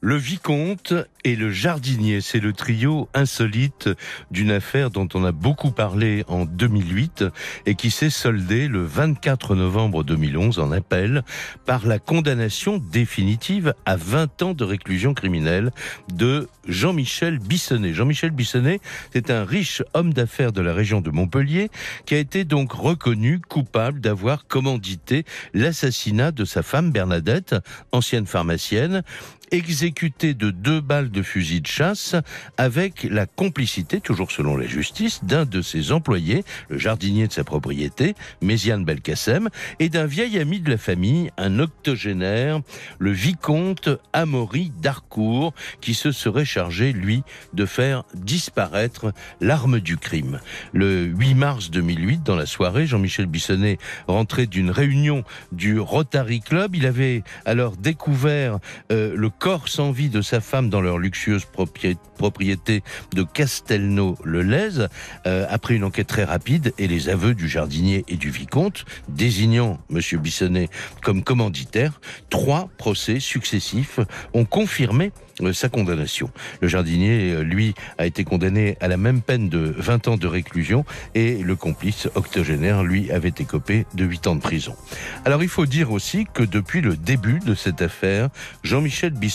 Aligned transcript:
le 0.00 0.16
vicomte 0.16 0.94
et 1.24 1.36
le 1.36 1.50
jardinier, 1.50 2.20
c'est 2.22 2.40
le 2.40 2.52
trio 2.52 3.08
insolite 3.12 3.90
d'une 4.30 4.50
affaire 4.50 4.90
dont 4.90 5.08
on 5.12 5.24
a 5.24 5.32
beaucoup 5.32 5.70
parlé 5.70 6.24
en 6.28 6.46
2008 6.46 7.24
et 7.66 7.74
qui 7.74 7.90
s'est 7.90 8.10
soldée 8.10 8.68
le 8.68 8.82
24 8.82 9.54
novembre 9.54 10.02
2011 10.02 10.58
en 10.58 10.72
appel 10.72 11.22
par 11.66 11.86
la 11.86 11.98
condamnation 11.98 12.78
définitive 12.78 13.74
à 13.84 13.96
20 13.96 14.42
ans 14.42 14.54
de 14.54 14.64
réclusion 14.64 15.12
criminelle 15.12 15.70
de 16.14 16.48
Jean-Michel 16.66 17.38
Bissonnet. 17.38 17.92
Jean-Michel 17.92 18.30
Bissonnet, 18.30 18.80
c'est 19.12 19.30
un 19.30 19.44
riche 19.44 19.82
homme 19.92 20.14
d'affaires 20.14 20.52
de 20.52 20.62
la 20.62 20.72
région 20.72 21.02
de 21.02 21.10
Montpellier 21.10 21.68
qui 22.06 22.14
a 22.14 22.18
été 22.18 22.44
donc 22.44 22.72
reconnu 22.72 23.40
coupable 23.40 24.00
d'avoir 24.00 24.46
commandité 24.46 25.24
l'assassinat 25.52 26.32
de 26.32 26.46
sa 26.46 26.62
femme 26.62 26.90
Bernadette, 26.90 27.54
ancienne 27.92 28.26
pharmacienne, 28.26 29.02
exécuté 29.50 30.34
de 30.34 30.50
deux 30.50 30.80
balles 30.80 31.10
de 31.10 31.22
fusil 31.22 31.60
de 31.60 31.66
chasse 31.66 32.14
avec 32.56 33.04
la 33.04 33.26
complicité, 33.26 34.00
toujours 34.00 34.30
selon 34.30 34.56
la 34.56 34.66
justice, 34.66 35.24
d'un 35.24 35.44
de 35.44 35.62
ses 35.62 35.92
employés, 35.92 36.44
le 36.68 36.78
jardinier 36.78 37.26
de 37.26 37.32
sa 37.32 37.44
propriété, 37.44 38.14
Méziane 38.42 38.84
Belkacem, 38.84 39.48
et 39.78 39.88
d'un 39.88 40.06
vieil 40.06 40.38
ami 40.38 40.60
de 40.60 40.70
la 40.70 40.78
famille, 40.78 41.30
un 41.36 41.58
octogénaire, 41.58 42.60
le 42.98 43.10
vicomte 43.10 43.88
Amaury 44.12 44.72
d'Harcourt, 44.80 45.54
qui 45.80 45.94
se 45.94 46.12
serait 46.12 46.44
chargé, 46.44 46.92
lui, 46.92 47.22
de 47.52 47.66
faire 47.66 48.04
disparaître 48.14 49.12
l'arme 49.40 49.80
du 49.80 49.96
crime. 49.96 50.40
Le 50.72 51.04
8 51.04 51.34
mars 51.34 51.70
2008, 51.70 52.22
dans 52.22 52.36
la 52.36 52.46
soirée, 52.46 52.86
Jean-Michel 52.86 53.26
Bissonnet 53.26 53.78
rentrait 54.06 54.46
d'une 54.46 54.70
réunion 54.70 55.24
du 55.52 55.78
Rotary 55.78 56.40
Club. 56.40 56.74
Il 56.74 56.86
avait 56.86 57.22
alors 57.44 57.76
découvert 57.76 58.58
euh, 58.92 59.14
le 59.16 59.30
corps 59.40 59.68
sans 59.68 59.90
vie 59.90 60.10
de 60.10 60.20
sa 60.20 60.40
femme 60.40 60.68
dans 60.68 60.82
leur 60.82 60.98
luxueuse 60.98 61.46
propriété 61.46 62.82
de 63.14 63.22
Castelnau-le-Lez, 63.22 64.86
euh, 65.26 65.46
après 65.48 65.74
une 65.74 65.84
enquête 65.84 66.08
très 66.08 66.24
rapide 66.24 66.74
et 66.76 66.86
les 66.86 67.08
aveux 67.08 67.34
du 67.34 67.48
jardinier 67.48 68.04
et 68.06 68.16
du 68.16 68.30
vicomte, 68.30 68.84
désignant 69.08 69.80
M. 69.90 70.00
Bissonnet 70.20 70.68
comme 71.02 71.24
commanditaire, 71.24 72.02
trois 72.28 72.68
procès 72.76 73.18
successifs 73.18 73.98
ont 74.34 74.44
confirmé 74.44 75.10
euh, 75.40 75.54
sa 75.54 75.70
condamnation. 75.70 76.30
Le 76.60 76.68
jardinier, 76.68 77.32
euh, 77.32 77.42
lui, 77.42 77.74
a 77.96 78.04
été 78.04 78.24
condamné 78.24 78.76
à 78.80 78.88
la 78.88 78.98
même 78.98 79.22
peine 79.22 79.48
de 79.48 79.74
20 79.78 80.08
ans 80.08 80.16
de 80.18 80.26
réclusion 80.26 80.84
et 81.14 81.38
le 81.38 81.56
complice 81.56 82.08
octogénaire, 82.14 82.82
lui, 82.82 83.10
avait 83.10 83.32
écopé 83.38 83.86
de 83.94 84.04
8 84.04 84.26
ans 84.26 84.36
de 84.36 84.42
prison. 84.42 84.76
Alors 85.24 85.42
il 85.42 85.48
faut 85.48 85.64
dire 85.64 85.92
aussi 85.92 86.26
que 86.34 86.42
depuis 86.42 86.82
le 86.82 86.94
début 86.94 87.38
de 87.38 87.54
cette 87.54 87.80
affaire, 87.80 88.28
Jean-Michel 88.62 89.12
Bissonnet 89.12 89.29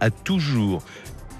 a 0.00 0.10
toujours 0.10 0.82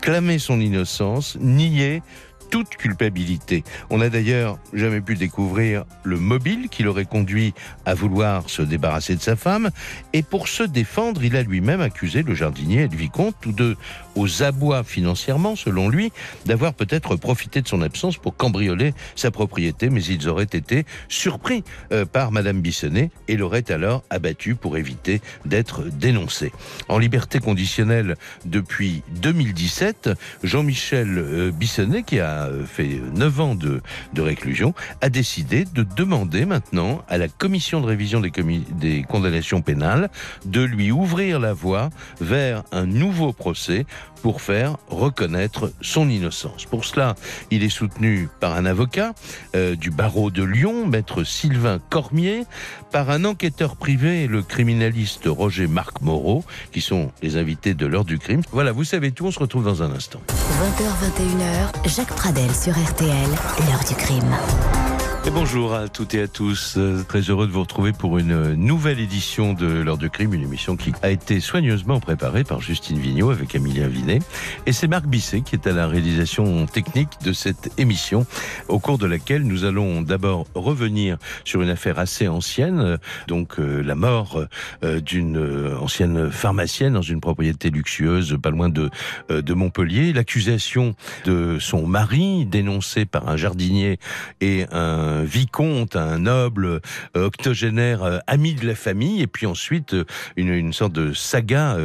clamé 0.01 0.39
son 0.39 0.61
innocence, 0.61 1.37
nié 1.41 2.03
toute 2.51 2.77
culpabilité. 2.77 3.65
On 3.91 3.99
n'a 3.99 4.11
d'ailleurs 4.11 4.59
jamais 4.73 5.01
pu 5.01 5.17
découvrir 5.17 5.85
le 6.05 6.19
mobile 6.19 6.69
qui 6.69 6.83
l'aurait 6.83 7.05
conduit 7.05 7.55
à 7.85 7.95
vouloir 7.95 8.49
se 8.49 8.63
débarrasser 8.63 9.17
de 9.17 9.21
sa 9.21 9.35
femme. 9.35 9.71
Et 10.13 10.23
pour 10.23 10.47
se 10.47 10.63
défendre, 10.63 11.25
il 11.25 11.37
a 11.37 11.43
lui-même 11.43 11.81
accusé 11.81 12.23
le 12.23 12.35
jardinier 12.35 12.83
et 12.83 12.89
le 12.89 12.97
vicomte, 12.97 13.35
tous 13.41 13.53
deux 13.53 13.77
aux 14.17 14.43
abois 14.43 14.85
financièrement, 14.85 15.57
selon 15.57 15.89
lui, 15.89 16.13
d'avoir 16.47 16.75
peut-être 16.75 17.17
profité 17.17 17.63
de 17.63 17.69
son 17.69 17.83
absence 17.83 18.17
pour 18.17 18.37
cambrioler 18.37 18.95
sa 19.17 19.31
propriété, 19.31 19.91
mais 19.91 20.03
ils 20.05 20.29
auraient 20.29 20.45
été 20.45 20.85
surpris 21.09 21.65
euh, 21.93 22.05
par 22.05 22.33
Madame 22.33 22.61
Bissonnet 22.61 23.11
et 23.29 23.37
l'auraient 23.37 23.71
alors 23.71 24.05
abattu 24.11 24.55
pour 24.55 24.77
éviter 24.77 25.21
d'être 25.45 25.85
dénoncé. 25.85 26.53
En 26.89 26.99
liberté 26.99 27.39
conditionnelle 27.39 28.17
depuis 28.45 29.03
2017, 29.21 30.11
Jean-Michel 30.43 31.19
euh, 31.19 31.51
Bissonnet, 31.51 32.03
qui 32.03 32.21
a 32.21 32.49
fait 32.67 33.01
9 33.15 33.41
ans 33.41 33.55
de, 33.55 33.81
de 34.13 34.23
réclusion, 34.23 34.75
a 35.01 35.09
décidé 35.09 35.65
de 35.65 35.83
demander 35.83 36.45
maintenant 36.47 37.03
à 37.09 37.19
la 37.19 37.29
commission 37.29 37.81
de 37.81 37.87
révision 37.87 38.21
des, 38.21 38.33
des 38.71 39.03
condamnations 39.03 39.63
pénales 39.63 40.11
de 40.45 40.63
lui 40.63 40.91
ouvrir 40.91 41.41
la 41.41 41.53
voie 41.53 41.91
vers 42.21 42.65
un 42.73 42.87
nouveau 42.87 43.33
procès 43.33 43.87
pour 44.23 44.41
faire 44.41 44.79
reconnaître 44.89 45.73
son 45.81 46.09
innocence. 46.09 46.65
Pour 46.65 46.85
cela, 46.85 47.15
il 47.51 47.63
est 47.63 47.69
soutenu 47.69 48.29
par 48.41 48.55
un 48.55 48.65
avocat 48.65 49.13
euh, 49.55 49.77
du 49.77 49.91
barreau 49.91 50.31
de 50.31 50.43
Lyon, 50.43 50.87
maître 50.87 51.25
Sylvain 51.25 51.79
Cormier, 51.91 52.45
par 52.91 53.11
un 53.11 53.25
enquêteur 53.25 53.77
privé, 53.77 54.27
le 54.27 54.43
criminaliste 54.43 55.25
Roger 55.27 55.67
Marc 55.67 56.01
Moreau, 56.01 56.45
qui 56.73 56.81
sont 56.81 57.11
les 57.23 57.37
invités 57.37 57.75
de 57.75 57.87
l'heure 57.87 58.05
du 58.05 58.19
crime. 58.19 58.43
Voilà, 58.53 58.73
vous 58.73 58.85
savez 58.85 59.13
tout, 59.13 59.27
on 59.27 59.31
se 59.31 59.39
retrouve 59.39 59.65
dans 59.65 59.83
un 59.83 59.93
instant. 59.93 60.21
20h, 60.29 61.85
21h, 61.85 61.95
Jacques 61.95 62.15
Pradel 62.15 62.55
sur 62.55 62.73
RTL, 62.73 63.29
l'heure 63.69 63.85
du 63.87 63.95
crime. 63.95 64.94
Bonjour 65.33 65.75
à 65.75 65.89
toutes 65.89 66.15
et 66.15 66.23
à 66.23 66.29
tous. 66.29 66.75
Euh, 66.77 67.03
très 67.03 67.21
heureux 67.23 67.47
de 67.47 67.53
vous 67.53 67.63
retrouver 67.63 67.93
pour 67.93 68.19
une 68.19 68.55
nouvelle 68.55 69.01
édition 69.01 69.55
de 69.55 69.67
L'heure 69.67 69.97
du 69.97 70.11
crime, 70.11 70.35
une 70.35 70.43
émission 70.43 70.77
qui 70.77 70.93
a 71.03 71.11
été 71.11 71.41
soigneusement 71.41 71.99
préparée 71.99 72.45
par 72.45 72.61
Justine 72.61 72.99
Vignot 72.99 73.31
avec 73.31 73.55
Amélie 73.55 73.87
Vinet. 73.89 74.21
Et 74.67 74.73
c'est 74.73 74.87
Marc 74.87 75.07
Bisset 75.07 75.41
qui 75.41 75.57
est 75.57 75.67
à 75.67 75.73
la 75.73 75.89
réalisation 75.89 76.67
technique 76.67 77.09
de 77.25 77.33
cette 77.33 77.73
émission, 77.79 78.27
au 78.69 78.79
cours 78.79 78.99
de 78.99 79.07
laquelle 79.07 79.43
nous 79.45 79.65
allons 79.65 80.03
d'abord 80.03 80.47
revenir 80.55 81.17
sur 81.45 81.63
une 81.63 81.71
affaire 81.71 81.99
assez 81.99 82.29
ancienne, 82.29 82.99
donc 83.27 83.59
euh, 83.59 83.83
la 83.83 83.95
mort 83.95 84.45
euh, 84.83 85.01
d'une 85.01 85.75
ancienne 85.81 86.31
pharmacienne 86.31 86.93
dans 86.93 87.03
une 87.03 87.21
propriété 87.21 87.71
luxueuse 87.71 88.39
pas 88.43 88.51
loin 88.51 88.69
de, 88.69 88.91
de 89.31 89.55
Montpellier, 89.55 90.13
l'accusation 90.13 90.95
de 91.25 91.59
son 91.59 91.87
mari 91.87 92.45
dénoncé 92.47 93.05
par 93.07 93.29
un 93.29 93.37
jardinier 93.37 93.99
et 94.41 94.67
un 94.71 95.14
vicomte, 95.23 95.97
un 95.97 96.21
noble 96.21 96.67
euh, 96.67 96.81
octogénaire 97.15 98.03
euh, 98.03 98.19
ami 98.27 98.55
de 98.55 98.67
la 98.67 98.75
famille, 98.75 99.23
et 99.23 99.27
puis 99.27 99.47
ensuite 99.47 99.95
euh, 99.95 100.05
une, 100.37 100.73
sorte 100.73 100.93
de 100.93 101.13
saga 101.13 101.77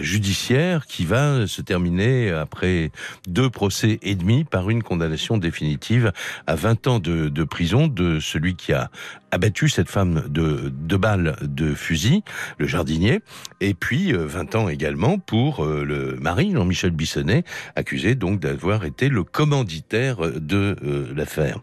judiciaire 0.00 0.86
qui 0.86 1.04
va 1.04 1.46
se 1.46 1.62
terminer 1.62 2.30
après 2.30 2.90
deux 3.28 3.50
procès 3.50 3.98
et 4.02 4.14
demi 4.14 4.44
par 4.44 4.70
une 4.70 4.82
condamnation 4.82 5.38
définitive 5.38 6.12
à 6.46 6.54
20 6.56 6.86
ans 6.86 6.98
de 6.98 7.44
prison 7.44 7.86
de 7.86 8.18
celui 8.18 8.56
qui 8.56 8.72
a 8.72 8.90
abattu 9.30 9.68
cette 9.68 9.90
femme 9.90 10.24
de 10.28 10.72
deux 10.72 10.96
balles 10.96 11.36
de 11.42 11.74
fusil, 11.74 12.22
le 12.58 12.66
jardinier, 12.66 13.20
et 13.60 13.74
puis 13.74 14.12
20 14.12 14.54
ans 14.54 14.68
également 14.68 15.18
pour 15.18 15.64
le 15.64 16.16
mari 16.16 16.52
Jean-Michel 16.52 16.90
Bissonnet, 16.90 17.44
accusé 17.76 18.14
donc 18.14 18.40
d'avoir 18.40 18.84
été 18.84 19.08
le 19.08 19.24
commanditaire 19.24 20.18
de 20.40 20.76
l'affaire. 21.14 21.60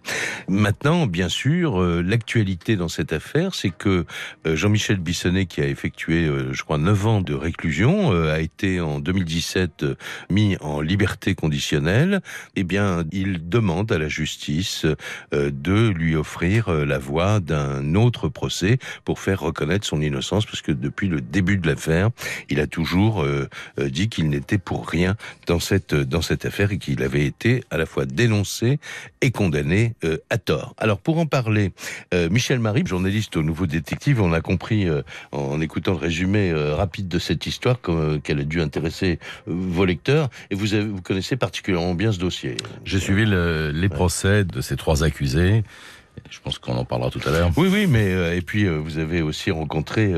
Maintenant, 0.48 1.08
bien 1.08 1.30
sûr, 1.30 1.81
euh, 1.81 2.02
l'actualité 2.02 2.76
dans 2.76 2.88
cette 2.88 3.14
affaire, 3.14 3.56
c'est 3.56 3.72
que 3.72 4.06
euh, 4.46 4.56
Jean-Michel 4.56 4.97
Bissonnet, 4.97 5.47
qui 5.47 5.62
a 5.62 5.68
effectué, 5.68 6.26
euh, 6.26 6.53
je 6.53 6.64
crois, 6.64 6.78
9 6.78 7.08
ans 7.08 7.22
de 7.22 7.34
réclusion, 7.34 8.12
a 8.12 8.40
été 8.40 8.79
en 8.79 9.00
2017 9.00 9.85
mis 10.29 10.58
en 10.62 10.82
liberté 10.82 11.35
conditionnelle. 11.35 12.22
Eh 12.56 12.64
bien, 12.64 13.03
il 13.12 13.50
demande 13.50 13.91
à 13.91 13.97
la 13.97 14.08
justice 14.08 14.85
de 15.32 15.90
lui 15.90 16.16
offrir 16.16 16.70
la 16.70 16.97
voie 16.97 17.40
d'un 17.40 17.54
autre 17.96 18.29
procès 18.29 18.78
pour 19.03 19.19
faire 19.19 19.40
reconnaître 19.40 19.85
son 19.85 20.02
innocence, 20.02 20.46
parce 20.46 20.61
que 20.61 20.72
depuis 20.72 21.07
le 21.07 21.22
début 21.22 21.57
de 21.57 21.67
l'affaire, 21.67 22.09
il 22.49 22.59
a 22.59 22.67
toujours 22.67 23.25
dit 23.78 24.09
qu'il 24.09 24.29
n'était 24.29 24.57
pour 24.57 24.87
rien 24.87 25.16
dans 25.47 25.59
cette 25.59 25.96
dans 25.96 26.22
cette 26.22 26.46
affaire 26.46 26.72
et 26.72 26.78
qu'il 26.78 27.02
avait 27.03 27.25
été 27.25 27.63
à 27.72 27.78
la 27.78 27.85
fois 27.85 28.05
dénoncé 28.05 28.79
et 29.22 29.31
condamné 29.31 29.93
à 30.29 30.37
tort. 30.37 30.75
Alors 30.78 30.99
pour 30.99 31.17
en 31.17 31.25
parler, 31.25 31.72
euh, 32.13 32.29
Michel 32.29 32.59
Marie, 32.59 32.84
journaliste 32.85 33.37
au 33.37 33.43
Nouveau 33.43 33.66
Détective, 33.66 34.22
on 34.22 34.34
a 34.34 34.41
compris 34.41 34.87
euh, 34.87 35.02
en 35.31 35.61
écoutant 35.61 35.91
le 35.91 35.97
résumé 35.97 36.52
euh, 36.52 36.75
rapide 36.75 37.07
de 37.07 37.19
cette 37.19 37.46
histoire 37.46 37.78
qu'elle 38.23 38.40
a 38.40 38.43
dû 38.43 38.61
intéresser 38.61 39.19
vos 39.46 39.85
lecteurs 39.85 40.29
et 40.49 40.55
vous, 40.55 40.67
vous 40.67 41.02
connaissez 41.02 41.35
particulièrement 41.35 41.93
bien 41.93 42.11
ce 42.11 42.19
dossier. 42.19 42.57
J'ai 42.84 42.99
suivi 42.99 43.25
les 43.25 43.90
procès 43.90 44.43
de 44.43 44.61
ces 44.61 44.75
trois 44.75 45.03
accusés 45.03 45.63
Je 46.29 46.40
pense 46.40 46.59
qu'on 46.59 46.76
en 46.76 46.85
parlera 46.85 47.12
tout 47.12 47.22
à 47.26 47.29
l'heure. 47.29 47.52
Oui, 47.56 47.70
oui, 47.72 47.88
mais 47.88 48.12
euh, 48.12 48.35
et 48.35 48.41
puis 48.41 48.66
euh, 48.66 48.78
vous 48.78 48.97
avez 48.97 49.22
aussi 49.22 49.52
rencontré 49.52 50.14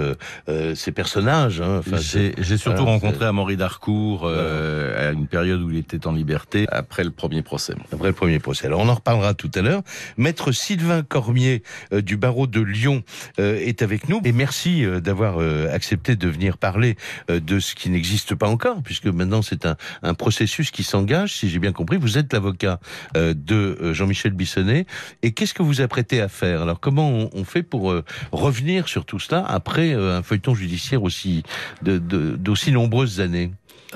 euh, 0.47 0.75
ces 0.75 0.91
personnages. 0.91 1.61
Hein, 1.61 1.81
J'ai 1.99 2.57
surtout 2.57 2.85
rencontré 2.85 3.25
Amaury 3.25 3.57
Darcourt 3.57 4.27
à 4.27 5.11
une 5.11 5.27
période 5.27 5.61
où 5.61 5.69
il 5.69 5.77
était 5.77 6.07
en 6.07 6.13
liberté 6.13 6.65
après 6.71 7.03
le 7.03 7.11
premier 7.11 7.41
procès. 7.41 7.75
Après 7.91 8.07
le 8.07 8.13
premier 8.13 8.39
procès. 8.39 8.67
Alors 8.67 8.79
on 8.79 8.89
en 8.89 8.95
reparlera 8.95 9.33
tout 9.33 9.51
à 9.55 9.61
l'heure. 9.61 9.81
Maître 10.17 10.51
Sylvain 10.51 11.03
Cormier 11.03 11.63
du 11.91 12.17
barreau 12.17 12.47
de 12.47 12.61
Lyon 12.61 13.03
est 13.37 13.81
avec 13.81 14.09
nous 14.09 14.21
et 14.23 14.31
merci 14.31 14.85
d'avoir 15.01 15.39
accepté 15.71 16.15
de 16.15 16.27
venir 16.27 16.57
parler 16.57 16.95
de 17.29 17.59
ce 17.59 17.75
qui 17.75 17.89
n'existe 17.89 18.35
pas 18.35 18.47
encore, 18.47 18.81
puisque 18.81 19.07
maintenant 19.07 19.41
c'est 19.41 19.65
un, 19.65 19.75
un, 20.03 20.13
processus 20.13 20.71
qui 20.71 20.83
s'engage. 20.83 21.33
Si 21.33 21.49
j'ai 21.49 21.59
bien 21.59 21.71
compris, 21.71 21.97
vous 21.97 22.17
êtes 22.17 22.31
l'avocat 22.33 22.79
de 23.15 23.93
Jean-Michel 23.93 24.33
Bissonnet. 24.33 24.85
Et 25.21 25.31
qu'est-ce 25.31 25.53
que 25.53 25.63
vous 25.63 25.81
apprêtez 25.87 26.19
à 26.21 26.27
faire 26.27 26.61
Alors 26.61 26.79
comment 26.79 27.29
on, 27.33 27.43
fait 27.45 27.63
pour 27.63 27.91
euh, 27.91 28.03
revenir 28.33 28.89
sur 28.89 29.05
tout 29.05 29.19
cela 29.19 29.43
après 29.45 29.93
euh, 29.93 30.17
un 30.17 30.21
feuilleton 30.21 30.53
judiciaire 30.53 31.01
aussi 31.01 31.43
d'aussi 31.81 32.73
nombreuses 32.73 33.21
années? 33.21 33.51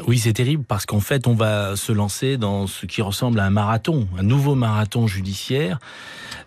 Oui, 0.07 0.17
c'est 0.19 0.31
terrible 0.31 0.63
parce 0.65 0.85
qu'en 0.85 1.01
fait, 1.01 1.27
on 1.27 1.33
va 1.33 1.75
se 1.75 1.91
lancer 1.91 2.37
dans 2.37 2.65
ce 2.65 2.85
qui 2.85 3.01
ressemble 3.01 3.41
à 3.41 3.45
un 3.45 3.49
marathon, 3.49 4.07
un 4.17 4.23
nouveau 4.23 4.55
marathon 4.55 5.05
judiciaire. 5.05 5.79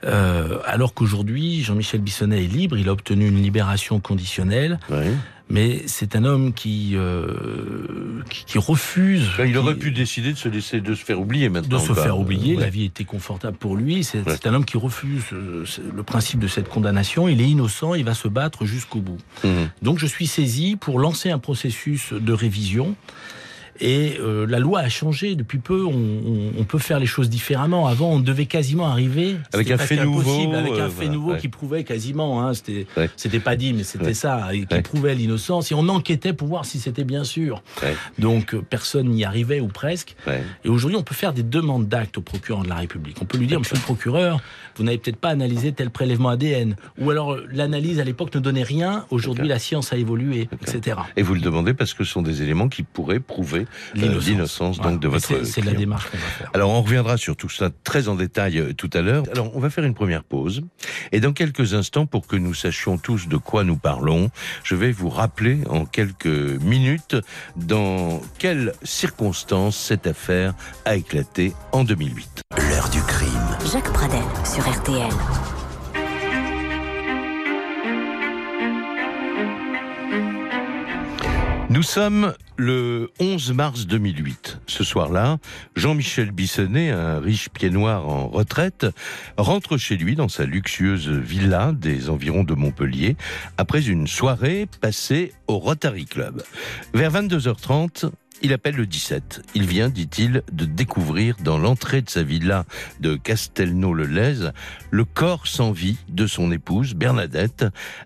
Euh, 0.04 0.60
alors 0.64 0.94
qu'aujourd'hui, 0.94 1.62
Jean-Michel 1.62 2.00
Bissonnet 2.00 2.42
est 2.42 2.48
libre, 2.48 2.78
il 2.78 2.88
a 2.88 2.92
obtenu 2.92 3.28
une 3.28 3.42
libération 3.42 4.00
conditionnelle. 4.00 4.78
Oui 4.90 5.12
mais 5.50 5.82
c'est 5.86 6.16
un 6.16 6.24
homme 6.24 6.54
qui, 6.54 6.92
euh, 6.94 8.22
qui, 8.30 8.58
refuse. 8.58 9.30
il 9.44 9.56
aurait 9.58 9.74
pu 9.74 9.90
décider 9.90 10.32
de 10.32 10.38
se 10.38 10.48
laisser, 10.48 10.80
de 10.80 10.94
se 10.94 11.04
faire 11.04 11.20
oublier 11.20 11.48
maintenant. 11.48 11.78
De 11.78 11.82
se 11.82 11.92
faire 11.92 12.18
oublier, 12.18 12.56
la 12.56 12.70
vie 12.70 12.84
était 12.84 13.04
confortable 13.04 13.56
pour 13.56 13.76
lui. 13.76 14.04
C'est 14.04 14.46
un 14.46 14.54
homme 14.54 14.64
qui 14.64 14.78
refuse 14.78 15.24
euh, 15.32 15.64
le 15.94 16.02
principe 16.02 16.40
de 16.40 16.48
cette 16.48 16.68
condamnation. 16.68 17.28
Il 17.28 17.40
est 17.40 17.48
innocent, 17.48 17.94
il 17.94 18.04
va 18.04 18.14
se 18.14 18.28
battre 18.28 18.64
jusqu'au 18.64 19.00
bout. 19.00 19.18
Mmh. 19.44 19.48
Donc 19.82 19.98
je 19.98 20.06
suis 20.06 20.26
saisi 20.26 20.76
pour 20.76 20.98
lancer 20.98 21.30
un 21.30 21.38
processus 21.38 22.12
de 22.12 22.32
révision. 22.32 22.96
Et 23.80 24.18
euh, 24.20 24.46
la 24.46 24.58
loi 24.58 24.80
a 24.80 24.88
changé 24.88 25.34
depuis 25.34 25.58
peu. 25.58 25.84
On, 25.84 26.52
on, 26.58 26.64
peut 26.64 26.78
faire 26.78 26.98
les 26.98 27.06
choses 27.06 27.28
différemment. 27.28 27.86
Avant, 27.86 28.12
on 28.12 28.20
devait 28.20 28.46
quasiment 28.46 28.86
arriver 28.86 29.36
avec 29.52 29.70
un 29.70 29.78
fait 29.78 30.02
nouveau, 30.04 30.54
avec 30.54 30.78
un 30.78 30.88
fait 30.88 31.08
nouveau 31.08 31.36
qui 31.36 31.48
prouvait 31.48 31.84
quasiment. 31.84 32.42
Hein, 32.42 32.54
c'était, 32.54 32.86
c'était 33.16 33.40
pas 33.40 33.56
dit, 33.56 33.72
mais 33.72 33.82
c'était 33.82 34.14
ça, 34.14 34.54
et 34.54 34.64
qui 34.66 34.80
prouvait 34.82 35.14
l'innocence. 35.14 35.72
Et 35.72 35.74
on 35.74 35.88
enquêtait 35.88 36.32
pour 36.32 36.48
voir 36.48 36.64
si 36.64 36.78
c'était 36.78 37.04
bien 37.04 37.24
sûr. 37.24 37.62
Donc 38.18 38.54
euh, 38.54 38.62
personne 38.62 39.08
n'y 39.08 39.24
arrivait 39.24 39.60
ou 39.60 39.68
presque. 39.68 40.16
Et 40.64 40.68
aujourd'hui, 40.68 40.96
on 40.96 41.02
peut 41.02 41.14
faire 41.14 41.32
des 41.32 41.42
demandes 41.42 41.88
d'actes 41.88 42.18
au 42.18 42.22
procureur 42.22 42.62
de 42.62 42.68
la 42.68 42.76
République. 42.76 43.18
On 43.20 43.24
peut 43.24 43.38
lui 43.38 43.46
dire, 43.46 43.58
Monsieur 43.58 43.76
le 43.76 43.82
procureur, 43.82 44.40
vous 44.76 44.84
n'avez 44.84 44.98
peut-être 44.98 45.16
pas 45.16 45.30
analysé 45.30 45.72
tel 45.72 45.90
prélèvement 45.90 46.30
ADN, 46.30 46.76
ou 46.98 47.10
alors 47.10 47.32
euh, 47.32 47.46
l'analyse 47.52 48.00
à 48.00 48.04
l'époque 48.04 48.34
ne 48.34 48.40
donnait 48.40 48.62
rien. 48.62 49.06
Aujourd'hui, 49.10 49.48
la 49.48 49.58
science 49.58 49.92
a 49.92 49.96
évolué, 49.96 50.48
etc. 50.62 50.98
Et 51.16 51.22
vous 51.22 51.34
le 51.34 51.40
demandez 51.40 51.74
parce 51.74 51.94
que 51.94 52.04
ce 52.04 52.10
sont 52.10 52.22
des 52.22 52.42
éléments 52.42 52.68
qui 52.68 52.82
pourraient 52.82 53.20
prouver 53.20 53.63
euh, 53.96 54.20
l'innocence 54.20 54.80
donc 54.80 55.00
de 55.00 55.08
votre. 55.08 55.44
C'est 55.44 55.64
la 55.64 55.74
démarche 55.74 56.10
qu'on 56.10 56.16
va 56.16 56.22
faire. 56.22 56.50
Alors 56.54 56.70
on 56.70 56.82
reviendra 56.82 57.16
sur 57.16 57.36
tout 57.36 57.48
ça 57.48 57.70
très 57.84 58.08
en 58.08 58.14
détail 58.14 58.58
euh, 58.58 58.72
tout 58.72 58.90
à 58.92 59.00
l'heure. 59.00 59.24
Alors 59.32 59.54
on 59.54 59.60
va 59.60 59.70
faire 59.70 59.84
une 59.84 59.94
première 59.94 60.24
pause 60.24 60.62
et 61.12 61.20
dans 61.20 61.32
quelques 61.32 61.74
instants 61.74 62.06
pour 62.06 62.26
que 62.26 62.36
nous 62.36 62.54
sachions 62.54 62.98
tous 62.98 63.28
de 63.28 63.36
quoi 63.36 63.64
nous 63.64 63.76
parlons, 63.76 64.30
je 64.62 64.74
vais 64.74 64.92
vous 64.92 65.08
rappeler 65.08 65.60
en 65.68 65.84
quelques 65.84 66.26
minutes 66.26 67.16
dans 67.56 68.20
quelles 68.38 68.72
circonstances 68.82 69.76
cette 69.76 70.06
affaire 70.06 70.54
a 70.84 70.96
éclaté 70.96 71.52
en 71.72 71.84
2008. 71.84 72.42
L'heure 72.70 72.88
du 72.88 73.00
crime. 73.02 73.30
Jacques 73.72 73.92
Pradel 73.92 74.22
sur 74.44 74.68
RTL. 74.68 75.53
Nous 81.74 81.82
sommes 81.82 82.34
le 82.56 83.10
11 83.18 83.52
mars 83.52 83.88
2008. 83.88 84.60
Ce 84.68 84.84
soir-là, 84.84 85.38
Jean-Michel 85.74 86.30
Bissonnet, 86.30 86.90
un 86.90 87.18
riche 87.18 87.48
pied 87.48 87.68
noir 87.68 88.08
en 88.08 88.28
retraite, 88.28 88.86
rentre 89.36 89.76
chez 89.76 89.96
lui 89.96 90.14
dans 90.14 90.28
sa 90.28 90.44
luxueuse 90.44 91.08
villa 91.08 91.72
des 91.72 92.10
environs 92.10 92.44
de 92.44 92.54
Montpellier 92.54 93.16
après 93.58 93.88
une 93.88 94.06
soirée 94.06 94.68
passée 94.80 95.32
au 95.48 95.58
Rotary 95.58 96.04
Club. 96.04 96.44
Vers 96.94 97.10
22h30, 97.10 98.08
il 98.40 98.52
appelle 98.52 98.76
le 98.76 98.86
17. 98.86 99.42
Il 99.56 99.66
vient, 99.66 99.88
dit-il, 99.88 100.44
de 100.52 100.66
découvrir 100.66 101.34
dans 101.42 101.58
l'entrée 101.58 102.02
de 102.02 102.10
sa 102.10 102.22
villa 102.22 102.66
de 103.00 103.16
Castelnau-le-Lez 103.16 104.50
le 104.92 105.04
corps 105.04 105.48
sans 105.48 105.72
vie 105.72 105.98
de 106.08 106.28
son 106.28 106.52
épouse, 106.52 106.94
Bernadette, 106.94 107.64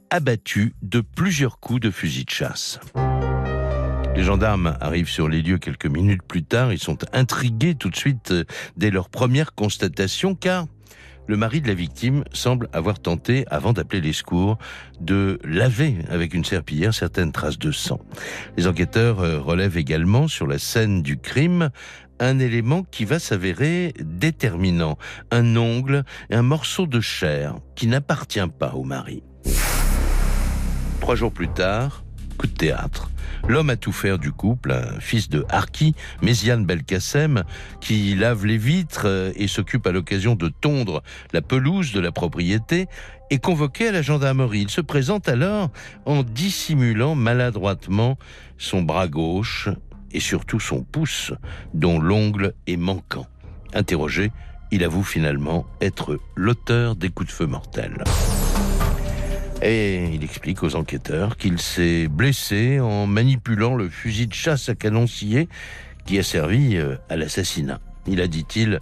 abattue 0.08 0.72
de 0.80 1.02
plusieurs 1.02 1.60
coups 1.60 1.80
de 1.80 1.90
fusil 1.90 2.24
de 2.24 2.30
chasse. 2.30 2.80
Les 4.18 4.24
gendarmes 4.24 4.76
arrivent 4.80 5.08
sur 5.08 5.28
les 5.28 5.42
lieux 5.42 5.58
quelques 5.58 5.86
minutes 5.86 6.24
plus 6.24 6.42
tard. 6.42 6.72
Ils 6.72 6.80
sont 6.80 6.98
intrigués 7.12 7.76
tout 7.76 7.88
de 7.88 7.94
suite 7.94 8.32
euh, 8.32 8.44
dès 8.76 8.90
leur 8.90 9.10
première 9.10 9.54
constatation 9.54 10.34
car 10.34 10.66
le 11.28 11.36
mari 11.36 11.60
de 11.60 11.68
la 11.68 11.74
victime 11.74 12.24
semble 12.32 12.68
avoir 12.72 12.98
tenté, 12.98 13.44
avant 13.48 13.72
d'appeler 13.72 14.00
les 14.00 14.12
secours, 14.12 14.58
de 15.00 15.38
laver 15.44 15.98
avec 16.10 16.34
une 16.34 16.44
serpillière 16.44 16.92
certaines 16.92 17.30
traces 17.30 17.60
de 17.60 17.70
sang. 17.70 18.00
Les 18.56 18.66
enquêteurs 18.66 19.20
euh, 19.20 19.38
relèvent 19.38 19.78
également 19.78 20.26
sur 20.26 20.48
la 20.48 20.58
scène 20.58 21.00
du 21.00 21.16
crime 21.16 21.70
un 22.18 22.40
élément 22.40 22.82
qui 22.82 23.04
va 23.04 23.20
s'avérer 23.20 23.94
déterminant, 24.00 24.98
un 25.30 25.56
ongle 25.56 26.02
et 26.28 26.34
un 26.34 26.42
morceau 26.42 26.88
de 26.88 27.00
chair 27.00 27.54
qui 27.76 27.86
n'appartient 27.86 28.40
pas 28.58 28.72
au 28.72 28.82
mari. 28.82 29.22
Trois 31.00 31.14
jours 31.14 31.32
plus 31.32 31.48
tard, 31.48 32.02
coup 32.38 32.46
de 32.46 32.52
théâtre. 32.52 33.10
L'homme 33.46 33.70
à 33.70 33.76
tout 33.76 33.92
faire 33.92 34.18
du 34.18 34.32
couple, 34.32 34.72
un 34.72 35.00
fils 35.00 35.28
de 35.28 35.44
Harki, 35.48 35.94
Méziane 36.22 36.64
Belkacem, 36.64 37.44
qui 37.80 38.14
lave 38.14 38.46
les 38.46 38.56
vitres 38.56 39.06
euh, 39.06 39.32
et 39.36 39.48
s'occupe 39.48 39.86
à 39.86 39.92
l'occasion 39.92 40.34
de 40.34 40.48
tondre 40.48 41.02
la 41.32 41.42
pelouse 41.42 41.92
de 41.92 42.00
la 42.00 42.12
propriété, 42.12 42.86
est 43.30 43.38
convoqué 43.38 43.88
à 43.88 43.92
la 43.92 44.02
gendarmerie. 44.02 44.62
Il 44.62 44.70
se 44.70 44.80
présente 44.80 45.28
alors 45.28 45.70
en 46.06 46.22
dissimulant 46.22 47.14
maladroitement 47.14 48.18
son 48.56 48.82
bras 48.82 49.08
gauche 49.08 49.68
et 50.12 50.20
surtout 50.20 50.60
son 50.60 50.82
pouce, 50.82 51.32
dont 51.74 52.00
l'ongle 52.00 52.54
est 52.66 52.78
manquant. 52.78 53.26
Interrogé, 53.74 54.32
il 54.70 54.84
avoue 54.84 55.02
finalement 55.02 55.66
être 55.80 56.18
l'auteur 56.34 56.96
des 56.96 57.10
coups 57.10 57.28
de 57.28 57.34
feu 57.34 57.46
mortels. 57.46 58.04
Et 59.60 60.04
il 60.14 60.22
explique 60.22 60.62
aux 60.62 60.76
enquêteurs 60.76 61.36
qu'il 61.36 61.58
s'est 61.58 62.06
blessé 62.06 62.78
en 62.78 63.06
manipulant 63.06 63.74
le 63.74 63.88
fusil 63.88 64.28
de 64.28 64.34
chasse 64.34 64.68
à 64.68 64.76
canon 64.76 65.08
scié 65.08 65.48
qui 66.06 66.18
a 66.18 66.22
servi 66.22 66.76
euh, 66.76 66.96
à 67.08 67.16
l'assassinat. 67.16 67.80
Il 68.06 68.20
a, 68.20 68.28
dit-il, 68.28 68.78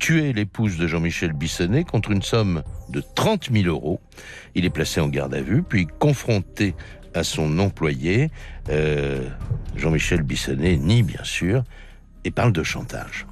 tué 0.00 0.32
l'épouse 0.32 0.76
de 0.76 0.88
Jean-Michel 0.88 1.32
Bissonnet 1.32 1.84
contre 1.84 2.10
une 2.10 2.22
somme 2.22 2.62
de 2.90 3.02
30 3.14 3.50
000 3.52 3.68
euros. 3.68 4.00
Il 4.56 4.64
est 4.64 4.70
placé 4.70 5.00
en 5.00 5.08
garde 5.08 5.34
à 5.34 5.40
vue, 5.40 5.62
puis 5.62 5.86
confronté 5.86 6.74
à 7.14 7.22
son 7.22 7.58
employé. 7.60 8.30
Euh, 8.70 9.28
Jean-Michel 9.76 10.22
Bissonnet 10.22 10.76
nie 10.76 11.04
bien 11.04 11.22
sûr 11.22 11.62
et 12.24 12.32
parle 12.32 12.52
de 12.52 12.64
chantage 12.64 13.24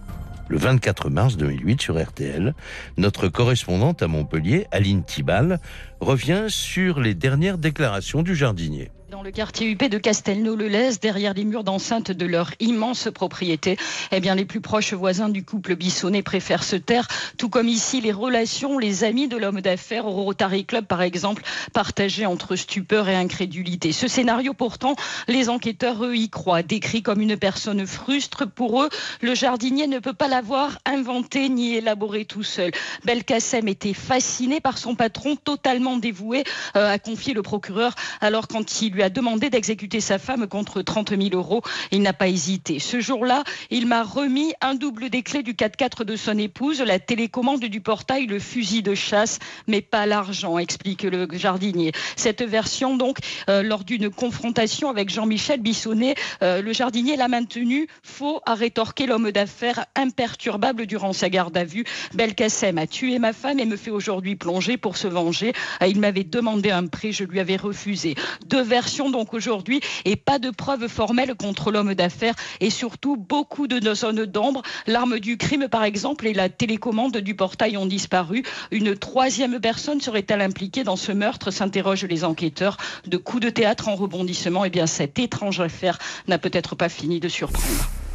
le 0.49 0.59
24 0.59 1.11
mars 1.11 1.37
2008 1.37 1.83
sur 1.83 2.03
RTL, 2.03 2.55
notre 2.97 3.29
correspondante 3.29 4.03
à 4.03 4.09
Montpellier, 4.09 4.67
Aline 4.71 5.05
Tibal, 5.05 5.61
revient 6.01 6.47
sur 6.49 7.01
les 7.01 7.15
dernières 7.15 7.59
déclarations 7.59 8.23
du 8.23 8.35
jardinier. 8.35 8.91
Dans 9.09 9.23
le 9.23 9.31
quartier 9.31 9.71
UP 9.71 9.85
de 9.85 9.99
Castelnau-le-Lez, 9.99 10.99
derrière 11.01 11.33
les 11.33 11.45
murs 11.45 11.63
d'enceinte 11.63 12.11
de 12.11 12.27
leur 12.27 12.51
immense 12.59 13.09
propriété, 13.15 13.77
eh 14.11 14.19
bien, 14.19 14.35
les 14.35 14.45
plus 14.45 14.61
proches 14.61 14.95
voisins 14.95 15.29
du 15.29 15.45
couple 15.45 15.77
Bissonnet 15.77 16.25
préfèrent 16.25 16.65
se 16.65 16.75
taire, 16.75 17.07
tout 17.39 17.49
comme 17.49 17.69
ici 17.69 18.01
les 18.01 18.11
relations, 18.11 18.81
les 18.81 19.05
amis 19.05 19.29
de 19.29 19.37
l'homme 19.37 19.61
d'affaires 19.61 20.07
au 20.07 20.11
Rotary 20.11 20.65
Club, 20.65 20.87
par 20.87 21.03
exemple, 21.03 21.45
partagées 21.73 22.27
entre 22.27 22.57
stupeur 22.57 23.09
et 23.09 23.15
incrédulité. 23.15 23.93
Ce 23.93 24.09
scénario, 24.09 24.55
pourtant, 24.55 24.97
les 25.29 25.51
enquêteurs, 25.51 26.05
eux, 26.05 26.17
y 26.17 26.29
croient. 26.29 26.65
Décrit 26.65 27.05
comme 27.05 27.21
une 27.21 27.37
personne 27.37 27.87
frustre, 27.87 28.45
pour 28.45 28.83
eux, 28.83 28.89
le 29.21 29.37
jardinier 29.37 29.87
ne 29.87 30.01
peut 30.01 30.15
pas 30.15 30.27
l'avoir 30.27 30.79
inventé 30.85 31.49
ni 31.49 31.77
élaboré 31.77 32.25
tout 32.25 32.43
seul. 32.43 32.73
Belkacem 33.05 33.69
était 33.69 33.95
fasciné 33.95 34.61
par 34.61 34.79
son 34.79 34.97
patron, 34.97 35.37
totalement 35.37 35.97
dévoué, 35.97 36.43
euh, 36.75 36.91
a 36.91 36.99
confié 36.99 37.35
le 37.35 37.43
procureur, 37.43 37.95
alors 38.21 38.49
quand 38.49 38.83
il 38.83 38.96
lui 38.97 39.03
a 39.03 39.11
demandé 39.11 39.51
d'exécuter 39.51 40.01
sa 40.01 40.19
femme 40.19 40.47
contre 40.47 40.81
30 40.81 41.11
000 41.11 41.35
euros. 41.35 41.63
Il 41.93 42.01
n'a 42.01 42.15
pas 42.15 42.29
hésité. 42.29 42.79
Ce 42.79 42.99
jour-là, 42.99 43.45
il 43.71 43.87
m'a 43.87 44.03
remis 44.03 44.55
un 44.63 44.75
double 44.75 45.11
des 45.11 45.23
clés 45.23 45.43
du 45.43 45.53
4x4 45.53 46.05
de 46.05 46.17
son 46.17 46.39
épouse, 46.39 46.81
la 46.81 46.99
télécommande 46.99 47.61
du 47.61 47.81
portail, 47.81 48.27
le 48.27 48.39
fusil 48.39 48.83
de 48.83 48.95
chasse, 48.95 49.39
mais 49.67 49.83
pas 49.83 50.07
l'argent, 50.07 50.59
explique 50.59 51.03
le 51.03 51.29
jardinier. 51.33 51.93
Cette 52.17 52.43
version, 52.43 52.97
donc, 52.97 53.19
euh, 53.51 53.63
lors 53.63 53.85
d'une 53.85 54.09
confrontation 54.09 54.89
avec 54.89 55.11
Jean-Michel 55.11 55.61
Bissonnet, 55.61 56.15
euh, 56.43 56.63
le 56.63 56.73
jardinier 56.73 57.17
l'a 57.17 57.29
maintenu 57.29 57.89
faux, 58.03 58.41
a 58.47 58.55
rétorqué 58.55 59.07
l'homme 59.07 59.31
d'affaires 59.31 59.85
imperturbable 59.95 60.87
durant 60.87 61.13
sa 61.13 61.29
garde 61.29 61.57
à 61.57 61.65
vue. 61.65 61.85
Belkacem 62.15 62.79
a 62.79 62.87
tué 62.87 63.19
ma 63.19 63.35
femme 63.35 63.59
et 63.59 63.67
me 63.67 63.77
fait 63.77 63.91
aujourd'hui 63.91 64.37
plonger 64.37 64.79
pour 64.79 64.97
se 64.97 65.07
venger. 65.07 65.53
Euh, 65.83 65.87
il 65.87 66.01
m'avait 66.01 66.25
demandé 66.25 66.71
un 66.71 66.87
prêt, 66.87 67.13
je 67.13 67.25
lui 67.25 67.41
avais 67.41 67.57
refusé. 67.57 68.15
Deux 68.47 68.63
versions 68.63 68.86
donc 68.87 69.35
aujourd'hui 69.35 69.81
et 70.05 70.17
pas 70.17 70.39
de 70.39 70.51
preuves 70.51 70.87
formelles 70.87 71.35
contre 71.35 71.73
l'homme 71.73 71.95
d'affaires 71.95 72.35
et 72.61 72.71
surtout 72.71 73.17
beaucoup 73.17 73.67
de 73.67 73.95
zones 73.95 74.25
d'ombre. 74.27 74.63
L'arme 74.87 75.19
du 75.19 75.37
crime 75.37 75.69
par 75.69 75.85
exemple 75.85 76.27
et 76.27 76.33
la 76.33 76.49
télécommande 76.49 77.17
du 77.17 77.35
portail 77.35 77.77
ont 77.77 77.87
disparu. 77.87 78.45
Une 78.71 78.97
troisième 78.97 79.61
personne 79.61 80.01
serait-elle 80.01 80.41
impliquée 80.41 80.85
dans 80.85 80.97
ce 80.97 81.13
meurtre 81.13 81.51
s'interrogent 81.51 82.05
les 82.05 82.25
enquêteurs. 82.25 82.77
De 83.07 83.17
coups 83.17 83.43
de 83.43 83.51
théâtre 83.51 83.89
en 83.89 83.97
rebondissement, 83.97 84.65
et 84.65 84.69
eh 84.69 84.71
bien 84.71 84.87
cette 84.87 85.19
étrange 85.19 85.61
affaire 85.61 85.99
n'a 86.29 86.39
peut-être 86.39 86.77
pas 86.77 86.89
fini 86.89 87.19
de 87.19 87.29
surprendre. 87.29 88.06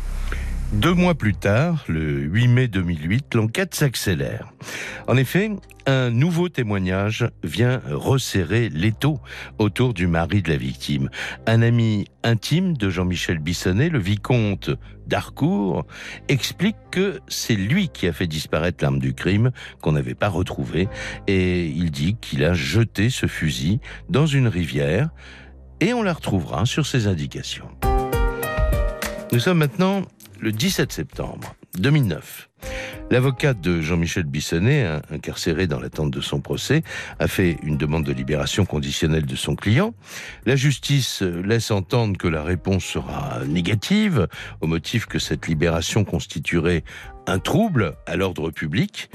Deux 0.72 0.94
mois 0.94 1.16
plus 1.16 1.34
tard, 1.34 1.84
le 1.90 2.22
8 2.22 2.48
mai 2.48 2.68
2008, 2.70 3.36
l'enquête 3.36 3.76
s'accélère. 3.76 4.54
En 5.06 5.18
effet, 5.18 5.52
un 5.86 6.10
nouveau 6.10 6.48
témoignage 6.48 7.30
vient 7.44 7.82
resserrer 7.92 8.70
l'étau 8.70 9.20
autour 9.60 9.94
du 9.94 10.08
mari 10.08 10.42
de 10.42 10.50
la 10.50 10.56
victime. 10.56 11.10
Un 11.46 11.62
ami 11.62 12.06
intime 12.24 12.78
de 12.78 12.90
Jean-Michel 12.90 13.40
Bissonnet, 13.40 13.90
le 13.90 14.00
vicomte 14.00 14.70
d'Harcourt, 15.08 15.86
explique 16.30 16.78
que 16.90 17.20
c'est 17.28 17.56
lui 17.56 17.90
qui 17.90 18.08
a 18.08 18.14
fait 18.14 18.28
disparaître 18.28 18.82
l'arme 18.82 19.00
du 19.00 19.14
crime 19.14 19.52
qu'on 19.82 19.92
n'avait 19.92 20.16
pas 20.16 20.30
retrouvée 20.30 20.88
et 21.28 21.66
il 21.66 21.92
dit 21.92 22.16
qu'il 22.22 22.46
a 22.46 22.54
jeté 22.54 23.10
ce 23.10 23.28
fusil 23.28 23.82
dans 24.08 24.26
une 24.26 24.48
rivière 24.48 25.10
et 25.82 25.94
on 25.94 26.02
la 26.02 26.14
retrouvera 26.14 26.66
sur 26.66 26.86
ses 26.86 27.08
indications. 27.08 27.68
Nous 29.34 29.40
sommes 29.40 29.58
maintenant 29.58 30.04
le 30.42 30.52
17 30.52 30.92
septembre 30.92 31.56
2009. 31.78 32.50
L'avocat 33.12 33.54
de 33.54 33.80
Jean-Michel 33.80 34.24
Bissonnet, 34.24 34.88
incarcéré 35.12 35.68
dans 35.68 35.80
l'attente 35.80 36.12
de 36.12 36.22
son 36.22 36.42
procès, 36.42 36.82
a 37.20 37.28
fait 37.28 37.58
une 37.64 37.78
demande 37.78 38.06
de 38.06 38.12
libération 38.12 38.66
conditionnelle 38.66 39.26
de 39.26 39.36
son 39.36 39.56
client. 39.56 39.94
La 40.46 40.56
justice 40.56 41.22
laisse 41.22 41.70
entendre 41.70 42.18
que 42.18 42.28
la 42.28 42.44
réponse 42.44 42.86
sera 42.86 43.42
négative, 43.46 44.28
au 44.62 44.68
motif 44.68 45.06
que 45.06 45.20
cette 45.20 45.48
libération 45.48 46.04
constituerait 46.04 46.84
un 47.28 47.38
trouble 47.38 47.96
à 48.08 48.16
l'ordre 48.16 48.50
public. 48.50 49.12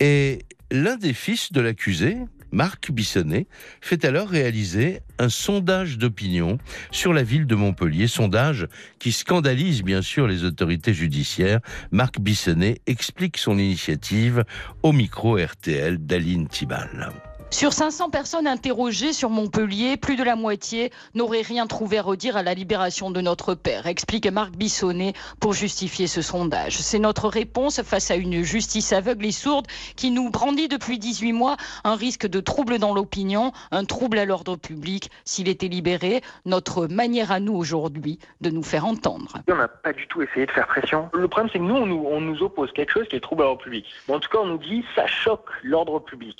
Et 0.00 0.40
l'un 0.70 0.96
des 0.96 1.14
fils 1.14 1.52
de 1.52 1.60
l'accusé, 1.60 2.18
Marc 2.52 2.90
Bissonnet 2.90 3.46
fait 3.80 4.04
alors 4.04 4.28
réaliser 4.28 5.00
un 5.18 5.28
sondage 5.28 5.98
d'opinion 5.98 6.58
sur 6.90 7.12
la 7.12 7.22
ville 7.22 7.46
de 7.46 7.54
Montpellier, 7.54 8.06
sondage 8.06 8.66
qui 8.98 9.12
scandalise 9.12 9.82
bien 9.82 10.02
sûr 10.02 10.26
les 10.26 10.44
autorités 10.44 10.94
judiciaires. 10.94 11.60
Marc 11.90 12.20
Bissonnet 12.20 12.80
explique 12.86 13.38
son 13.38 13.58
initiative 13.58 14.44
au 14.82 14.92
micro 14.92 15.36
RTL 15.36 15.98
d'Aline 15.98 16.48
Tibal. 16.48 17.12
Sur 17.50 17.72
500 17.72 18.10
personnes 18.10 18.46
interrogées 18.46 19.14
sur 19.14 19.30
Montpellier, 19.30 19.96
plus 19.96 20.16
de 20.16 20.22
la 20.22 20.36
moitié 20.36 20.92
n'auraient 21.14 21.40
rien 21.40 21.66
trouvé 21.66 21.98
à 21.98 22.02
redire 22.02 22.36
à 22.36 22.42
la 22.42 22.52
libération 22.52 23.10
de 23.10 23.22
notre 23.22 23.54
père, 23.54 23.86
explique 23.86 24.30
Marc 24.30 24.52
Bissonnet 24.52 25.14
pour 25.40 25.54
justifier 25.54 26.06
ce 26.06 26.20
sondage. 26.20 26.76
C'est 26.76 26.98
notre 26.98 27.26
réponse 27.26 27.82
face 27.82 28.10
à 28.10 28.16
une 28.16 28.42
justice 28.42 28.92
aveugle 28.92 29.24
et 29.24 29.32
sourde 29.32 29.66
qui 29.96 30.10
nous 30.10 30.30
brandit 30.30 30.68
depuis 30.68 30.98
18 30.98 31.32
mois 31.32 31.56
un 31.84 31.96
risque 31.96 32.26
de 32.26 32.38
trouble 32.40 32.78
dans 32.78 32.94
l'opinion, 32.94 33.52
un 33.70 33.86
trouble 33.86 34.18
à 34.18 34.26
l'ordre 34.26 34.56
public. 34.56 35.10
S'il 35.24 35.48
était 35.48 35.68
libéré, 35.68 36.20
notre 36.44 36.86
manière 36.86 37.32
à 37.32 37.40
nous 37.40 37.54
aujourd'hui 37.54 38.18
de 38.42 38.50
nous 38.50 38.62
faire 38.62 38.84
entendre. 38.84 39.38
On 39.48 39.56
n'a 39.56 39.68
pas 39.68 39.94
du 39.94 40.06
tout 40.06 40.20
essayé 40.20 40.44
de 40.44 40.52
faire 40.52 40.66
pression. 40.66 41.08
Le 41.14 41.26
problème, 41.28 41.50
c'est 41.50 41.58
que 41.58 41.64
nous 41.64 41.76
on, 41.76 41.86
nous, 41.86 42.04
on 42.08 42.20
nous 42.20 42.42
oppose 42.42 42.70
quelque 42.72 42.92
chose 42.92 43.08
qui 43.08 43.16
est 43.16 43.20
trouble 43.20 43.42
à 43.42 43.46
l'ordre 43.46 43.62
public. 43.62 43.86
en 44.08 44.20
tout 44.20 44.28
cas, 44.28 44.38
on 44.38 44.46
nous 44.46 44.58
dit 44.58 44.84
ça 44.94 45.06
choque 45.06 45.48
l'ordre 45.62 45.98
public. 45.98 46.36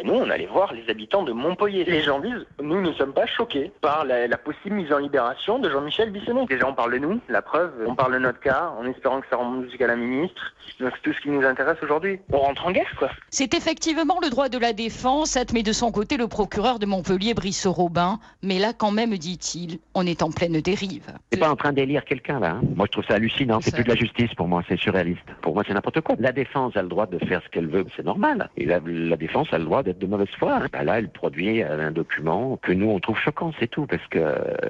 Et 0.00 0.04
nous, 0.04 0.14
on 0.14 0.30
allait 0.30 0.46
voir 0.46 0.72
les 0.72 0.88
habitants 0.88 1.24
de 1.24 1.32
Montpellier. 1.32 1.84
Les 1.84 2.02
gens 2.02 2.20
disent, 2.20 2.46
nous 2.62 2.80
ne 2.80 2.92
sommes 2.92 3.12
pas 3.12 3.26
choqués 3.26 3.72
par 3.80 4.04
la, 4.04 4.28
possible 4.38 4.76
mise 4.76 4.92
en 4.92 4.98
libération 4.98 5.58
de 5.58 5.68
Jean-Michel 5.68 6.10
Bissonnet. 6.10 6.46
Déjà, 6.46 6.68
on 6.68 6.74
parle 6.74 6.92
de 6.92 6.98
nous, 6.98 7.20
la 7.28 7.42
preuve, 7.42 7.72
on 7.84 7.96
parle 7.96 8.14
de 8.14 8.18
notre 8.20 8.38
cas, 8.38 8.72
en 8.78 8.86
espérant 8.86 9.20
que 9.20 9.26
ça 9.28 9.36
remonte 9.36 9.64
jusqu'à 9.64 9.88
la 9.88 9.96
ministre. 9.96 10.54
C'est 10.78 11.02
tout 11.02 11.12
ce 11.12 11.20
qui 11.20 11.30
nous 11.30 11.42
intéresse 11.42 11.78
aujourd'hui. 11.82 12.20
On 12.32 12.38
rentre 12.38 12.64
en 12.66 12.70
guerre, 12.70 12.94
quoi. 12.96 13.10
C'est 13.30 13.54
effectivement 13.54 14.20
le 14.22 14.30
droit 14.30 14.48
de 14.48 14.58
la 14.58 14.72
défense, 14.72 15.36
admet 15.36 15.64
de 15.64 15.72
son 15.72 15.90
côté 15.90 16.16
le 16.16 16.28
procureur 16.28 16.78
de 16.78 16.86
Montpellier, 16.86 17.34
Brice 17.34 17.66
Robin. 17.66 18.20
Mais 18.42 18.60
là, 18.60 18.72
quand 18.72 18.92
même, 18.92 19.16
dit-il, 19.16 19.80
on 19.94 20.06
est 20.06 20.22
en 20.22 20.30
pleine 20.30 20.60
dérive. 20.60 21.06
C'est 21.32 21.40
pas 21.40 21.50
en 21.50 21.56
train 21.56 21.72
d'élire 21.72 22.04
quelqu'un, 22.04 22.38
là. 22.38 22.50
Hein. 22.50 22.60
Moi, 22.76 22.86
je 22.86 22.92
trouve 22.92 23.04
ça 23.06 23.14
hallucinant. 23.14 23.60
C'est 23.60 23.74
plus 23.74 23.82
de 23.82 23.88
la 23.88 23.96
justice 23.96 24.32
pour 24.34 24.46
moi, 24.46 24.62
c'est 24.68 24.78
surréaliste. 24.78 25.24
Pour 25.42 25.54
moi, 25.54 25.64
c'est 25.66 25.74
n'importe 25.74 26.00
quoi. 26.02 26.14
La 26.20 26.30
défense 26.30 26.76
a 26.76 26.82
le 26.82 26.88
droit 26.88 27.06
de 27.06 27.18
faire 27.26 27.42
ce 27.42 27.48
qu'elle 27.48 27.66
veut, 27.66 27.84
c'est 27.96 28.04
normal. 28.04 28.48
Et 28.56 28.64
la, 28.64 28.78
la 28.84 29.16
défense 29.16 29.48
a 29.52 29.58
le 29.58 29.64
droit 29.64 29.82
de 29.96 30.06
mauvaise 30.06 30.28
foi. 30.38 30.60
Bah 30.72 30.84
là, 30.84 30.98
elle 30.98 31.10
produit 31.10 31.62
un 31.62 31.90
document 31.90 32.56
que 32.56 32.72
nous, 32.72 32.88
on 32.88 33.00
trouve 33.00 33.18
choquant, 33.18 33.52
c'est 33.58 33.68
tout, 33.68 33.86
parce 33.86 34.06
que 34.08 34.18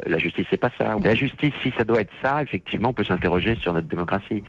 la 0.07 0.19
justice, 0.19 0.47
c'est 0.51 0.57
pas 0.57 0.71
ça. 0.79 0.97
La 1.03 1.15
justice, 1.15 1.55
si 1.63 1.73
ça 1.77 1.85
doit 1.85 2.01
être 2.01 2.13
ça, 2.23 2.43
effectivement, 2.43 2.91
on 2.91 2.93
peut 2.93 3.05
s'interroger 3.05 3.57
sur 3.57 3.73
notre 3.73 3.89
démocratie. 3.89 4.43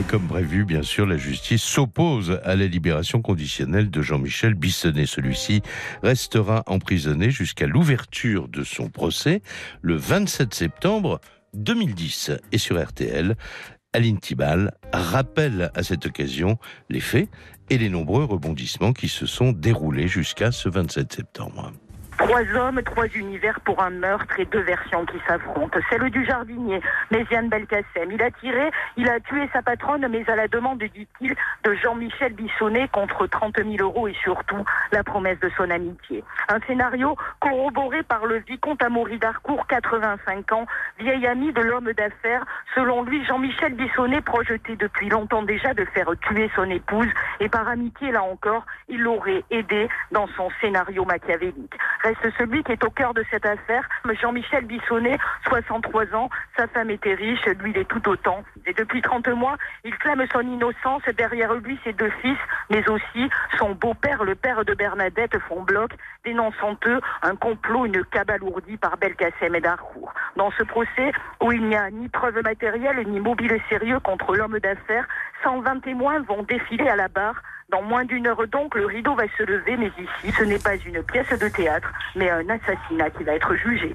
Et 0.00 0.04
comme 0.04 0.28
prévu, 0.28 0.64
bien 0.64 0.82
sûr, 0.82 1.06
la 1.06 1.16
justice 1.16 1.62
s'oppose 1.62 2.40
à 2.44 2.54
la 2.54 2.66
libération 2.66 3.20
conditionnelle 3.20 3.90
de 3.90 4.00
Jean-Michel 4.00 4.54
Bissonnet. 4.54 5.06
Celui-ci 5.06 5.60
restera 6.04 6.62
emprisonné 6.66 7.30
jusqu'à 7.30 7.66
l'ouverture 7.66 8.46
de 8.46 8.62
son 8.62 8.90
procès 8.90 9.42
le 9.82 9.96
27 9.96 10.54
septembre 10.54 11.20
2010. 11.54 12.30
Et 12.52 12.58
sur 12.58 12.80
RTL, 12.80 13.34
Aline 13.94 14.20
Tibal 14.20 14.76
rappelle 14.92 15.70
à 15.74 15.82
cette 15.82 16.04
occasion 16.04 16.58
les 16.90 17.00
faits 17.00 17.28
et 17.70 17.78
les 17.78 17.88
nombreux 17.88 18.24
rebondissements 18.24 18.92
qui 18.92 19.08
se 19.08 19.24
sont 19.24 19.52
déroulés 19.52 20.08
jusqu'à 20.08 20.52
ce 20.52 20.68
27 20.68 21.12
septembre. 21.12 21.72
Trois 22.18 22.42
hommes, 22.56 22.82
trois 22.82 23.06
univers 23.14 23.60
pour 23.60 23.80
un 23.80 23.90
meurtre 23.90 24.40
et 24.40 24.44
deux 24.44 24.60
versions 24.60 25.06
qui 25.06 25.18
s'affrontent. 25.26 25.78
Celle 25.88 26.10
du 26.10 26.24
jardinier, 26.24 26.80
Méziane 27.12 27.48
Belkacem. 27.48 28.10
Il 28.10 28.20
a 28.20 28.30
tiré, 28.32 28.70
il 28.96 29.08
a 29.08 29.20
tué 29.20 29.48
sa 29.52 29.62
patronne, 29.62 30.06
mais 30.10 30.28
à 30.28 30.34
la 30.34 30.48
demande, 30.48 30.78
dit-il, 30.78 31.36
de 31.64 31.74
Jean-Michel 31.74 32.32
Bissonnet 32.32 32.88
contre 32.88 33.28
30 33.28 33.58
000 33.58 33.76
euros 33.78 34.08
et 34.08 34.16
surtout 34.22 34.64
la 34.90 35.04
promesse 35.04 35.38
de 35.38 35.48
son 35.56 35.70
amitié. 35.70 36.24
Un 36.48 36.58
scénario 36.66 37.16
corroboré 37.40 38.02
par 38.02 38.26
le 38.26 38.38
vicomte 38.38 38.82
Amaury 38.82 39.18
d'Arcourt, 39.18 39.66
85 39.68 40.52
ans, 40.52 40.66
vieil 40.98 41.24
ami 41.26 41.52
de 41.52 41.62
l'homme 41.62 41.92
d'affaires. 41.92 42.44
Selon 42.74 43.04
lui, 43.04 43.24
Jean-Michel 43.26 43.74
Bissonnet 43.74 44.22
projetait 44.22 44.76
depuis 44.76 45.08
longtemps 45.08 45.42
déjà 45.42 45.72
de 45.72 45.84
faire 45.84 46.10
tuer 46.22 46.50
son 46.56 46.68
épouse 46.68 47.08
et 47.38 47.48
par 47.48 47.68
amitié, 47.68 48.10
là 48.10 48.24
encore, 48.24 48.66
il 48.88 49.00
l'aurait 49.00 49.44
aidé 49.50 49.88
dans 50.10 50.26
son 50.36 50.48
scénario 50.60 51.04
machiavélique 51.04 51.74
reste 52.08 52.36
celui 52.38 52.64
qui 52.64 52.72
est 52.72 52.84
au 52.84 52.90
cœur 52.90 53.12
de 53.12 53.22
cette 53.30 53.44
affaire, 53.44 53.86
Jean-Michel 54.20 54.64
Bissonnet, 54.64 55.18
63 55.44 56.14
ans. 56.14 56.30
Sa 56.56 56.66
femme 56.68 56.90
était 56.90 57.14
riche, 57.14 57.44
lui 57.60 57.70
il 57.70 57.78
est 57.78 57.84
tout 57.84 58.08
autant. 58.08 58.44
Et 58.66 58.72
depuis 58.72 59.02
30 59.02 59.28
mois, 59.28 59.56
il 59.84 59.94
clame 59.98 60.24
son 60.32 60.40
innocence. 60.40 61.02
Derrière 61.16 61.54
lui, 61.54 61.78
ses 61.84 61.92
deux 61.92 62.10
fils, 62.22 62.38
mais 62.70 62.88
aussi 62.88 63.28
son 63.58 63.72
beau-père, 63.72 64.24
le 64.24 64.34
père 64.34 64.64
de 64.64 64.74
Bernadette, 64.74 65.38
font 65.48 65.62
bloc, 65.62 65.90
dénonçant 66.24 66.76
eux 66.86 67.00
un 67.22 67.36
complot, 67.36 67.84
une 67.84 68.02
cabale 68.04 68.42
ourdie 68.42 68.78
par 68.78 68.96
Belkacem 68.96 69.54
et 69.54 69.60
Darcourt. 69.60 70.14
Dans 70.36 70.50
ce 70.52 70.62
procès, 70.62 71.12
où 71.42 71.52
il 71.52 71.66
n'y 71.66 71.76
a 71.76 71.90
ni 71.90 72.08
preuve 72.08 72.42
matérielle 72.42 73.06
ni 73.06 73.20
mobile 73.20 73.60
sérieux 73.68 74.00
contre 74.00 74.34
l'homme 74.34 74.58
d'affaires, 74.60 75.06
120 75.42 75.80
témoins 75.80 76.20
vont 76.20 76.42
défiler 76.42 76.88
à 76.88 76.96
la 76.96 77.08
barre 77.08 77.42
dans 77.70 77.82
moins 77.82 78.04
d'une 78.04 78.26
heure 78.26 78.46
donc, 78.48 78.74
le 78.74 78.86
rideau 78.86 79.14
va 79.14 79.24
se 79.36 79.42
lever, 79.42 79.76
mais 79.76 79.90
ici, 79.98 80.34
ce 80.38 80.44
n'est 80.44 80.58
pas 80.58 80.76
une 80.76 81.02
pièce 81.02 81.38
de 81.38 81.48
théâtre, 81.48 81.92
mais 82.16 82.30
un 82.30 82.48
assassinat 82.48 83.10
qui 83.10 83.24
va 83.24 83.34
être 83.34 83.54
jugé. 83.56 83.94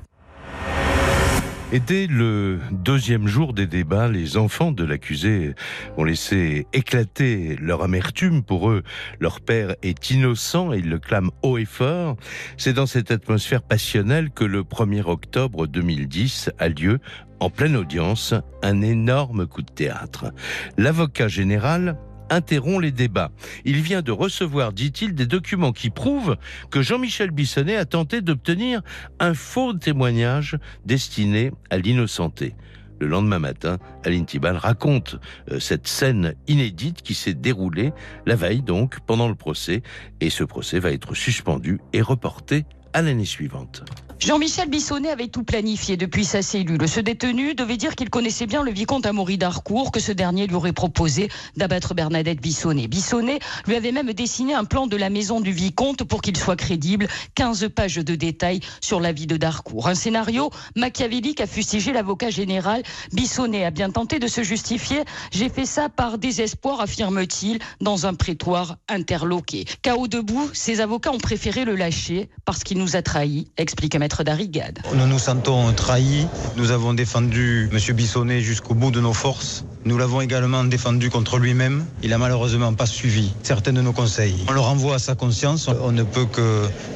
Et 1.71 1.79
dès 1.79 2.05
le 2.05 2.59
deuxième 2.69 3.25
jour 3.25 3.51
des 3.51 3.65
débats, 3.65 4.07
les 4.07 4.37
enfants 4.37 4.71
de 4.71 4.83
l'accusé 4.83 5.55
ont 5.97 6.03
laissé 6.03 6.67
éclater 6.71 7.55
leur 7.59 7.81
amertume. 7.81 8.43
Pour 8.43 8.69
eux, 8.69 8.83
leur 9.19 9.41
père 9.41 9.75
est 9.81 10.11
innocent 10.11 10.71
et 10.71 10.77
ils 10.77 10.89
le 10.89 10.99
clament 10.99 11.31
haut 11.41 11.57
et 11.57 11.65
fort. 11.65 12.15
C'est 12.57 12.73
dans 12.73 12.85
cette 12.85 13.09
atmosphère 13.09 13.63
passionnelle 13.63 14.29
que 14.29 14.43
le 14.43 14.61
1er 14.61 15.01
octobre 15.01 15.65
2010 15.65 16.51
a 16.59 16.69
lieu, 16.69 16.99
en 17.39 17.49
pleine 17.49 17.75
audience, 17.75 18.35
un 18.61 18.81
énorme 18.83 19.47
coup 19.47 19.63
de 19.63 19.71
théâtre. 19.71 20.31
L'avocat 20.77 21.27
général 21.27 21.97
interrompt 22.33 22.81
les 22.81 22.91
débats. 22.91 23.31
Il 23.65 23.81
vient 23.81 24.01
de 24.01 24.11
recevoir, 24.11 24.73
dit-il, 24.73 25.15
des 25.15 25.25
documents 25.25 25.71
qui 25.71 25.89
prouvent 25.89 26.37
que 26.69 26.81
Jean-Michel 26.81 27.31
Bissonnet 27.31 27.75
a 27.75 27.85
tenté 27.85 28.21
d'obtenir 28.21 28.81
un 29.19 29.33
faux 29.33 29.73
témoignage 29.73 30.57
destiné 30.85 31.51
à 31.69 31.77
l'innocenté. 31.77 32.55
Le 32.99 33.07
lendemain 33.07 33.39
matin, 33.39 33.79
Aline 34.05 34.25
Tibal 34.25 34.55
raconte 34.55 35.19
euh, 35.51 35.59
cette 35.59 35.87
scène 35.87 36.35
inédite 36.47 37.01
qui 37.01 37.15
s'est 37.15 37.33
déroulée 37.33 37.91
la 38.25 38.35
veille 38.35 38.61
donc 38.61 38.99
pendant 39.05 39.27
le 39.27 39.35
procès 39.35 39.81
et 40.21 40.29
ce 40.29 40.43
procès 40.43 40.79
va 40.79 40.91
être 40.91 41.15
suspendu 41.15 41.79
et 41.91 42.01
reporté 42.01 42.65
à 42.93 43.01
l'année 43.01 43.25
suivante. 43.25 43.83
Jean-Michel 44.19 44.69
Bissonnet 44.69 45.09
avait 45.09 45.27
tout 45.27 45.43
planifié 45.43 45.97
depuis 45.97 46.23
sa 46.23 46.41
cellule. 46.41 46.87
Ce 46.87 46.99
détenu 46.99 47.55
devait 47.55 47.75
dire 47.75 47.95
qu'il 47.95 48.09
connaissait 48.09 48.45
bien 48.45 48.63
le 48.63 48.71
vicomte 48.71 49.05
Amaury 49.05 49.37
d'Harcourt, 49.37 49.91
que 49.91 49.99
ce 49.99 50.11
dernier 50.13 50.47
lui 50.47 50.55
aurait 50.55 50.71
proposé 50.71 51.29
d'abattre 51.57 51.93
Bernadette 51.93 52.39
Bissonnet. 52.39 52.87
Bissonnet 52.87 53.39
lui 53.67 53.75
avait 53.75 53.91
même 53.91 54.13
dessiné 54.13 54.53
un 54.53 54.63
plan 54.63 54.87
de 54.87 54.95
la 54.95 55.09
maison 55.09 55.41
du 55.41 55.51
vicomte 55.51 56.03
pour 56.03 56.21
qu'il 56.21 56.37
soit 56.37 56.55
crédible, 56.55 57.07
15 57.35 57.69
pages 57.75 57.95
de 57.95 58.15
détails 58.15 58.61
sur 58.79 59.01
la 59.01 59.11
vie 59.11 59.27
de 59.27 59.35
Darcourt. 59.35 59.87
Un 59.89 59.95
scénario 59.95 60.51
machiavélique 60.75 61.41
a 61.41 61.47
fustigé 61.47 61.91
l'avocat 61.91 62.29
général. 62.29 62.83
Bissonnet 63.11 63.65
a 63.65 63.71
bien 63.71 63.89
tenté 63.89 64.19
de 64.19 64.27
se 64.27 64.43
justifier. 64.43 65.03
J'ai 65.31 65.49
fait 65.49 65.65
ça 65.65 65.89
par 65.89 66.17
désespoir, 66.17 66.79
affirme-t-il, 66.79 67.59
dans 67.81 68.05
un 68.05 68.13
prétoire 68.13 68.77
interloqué. 68.87 69.65
Chaos 69.81 70.07
debout, 70.07 70.49
ses 70.53 70.79
avocats 70.79 71.11
ont 71.11 71.19
préféré 71.19 71.65
le 71.65 71.75
lâcher 71.75 72.29
parce 72.45 72.63
qu'il 72.63 72.77
nous 72.77 72.95
a 72.95 73.01
trahis, 73.01 73.47
explique 73.57 73.95
Maître 74.03 74.25
d'Arrigade. 74.25 74.79
Nous 74.93 75.07
nous 75.07 75.17
sentons 75.17 75.71
trahis. 75.71 76.27
Nous 76.57 76.71
avons 76.71 76.93
défendu 76.93 77.69
M. 77.71 77.95
Bissonnet 77.95 78.41
jusqu'au 78.41 78.73
bout 78.73 78.91
de 78.91 78.99
nos 78.99 79.13
forces. 79.13 79.63
Nous 79.85 79.97
l'avons 79.97 80.21
également 80.21 80.63
défendu 80.63 81.09
contre 81.09 81.39
lui-même. 81.39 81.85
Il 82.03 82.09
n'a 82.09 82.17
malheureusement 82.17 82.73
pas 82.73 82.85
suivi 82.85 83.33
certains 83.43 83.73
de 83.73 83.81
nos 83.81 83.91
conseils. 83.91 84.35
On 84.49 84.53
le 84.53 84.59
renvoie 84.61 84.95
à 84.95 84.99
sa 84.99 85.15
conscience. 85.15 85.69
On 85.81 85.91
ne 85.91 86.03
peut 86.03 86.25
que 86.25 86.41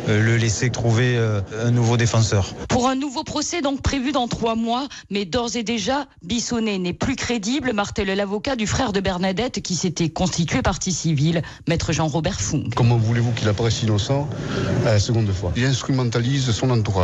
euh, 0.07 0.23
le 0.23 0.37
laisser 0.37 0.69
trouver 0.69 1.17
euh, 1.17 1.41
un 1.65 1.71
nouveau 1.71 1.97
défenseur. 1.97 2.53
Pour 2.69 2.87
un 2.87 2.95
nouveau 2.95 3.23
procès 3.23 3.61
donc 3.61 3.81
prévu 3.81 4.11
dans 4.13 4.27
trois 4.29 4.55
mois, 4.55 4.87
mais 5.09 5.25
d'ores 5.25 5.55
et 5.55 5.63
déjà, 5.63 6.07
Bissonnet 6.23 6.77
n'est 6.77 6.93
plus 6.93 7.17
crédible, 7.17 7.73
martèle 7.73 8.07
l'avocat 8.07 8.55
du 8.55 8.67
frère 8.67 8.93
de 8.93 9.01
Bernadette 9.01 9.61
qui 9.61 9.75
s'était 9.75 10.09
constitué 10.09 10.61
partie 10.61 10.93
civile, 10.93 11.41
maître 11.67 11.91
Jean-Robert 11.91 12.39
Fung. 12.39 12.69
Comment 12.75 12.97
voulez-vous 12.97 13.31
qu'il 13.31 13.49
apparaisse 13.49 13.83
innocent 13.83 14.29
à 14.85 14.93
la 14.93 14.99
seconde 14.99 15.31
fois? 15.31 15.51
Il 15.57 15.65
instrumentalise 15.65 16.51
son 16.51 16.69
entourage, 16.69 16.96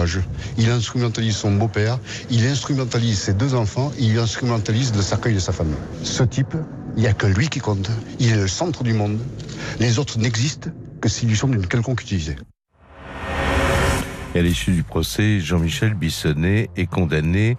il 0.58 0.70
instrumentalise 0.70 1.36
son 1.36 1.52
beau-père, 1.52 2.00
il 2.30 2.46
instrumentalise 2.46 3.20
ses 3.20 3.34
deux 3.34 3.54
enfants, 3.56 3.92
il 4.00 4.18
instrumentalise 4.18 4.94
le 4.96 5.02
cercueil 5.02 5.36
de 5.36 5.40
sa 5.40 5.52
femme. 5.52 5.76
Ce 6.04 6.24
type, 6.24 6.56
il 6.96 7.02
n'y 7.02 7.08
a 7.08 7.14
que 7.14 7.28
lui 7.28 7.48
qui 7.50 7.60
compte. 7.60 7.90
Il 8.20 8.32
est 8.32 8.36
le 8.36 8.48
centre 8.48 8.84
du 8.84 8.94
monde. 8.94 9.20
Les 9.80 10.00
autres 10.00 10.20
n'existent 10.20 10.70
que 11.02 11.10
s'ils 11.10 11.30
lui 11.30 11.38
sont 11.38 11.48
d'une 11.48 11.68
quelconque 11.68 12.02
utilité. 12.02 12.36
À 14.36 14.42
l'issue 14.42 14.72
du 14.72 14.84
procès, 14.84 15.40
Jean-Michel 15.40 15.94
Bissonnet 15.94 16.70
est 16.76 16.88
condamné 16.88 17.56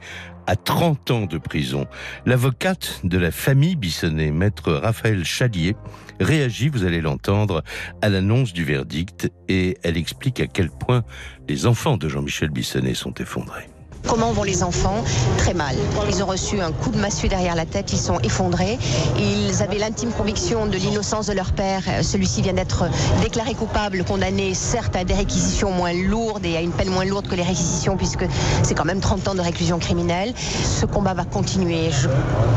à 0.47 0.57
30 0.57 1.11
ans 1.11 1.27
de 1.27 1.39
prison. 1.39 1.87
L'avocate 2.27 3.01
de 3.05 3.19
la 3.19 3.31
famille 3.31 3.77
Bissonnet, 3.77 4.31
maître 4.31 4.73
Raphaël 4.73 5.25
Chalier, 5.25 5.77
réagit, 6.21 6.69
vous 6.69 6.85
allez 6.85 7.01
l'entendre, 7.01 7.63
à 8.03 8.09
l'annonce 8.09 8.53
du 8.53 8.65
verdict 8.65 9.31
et 9.49 9.79
elle 9.83 9.97
explique 9.97 10.41
à 10.41 10.47
quel 10.47 10.71
point 10.71 11.05
les 11.49 11.67
enfants 11.67 11.97
de 11.97 12.09
Jean-Michel 12.09 12.51
Bissonnet 12.51 12.95
sont 12.95 13.15
effondrés. 13.15 13.74
Comment 14.09 14.33
vont 14.33 14.43
les 14.43 14.63
enfants 14.63 15.03
Très 15.39 15.55
mal. 15.55 15.75
Ils 16.09 16.23
ont 16.23 16.27
reçu 16.27 16.61
un 16.61 16.73
coup 16.73 16.91
de 16.91 16.99
massue 16.99 17.29
derrière 17.29 17.55
la 17.55 17.65
tête, 17.65 17.93
ils 17.93 17.99
sont 17.99 18.19
effondrés. 18.21 18.79
Ils 19.19 19.63
avaient 19.63 19.79
l'intime 19.79 20.13
conviction 20.13 20.67
de 20.67 20.77
l'innocence 20.77 21.27
de 21.27 21.33
leur 21.33 21.53
père. 21.53 21.83
Celui-ci 22.03 22.43
vient 22.43 22.53
d'être 22.53 22.85
déclaré 23.23 23.55
coupable, 23.55 24.05
condamné 24.05 24.53
certes 24.55 24.95
à 24.95 25.05
des 25.05 25.15
réquisitions 25.15 25.71
moins 25.71 25.93
lourdes 25.93 26.45
et 26.45 26.57
à 26.57 26.61
une 26.61 26.73
peine 26.73 26.91
moins 26.91 27.05
lourde 27.05 27.29
que 27.29 27.35
les 27.35 27.43
réquisitions 27.43 27.97
puisque 27.97 28.27
c'est 28.63 28.75
quand 28.75 28.85
même 28.85 29.01
30 29.01 29.29
ans 29.29 29.35
de 29.35 29.41
réclusion 29.41 29.79
criminelle. 29.79 30.35
Ce 30.37 30.85
combat 30.85 31.15
va 31.15 31.25
continuer. 31.25 31.91
Je 31.91 32.09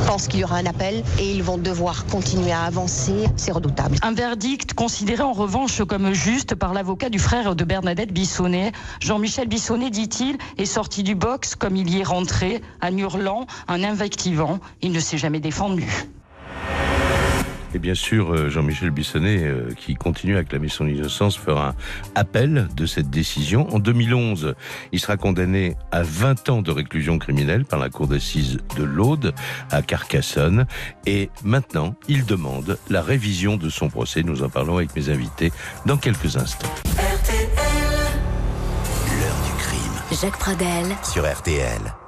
pense 0.05 0.27
qu'il 0.27 0.41
y 0.41 0.43
aura 0.43 0.57
un 0.57 0.65
appel 0.65 1.03
et 1.17 1.31
ils 1.31 1.43
vont 1.43 1.57
devoir 1.57 2.05
continuer 2.07 2.51
à 2.51 2.63
avancer. 2.63 3.25
C'est 3.37 3.51
redoutable. 3.51 3.97
Un 4.01 4.13
verdict 4.13 4.73
considéré 4.73 5.23
en 5.23 5.33
revanche 5.33 5.81
comme 5.85 6.13
juste 6.13 6.55
par 6.55 6.73
l'avocat 6.73 7.09
du 7.09 7.19
frère 7.19 7.55
de 7.55 7.63
Bernadette 7.63 8.11
Bissonnet. 8.11 8.73
Jean-Michel 8.99 9.47
Bissonnet, 9.47 9.89
dit-il, 9.89 10.37
est 10.57 10.65
sorti 10.65 11.03
du 11.03 11.15
box 11.15 11.36
comme 11.57 11.75
il 11.75 11.89
y 11.89 11.99
est 11.99 12.03
rentré, 12.03 12.61
en 12.81 12.95
hurlant, 12.97 13.47
en 13.67 13.83
invectivant. 13.83 14.59
Il 14.81 14.91
ne 14.91 14.99
s'est 14.99 15.17
jamais 15.17 15.39
défendu. 15.39 15.87
Et 17.73 17.79
bien 17.79 17.95
sûr, 17.95 18.33
euh, 18.33 18.49
Jean-Michel 18.49 18.91
Bissonnet, 18.91 19.43
euh, 19.43 19.69
qui 19.75 19.95
continue 19.95 20.37
à 20.37 20.43
clamer 20.43 20.69
son 20.69 20.87
innocence, 20.87 21.37
fera 21.37 21.75
appel 22.15 22.67
de 22.75 22.85
cette 22.85 23.09
décision. 23.09 23.67
En 23.73 23.79
2011, 23.79 24.55
il 24.93 24.99
sera 24.99 25.17
condamné 25.17 25.75
à 25.91 26.01
20 26.01 26.49
ans 26.49 26.61
de 26.61 26.71
réclusion 26.71 27.19
criminelle 27.19 27.65
par 27.65 27.79
la 27.79 27.89
cour 27.89 28.07
d'assises 28.07 28.59
de 28.77 28.83
l'Aude 28.83 29.33
à 29.69 29.81
Carcassonne. 29.81 30.65
Et 31.05 31.29
maintenant, 31.43 31.95
il 32.07 32.25
demande 32.25 32.77
la 32.89 33.01
révision 33.01 33.57
de 33.57 33.69
son 33.69 33.89
procès. 33.89 34.23
Nous 34.23 34.43
en 34.43 34.49
parlons 34.49 34.77
avec 34.77 34.95
mes 34.95 35.09
invités 35.09 35.51
dans 35.85 35.97
quelques 35.97 36.37
instants. 36.37 36.73
Jacques 40.11 40.37
Pradel 40.37 40.95
sur 41.03 41.25
RTL. 41.25 42.06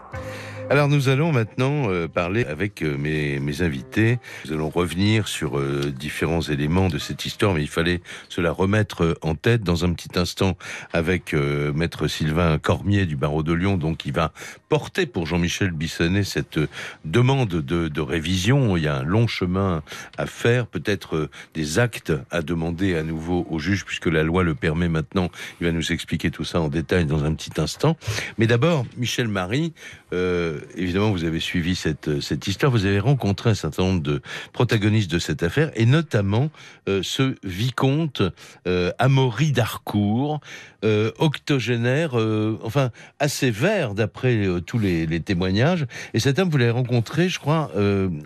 Alors 0.71 0.87
nous 0.87 1.09
allons 1.09 1.31
maintenant 1.31 1.89
euh, 1.89 2.07
parler 2.07 2.45
avec 2.45 2.83
euh, 2.83 2.95
mes, 2.95 3.39
mes, 3.39 3.63
invités. 3.63 4.19
Nous 4.45 4.53
allons 4.53 4.69
revenir 4.69 5.27
sur 5.27 5.57
euh, 5.57 5.91
différents 5.91 6.41
éléments 6.41 6.89
de 6.89 6.99
cette 6.99 7.25
histoire, 7.25 7.55
mais 7.55 7.63
il 7.63 7.67
fallait 7.67 8.01
cela 8.29 8.51
remettre 8.51 9.17
en 9.23 9.33
tête 9.33 9.63
dans 9.63 9.83
un 9.83 9.91
petit 9.93 10.19
instant 10.19 10.55
avec 10.93 11.33
maître 11.33 12.07
Sylvain 12.07 12.59
Cormier 12.59 13.07
du 13.07 13.15
barreau 13.15 13.41
de 13.41 13.51
Lyon, 13.51 13.77
donc 13.77 13.97
qui 13.97 14.11
va 14.11 14.31
porter 14.69 15.07
pour 15.07 15.25
Jean-Michel 15.25 15.71
Bissonnet 15.71 16.23
cette 16.23 16.59
demande 17.03 17.49
de, 17.49 17.87
de, 17.87 18.01
révision. 18.01 18.77
Il 18.77 18.83
y 18.83 18.87
a 18.87 18.95
un 18.95 19.03
long 19.03 19.25
chemin 19.25 19.81
à 20.17 20.27
faire, 20.27 20.67
peut-être 20.67 21.29
des 21.55 21.79
actes 21.79 22.13
à 22.29 22.43
demander 22.43 22.95
à 22.95 23.01
nouveau 23.01 23.47
au 23.49 23.57
juge, 23.57 23.85
puisque 23.85 24.05
la 24.05 24.23
loi 24.23 24.43
le 24.43 24.53
permet 24.53 24.89
maintenant. 24.89 25.29
Il 25.61 25.65
va 25.65 25.73
nous 25.73 25.91
expliquer 25.91 26.29
tout 26.29 26.43
ça 26.43 26.61
en 26.61 26.67
détail 26.67 27.05
dans 27.05 27.23
un 27.23 27.33
petit 27.33 27.59
instant. 27.59 27.97
Mais 28.37 28.45
d'abord, 28.45 28.85
Michel 28.97 29.27
Marie, 29.27 29.73
euh, 30.13 30.58
évidemment, 30.75 31.11
vous 31.11 31.23
avez 31.23 31.39
suivi 31.39 31.75
cette, 31.75 32.21
cette 32.21 32.47
histoire. 32.47 32.71
Vous 32.71 32.85
avez 32.85 32.99
rencontré 32.99 33.49
un 33.49 33.55
certain 33.55 33.83
nombre 33.83 34.01
de 34.01 34.21
protagonistes 34.53 35.11
de 35.11 35.19
cette 35.19 35.43
affaire, 35.43 35.71
et 35.75 35.85
notamment 35.85 36.49
euh, 36.87 37.01
ce 37.03 37.35
vicomte 37.43 38.21
euh, 38.67 38.91
Amaury 38.99 39.51
d'Harcourt, 39.51 40.39
euh, 40.85 41.11
octogénaire, 41.17 42.17
euh, 42.17 42.59
enfin 42.63 42.91
assez 43.19 43.51
vert 43.51 43.93
d'après 43.93 44.47
tous 44.65 44.79
les, 44.79 45.19
témoignages. 45.19 45.85
Et 46.13 46.19
cet 46.19 46.39
homme, 46.39 46.49
vous 46.49 46.57
l'avez 46.57 46.71
rencontré, 46.71 47.29
je 47.29 47.39
crois, 47.39 47.71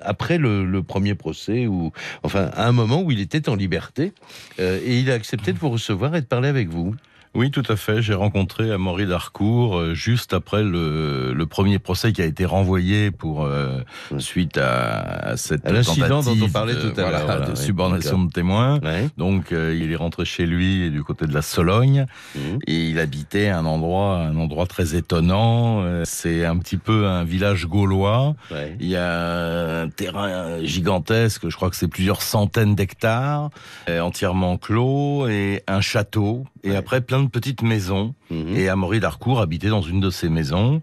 après 0.01 0.37
le, 0.37 0.83
premier 0.83 1.15
procès, 1.15 1.67
ou 1.67 1.91
enfin 2.23 2.49
à 2.53 2.67
un 2.67 2.71
moment 2.71 3.01
où 3.01 3.11
il 3.11 3.19
était 3.19 3.49
en 3.49 3.55
liberté, 3.55 4.13
et 4.59 4.99
il 4.99 5.09
a 5.09 5.13
accepté 5.13 5.53
de 5.53 5.57
vous 5.57 5.69
recevoir 5.69 6.15
et 6.15 6.21
de 6.21 6.25
parler 6.25 6.49
avec 6.49 6.69
vous. 6.69 6.95
Oui, 7.35 7.49
tout 7.49 7.63
à 7.67 7.75
fait. 7.75 8.03
J'ai 8.03 8.13
rencontré 8.13 8.71
Amaury 8.71 9.07
d'Harcourt 9.07 9.79
euh, 9.79 9.93
juste 9.95 10.33
après 10.33 10.63
le, 10.63 11.33
le, 11.33 11.45
premier 11.47 11.79
procès 11.79 12.13
qui 12.13 12.21
a 12.21 12.25
été 12.25 12.45
renvoyé 12.45 13.09
pour 13.09 13.43
euh, 13.43 13.79
suite 14.19 14.59
à, 14.59 14.99
à 14.99 15.37
cette 15.37 15.67
l'incident 15.67 16.21
dont 16.21 16.37
on 16.39 16.49
parlait 16.49 16.75
tout 16.75 16.93
à 16.95 17.09
l'heure, 17.09 17.25
voilà, 17.25 17.47
de 17.47 17.55
subordination 17.55 18.23
de 18.23 18.31
témoins. 18.31 18.79
Donc, 19.17 19.51
euh, 19.51 19.75
il 19.79 19.91
est 19.91 19.95
rentré 19.95 20.25
chez 20.25 20.45
lui 20.45 20.91
du 20.91 21.03
côté 21.03 21.25
de 21.25 21.33
la 21.33 21.41
Sologne 21.41 22.05
mmh. 22.35 22.39
et 22.67 22.89
il 22.89 22.99
habitait 22.99 23.49
un 23.49 23.65
endroit, 23.65 24.17
un 24.17 24.37
endroit 24.37 24.67
très 24.67 24.95
étonnant. 24.95 26.03
C'est 26.05 26.45
un 26.45 26.57
petit 26.57 26.77
peu 26.77 27.07
un 27.07 27.23
village 27.23 27.65
gaulois. 27.65 28.35
Il 28.79 28.87
y 28.87 28.95
a 28.95 29.81
un 29.81 29.89
terrain 29.89 30.63
gigantesque. 30.63 31.49
Je 31.49 31.55
crois 31.55 31.71
que 31.71 31.75
c'est 31.75 31.87
plusieurs 31.87 32.21
centaines 32.21 32.75
d'hectares, 32.75 33.49
entièrement 33.89 34.57
clos 34.57 35.27
et 35.27 35.63
un 35.67 35.81
château. 35.81 36.45
Et 36.63 36.75
après 36.75 37.01
plein 37.01 37.22
de 37.22 37.22
petites 37.29 37.61
maisons. 37.61 38.15
Mmh. 38.29 38.55
Et 38.55 38.69
Amaury 38.69 38.99
d'Harcourt 38.99 39.41
habitait 39.41 39.69
dans 39.69 39.81
une 39.81 39.99
de 39.99 40.09
ces 40.09 40.29
maisons. 40.29 40.75
Mmh. 40.75 40.81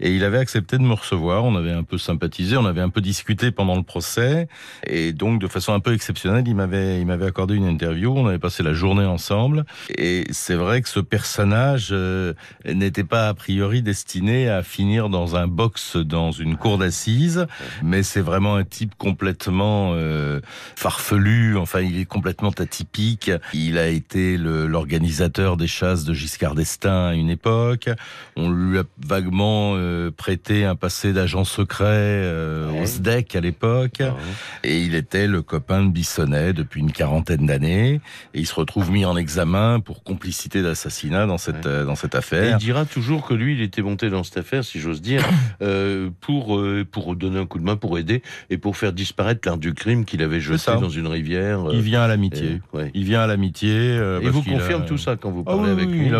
Et 0.00 0.14
il 0.14 0.24
avait 0.24 0.38
accepté 0.38 0.78
de 0.78 0.82
me 0.82 0.94
recevoir. 0.94 1.44
On 1.44 1.56
avait 1.56 1.72
un 1.72 1.82
peu 1.82 1.98
sympathisé, 1.98 2.56
on 2.56 2.66
avait 2.66 2.80
un 2.80 2.88
peu 2.88 3.00
discuté 3.00 3.50
pendant 3.50 3.76
le 3.76 3.82
procès. 3.82 4.48
Et 4.86 5.12
donc, 5.12 5.40
de 5.40 5.48
façon 5.48 5.72
un 5.72 5.80
peu 5.80 5.94
exceptionnelle, 5.94 6.44
il 6.46 6.54
m'avait, 6.54 7.00
il 7.00 7.06
m'avait 7.06 7.26
accordé 7.26 7.54
une 7.54 7.66
interview. 7.66 8.12
On 8.16 8.26
avait 8.26 8.38
passé 8.38 8.62
la 8.62 8.72
journée 8.72 9.04
ensemble. 9.04 9.64
Et 9.96 10.26
c'est 10.30 10.54
vrai 10.54 10.82
que 10.82 10.88
ce 10.88 11.00
personnage 11.00 11.88
euh, 11.92 12.34
n'était 12.66 13.04
pas 13.04 13.28
a 13.28 13.34
priori 13.34 13.82
destiné 13.82 14.48
à 14.48 14.62
finir 14.62 15.08
dans 15.08 15.36
un 15.36 15.46
box 15.46 15.96
dans 15.96 16.32
une 16.32 16.56
cour 16.56 16.78
d'assises. 16.78 17.46
Mais 17.82 18.02
c'est 18.02 18.20
vraiment 18.20 18.56
un 18.56 18.64
type 18.64 18.94
complètement 18.96 19.92
euh, 19.94 20.40
farfelu. 20.76 21.56
Enfin, 21.56 21.80
il 21.80 21.98
est 21.98 22.04
complètement 22.06 22.50
atypique. 22.50 23.30
Il 23.54 23.78
a 23.78 23.88
été 23.88 24.36
l'organisateur 24.36 25.56
des 25.56 25.66
chasse 25.78 26.04
de 26.04 26.12
Giscard 26.12 26.56
d'Estaing 26.56 27.08
à 27.10 27.14
une 27.14 27.30
époque. 27.30 27.88
On 28.36 28.50
lui 28.50 28.78
a 28.78 28.82
vaguement 29.06 29.74
euh, 29.76 30.10
prêté 30.10 30.64
un 30.64 30.74
passé 30.74 31.12
d'agent 31.12 31.44
secret 31.44 31.84
euh, 31.88 32.82
au 32.82 32.84
SDEC 32.84 33.36
à 33.36 33.40
l'époque. 33.40 34.00
Ah 34.00 34.16
et 34.64 34.80
il 34.80 34.96
était 34.96 35.28
le 35.28 35.40
copain 35.40 35.84
de 35.84 35.90
Bissonnet 35.90 36.52
depuis 36.52 36.80
une 36.80 36.90
quarantaine 36.90 37.46
d'années. 37.46 38.00
Et 38.34 38.40
il 38.40 38.46
se 38.46 38.56
retrouve 38.56 38.90
mis 38.90 39.04
en 39.04 39.16
examen 39.16 39.78
pour 39.78 40.02
complicité 40.02 40.62
d'assassinat 40.62 41.26
dans 41.26 41.38
cette, 41.38 41.66
euh, 41.66 41.84
dans 41.84 41.94
cette 41.94 42.16
affaire. 42.16 42.56
il 42.56 42.64
dira 42.64 42.84
toujours 42.84 43.24
que 43.24 43.34
lui, 43.34 43.54
il 43.54 43.62
était 43.62 43.82
monté 43.82 44.10
dans 44.10 44.24
cette 44.24 44.38
affaire, 44.38 44.64
si 44.64 44.80
j'ose 44.80 45.00
dire, 45.00 45.22
pour, 46.20 46.60
pour 46.90 47.14
donner 47.14 47.38
un 47.38 47.46
coup 47.46 47.60
de 47.60 47.64
main, 47.64 47.76
pour 47.76 47.98
aider 47.98 48.22
et 48.50 48.58
pour 48.58 48.76
faire 48.76 48.92
disparaître 48.92 49.46
l'art 49.46 49.58
du 49.58 49.74
crime 49.74 50.04
qu'il 50.04 50.22
avait 50.22 50.40
jeté 50.40 50.72
dans 50.72 50.88
une 50.88 51.06
rivière. 51.06 51.60
il 51.72 51.82
vient 51.82 52.02
à 52.02 52.08
l'amitié. 52.08 52.60
Il 52.94 53.04
vient 53.04 53.20
à 53.20 53.28
l'amitié. 53.28 53.94
et 54.22 54.28
vous 54.28 54.42
confirme 54.42 54.84
tout 54.86 54.98
ça 54.98 55.14
quand 55.16 55.30
vous 55.30 55.44
ah 55.46 55.67
avec 55.68 55.88
lui 55.88 56.10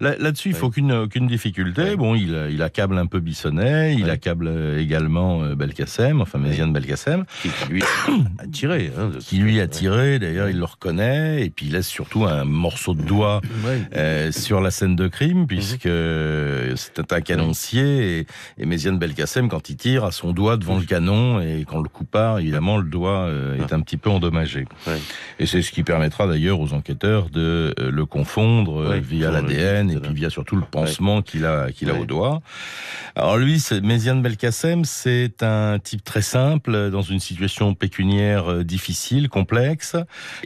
Là-dessus, 0.00 0.50
il 0.50 0.54
faut 0.54 0.70
qu'une 0.70 0.92
aucune 0.92 1.26
difficulté. 1.26 1.96
Bon, 1.96 2.14
il, 2.14 2.48
il 2.50 2.62
accable 2.62 2.98
un 2.98 3.06
peu 3.06 3.20
Bissonnet, 3.20 3.94
il 3.94 4.10
accable 4.10 4.50
également 4.78 5.42
euh, 5.42 5.54
Belkacem, 5.54 6.20
enfin 6.20 6.38
Méziane 6.38 6.72
Belkacem. 6.72 7.24
Qui, 7.42 7.48
lui 7.68 7.82
a 8.38 8.46
tiré. 8.46 8.90
Hein, 8.98 9.10
qui 9.20 9.38
lui 9.38 9.60
a 9.60 9.66
tiré, 9.66 10.18
d'ailleurs 10.18 10.48
il 10.48 10.58
le 10.58 10.64
reconnaît, 10.64 11.44
et 11.44 11.50
puis 11.50 11.66
il 11.66 11.72
laisse 11.72 11.88
surtout 11.88 12.24
un 12.24 12.44
morceau 12.44 12.94
de 12.94 13.02
doigt 13.02 13.40
euh, 13.94 14.32
sur 14.32 14.60
la 14.60 14.70
scène 14.70 14.96
de 14.96 15.08
crime, 15.08 15.40
mhm. 15.40 15.46
puisque 15.46 15.88
c'est 16.76 17.12
un 17.12 17.20
canoncier, 17.20 18.20
et, 18.20 18.26
et 18.58 18.66
Méziane 18.66 18.98
Belkacem, 18.98 19.48
quand 19.48 19.68
il 19.70 19.76
tire, 19.76 20.04
a 20.04 20.12
son 20.12 20.32
doigt 20.32 20.56
devant 20.56 20.78
le 20.78 20.84
canon, 20.84 21.40
et 21.40 21.64
quand 21.68 21.80
le 21.80 21.88
coup 21.88 22.04
part, 22.04 22.38
évidemment, 22.38 22.78
le 22.78 22.88
doigt 22.88 23.26
euh, 23.26 23.56
est 23.56 23.72
ah. 23.72 23.76
un 23.76 23.80
petit 23.80 23.96
peu 23.96 24.10
endommagé. 24.10 24.66
Et 25.38 25.46
c'est 25.46 25.62
ce 25.62 25.70
qui 25.70 25.82
permettra 25.82 26.26
d'ailleurs 26.26 26.60
aux 26.60 26.72
enquêteurs 26.72 27.30
de 27.30 27.74
le 27.78 28.06
confondre 28.06 28.91
via 29.00 29.30
l'ADN, 29.30 29.90
et 29.90 29.98
puis 29.98 30.14
via 30.14 30.30
surtout 30.30 30.56
le 30.56 30.62
pansement 30.62 31.22
qu'il 31.22 31.44
a, 31.44 31.70
qu'il 31.72 31.90
a 31.90 31.94
au 31.94 32.04
doigt. 32.04 32.40
Alors 33.14 33.36
lui, 33.36 33.62
Méziane 33.82 34.22
Belkacem, 34.22 34.86
c'est 34.86 35.42
un 35.42 35.78
type 35.78 36.02
très 36.02 36.22
simple, 36.22 36.90
dans 36.90 37.02
une 37.02 37.20
situation 37.20 37.74
pécuniaire 37.74 38.50
euh, 38.50 38.64
difficile, 38.64 39.28
complexe, 39.28 39.96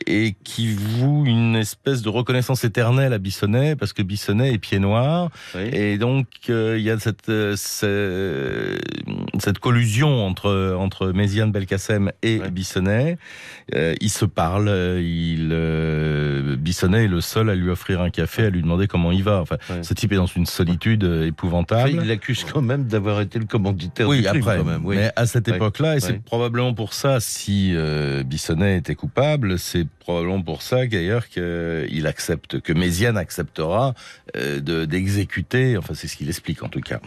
et 0.07 0.35
qui 0.43 0.75
voue 0.75 1.25
une 1.27 1.55
espèce 1.55 2.03
de 2.03 2.09
reconnaissance 2.09 2.65
éternelle 2.65 3.13
à 3.13 3.19
Bissonnet, 3.19 3.77
parce 3.77 3.93
que 3.93 4.03
Bissonnet 4.03 4.53
est 4.53 4.59
pied 4.59 4.81
noir, 4.81 5.31
et 5.57 5.97
donc 5.97 6.27
euh, 6.49 6.77
il 6.77 6.85
y 6.85 6.91
a 6.91 6.99
cette, 6.99 7.29
euh, 7.29 7.55
cette, 9.39 9.59
collusion 9.61 10.27
entre, 10.27 10.75
entre 10.77 11.13
Méziane 11.13 11.53
Belkacem 11.53 12.11
et 12.23 12.41
Bissonnet. 12.51 13.17
ils 13.73 14.11
se 14.11 14.25
parlent, 14.25 14.99
il, 15.01 15.55
Bissonnet 16.59 17.05
est 17.05 17.09
le 17.09 17.21
seul 17.21 17.49
à 17.49 17.55
lui 17.55 17.71
offrir 17.71 18.01
un 18.01 18.11
café, 18.11 18.26
à 18.39 18.51
lui 18.51 18.63
demander 18.63 18.87
comment 18.87 19.13
il 19.13 19.23
va. 19.23 19.41
Enfin, 19.41 19.57
ce 19.83 19.95
type 19.95 20.13
est 20.13 20.17
dans 20.17 20.27
une 20.27 20.47
solitude 20.47 21.05
épouvantable. 21.05 21.91
il 21.91 22.09
l'accuse 22.09 22.45
quand 22.45 22.63
même 22.63 22.85
d'avoir 22.85 23.21
été 23.21 23.39
le 23.39 23.47
commanditaire 23.47 24.09
oui, 24.09 24.19
du 24.19 24.25
crime, 24.25 24.41
après, 24.43 24.59
quand 24.59 24.65
même. 24.65 24.83
Mais 24.85 25.11
à 25.17 25.27
cette 25.27 25.49
époque-là, 25.49 25.97
et 25.97 26.01
c'est 26.01 26.23
probablement 26.23 26.75
pour 26.75 26.93
ça, 26.93 27.21
si 27.21 27.73
euh, 27.75 28.23
Bissonnet 28.23 28.79
était 28.79 28.95
coupable, 28.95 29.59
c'est 29.59 29.87
probablement 30.07 30.43
pour 30.43 30.63
ça 30.63 30.87
d'ailleurs 30.87 31.29
qu'il 31.29 32.07
accepte, 32.07 32.61
que 32.61 32.73
Méziane 32.73 33.17
acceptera 33.17 33.95
euh, 34.37 34.87
d'exécuter, 34.87 35.77
enfin 35.77 35.95
c'est 35.95 36.07
ce 36.07 36.17
qu'il 36.17 36.29
explique 36.29 36.63
en 36.63 36.69
tout 36.69 36.81
cas. 36.81 37.01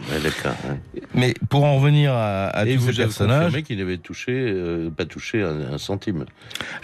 Mais 1.14 1.34
pour 1.48 1.64
en 1.64 1.76
revenir 1.76 2.12
à, 2.12 2.48
à 2.48 2.66
tous 2.66 2.80
ces 2.80 2.92
personnages... 2.92 3.62
qu'il 3.62 3.78
n'avait 3.78 3.98
touché, 3.98 4.32
euh, 4.32 4.90
pas 4.90 5.06
touché 5.06 5.42
un, 5.42 5.78
centime. 5.78 6.26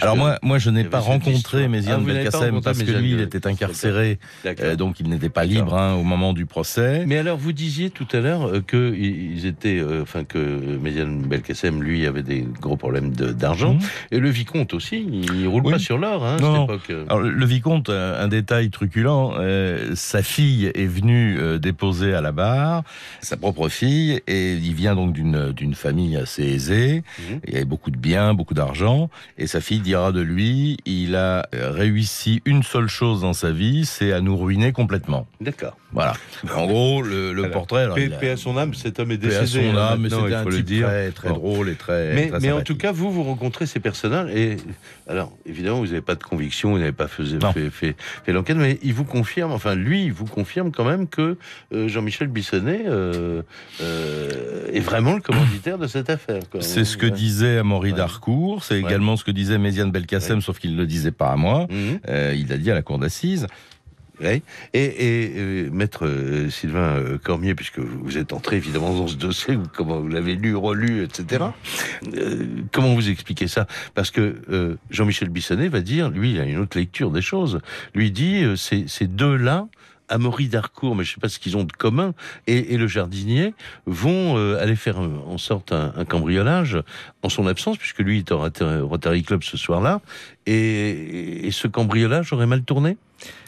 Alors 0.01 0.16
moi, 0.16 0.38
moi 0.42 0.59
je 0.59 0.70
n'ai 0.70 0.85
pas 0.85 1.01
rencontré 1.01 1.68
Méziane 1.68 2.01
ah, 2.03 2.12
Belkacem 2.12 2.61
parce 2.62 2.83
que 2.83 2.90
lui 2.90 3.12
il 3.12 3.20
était 3.20 3.46
incarcéré, 3.46 4.18
donc 4.77 5.01
il 5.01 5.09
n'était 5.09 5.29
pas 5.29 5.45
libre 5.45 5.75
hein, 5.75 5.95
au 5.95 6.03
moment 6.03 6.33
du 6.33 6.47
procès. 6.47 7.05
Mais 7.07 7.19
alors 7.19 7.37
vous 7.37 7.53
disiez 7.53 7.91
tout 7.91 8.09
à 8.12 8.21
l'heure 8.21 8.51
que 8.67 8.95
ils 8.95 9.47
étaient, 9.47 9.83
enfin 10.03 10.25
que 10.25 10.39
Méziane 10.39 11.23
Belkacem 11.23 11.83
lui 11.83 12.07
avait 12.07 12.23
des 12.23 12.47
gros 12.61 12.77
problèmes 12.77 13.11
d'argent. 13.11 13.75
Mhm. 13.75 13.81
et 14.12 14.19
le 14.19 14.31
vicomte 14.31 14.75
aussi, 14.75 15.07
il 15.09 15.47
roule 15.49 15.62
pas 15.62 15.79
sur 15.79 15.99
l'or 15.99 16.25
hein, 16.25 16.37
Alors, 17.09 17.21
le 17.21 17.47
vicomte, 17.47 17.91
un, 17.91 18.29
détail 18.29 18.71
truculent, 18.71 19.35
euh, 19.39 19.95
sa 19.95 20.23
fille 20.23 20.71
est 20.75 20.87
venue 20.87 21.39
euh, 21.39 21.59
déposer 21.59 22.15
à 22.15 22.21
la 22.21 22.33
barre, 22.33 22.83
sa 23.21 23.37
propre 23.37 23.69
fille, 23.69 24.21
et 24.27 24.53
il 24.55 24.75
vient 24.75 24.95
donc 24.95 25.12
d'une 25.12 25.75
famille 25.75 26.17
assez 26.17 26.43
aisée, 26.43 27.03
mhm. 27.19 27.41
il 27.47 27.55
y 27.55 27.57
avait 27.57 27.65
beaucoup 27.65 27.91
de 27.91 27.97
biens, 27.97 28.35
beaucoup 28.35 28.55
d'argent, 28.55 29.11
et 29.39 29.47
sa 29.47 29.61
fille 29.61 29.81
dira 29.81 30.12
de 30.12 30.21
lui, 30.21 30.79
il 30.87 31.17
a 31.17 31.49
réussi 31.53 32.43
une 32.45 32.62
seule 32.62 32.89
chose 32.89 33.23
dans 33.23 33.33
sa 33.33 33.51
vie, 33.51 33.85
c'est 33.85 34.12
à 34.17 34.21
nous 34.21 34.37
ruiner 34.37 34.73
complètement. 34.73 35.27
D'accord. 35.41 35.77
Voilà. 35.93 36.15
En 36.55 36.67
gros, 36.67 37.03
le, 37.03 37.51
portrait... 37.51 37.85
Alors, 37.85 37.97
paix, 37.97 38.31
à 38.31 38.37
son 38.37 38.57
âme, 38.57 38.75
cet 38.75 38.99
homme 38.99 39.13
est 39.13 39.17
décédé. 39.17 39.39
Paix 39.39 39.69
à 39.69 39.73
son 39.73 39.79
âme, 39.79 40.01
mais 40.01 40.11
c'était 40.11 40.35
un 40.35 40.45
type 40.45 40.83
très, 40.83 41.11
très 41.13 41.29
drôle 41.29 41.69
et 41.69 41.75
très 41.75 42.15
Mais, 42.15 42.31
mais 42.41 42.53
en 42.53 42.63
tout 42.63 42.77
cas, 42.77 42.93
vous, 42.93 43.11
vous 43.11 43.23
rencontrez 43.23 43.67
ces 43.67 43.81
personnages, 43.81 44.31
et 44.35 44.57
alors, 45.09 45.33
évidemment, 45.47 45.79
vous 45.79 45.87
n'avez 45.87 46.01
pas 46.01 46.17
de 46.17 46.23
conviction, 46.23 46.73
vous 46.73 46.79
n'avez 46.79 46.93
pas 46.93 47.07
fait, 47.07 47.25
fait, 47.71 47.97
fait, 48.25 48.33
l'enquête, 48.33 48.57
mais 48.57 48.79
il 48.83 48.93
vous 48.93 49.05
confirme, 49.05 49.53
enfin 49.53 49.75
lui, 49.75 50.05
il 50.05 50.13
vous 50.13 50.25
confirme 50.25 50.73
quand 50.73 50.85
même 50.85 51.07
que 51.07 51.39
euh, 51.73 51.89
Jean-Michel 51.89 52.29
Bissonnet 52.29 52.85
euh, 52.87 53.43
euh, 53.81 54.67
est 54.73 54.81
vraiment 54.81 55.15
le 55.15 55.21
commanditaire 55.21 55.79
de 55.79 55.87
cette 55.87 56.11
affaire. 56.11 56.43
C'est 56.61 56.85
ce 56.85 56.97
que 56.97 57.07
disait 57.07 57.59
Amaury 57.59 57.93
Darcourt, 57.93 58.65
c'est 58.65 58.79
également 58.79 59.17
ce 59.17 59.25
que 59.25 59.31
disait 59.31 59.59
Méziane 59.59 59.91
Belkacem, 59.91 60.41
sauf 60.41 60.59
qu'il 60.59 60.73
ne 60.73 60.79
le 60.79 60.87
disait 60.87 61.13
pas 61.13 61.29
à 61.29 61.37
moi. 61.37 61.67
Mhm. 61.71 62.01
il 62.35 62.49
l'a 62.49 62.57
dit 62.57 62.71
à 62.71 62.75
la 62.75 62.83
cour 62.83 62.99
d'assises. 62.99 63.47
Et, 64.23 64.43
et, 64.73 65.71
maître 65.71 66.09
Sylvain 66.51 67.19
Cormier, 67.23 67.55
puisque 67.55 67.79
vous 67.79 68.19
êtes 68.19 68.33
entré 68.33 68.57
évidemment 68.57 68.95
dans 68.95 69.09
ce 69.09 69.17
dossier, 69.17 69.57
vous 69.79 70.09
l'avez 70.09 70.35
lu, 70.35 70.57
relu, 70.57 71.05
etc. 71.05 71.45
comment 72.73 72.95
vous 72.95 73.11
expliquez 73.11 73.49
ça? 73.49 73.67
Parce 73.95 74.11
que 74.11 74.79
Jean-Michel 74.91 75.29
Bissonnet 75.29 75.69
va 75.69 75.81
dire, 75.81 76.11
lui, 76.11 76.33
il 76.33 76.41
a 76.41 76.45
une 76.45 76.59
autre 76.59 76.79
lecture 76.79 77.11
des 77.11 77.23
choses. 77.23 77.61
Lui 77.95 78.11
dit, 78.11 78.45
ces, 78.57 79.07
deux-là, 79.07 79.69
Amaury 80.09 80.49
Darcourt, 80.49 80.95
mais 80.95 81.05
je 81.05 81.11
ne 81.11 81.15
sais 81.15 81.21
pas 81.21 81.29
ce 81.29 81.39
qu'ils 81.39 81.57
ont 81.57 81.65
de 81.65 81.73
commun, 81.73 82.15
et, 82.47 82.77
le 82.77 82.87
jardinier 82.87 83.55
vont 83.85 84.37
aller 84.57 84.77
faire 84.77 84.99
en 84.99 85.39
sorte 85.39 85.73
un, 85.73 86.05
cambriolage 86.07 86.79
en 87.23 87.29
son 87.29 87.47
absence, 87.47 87.77
puisque 87.77 88.01
lui 88.01 88.19
est 88.19 88.33
au 88.33 88.39
Rotary 88.89 89.23
Club 89.25 89.43
ce 89.43 89.57
soir-là, 89.57 90.01
et 90.47 91.51
ce 91.53 91.69
cambriolage 91.69 92.33
aurait 92.33 92.47
mal 92.47 92.63
tourné? 92.63 92.97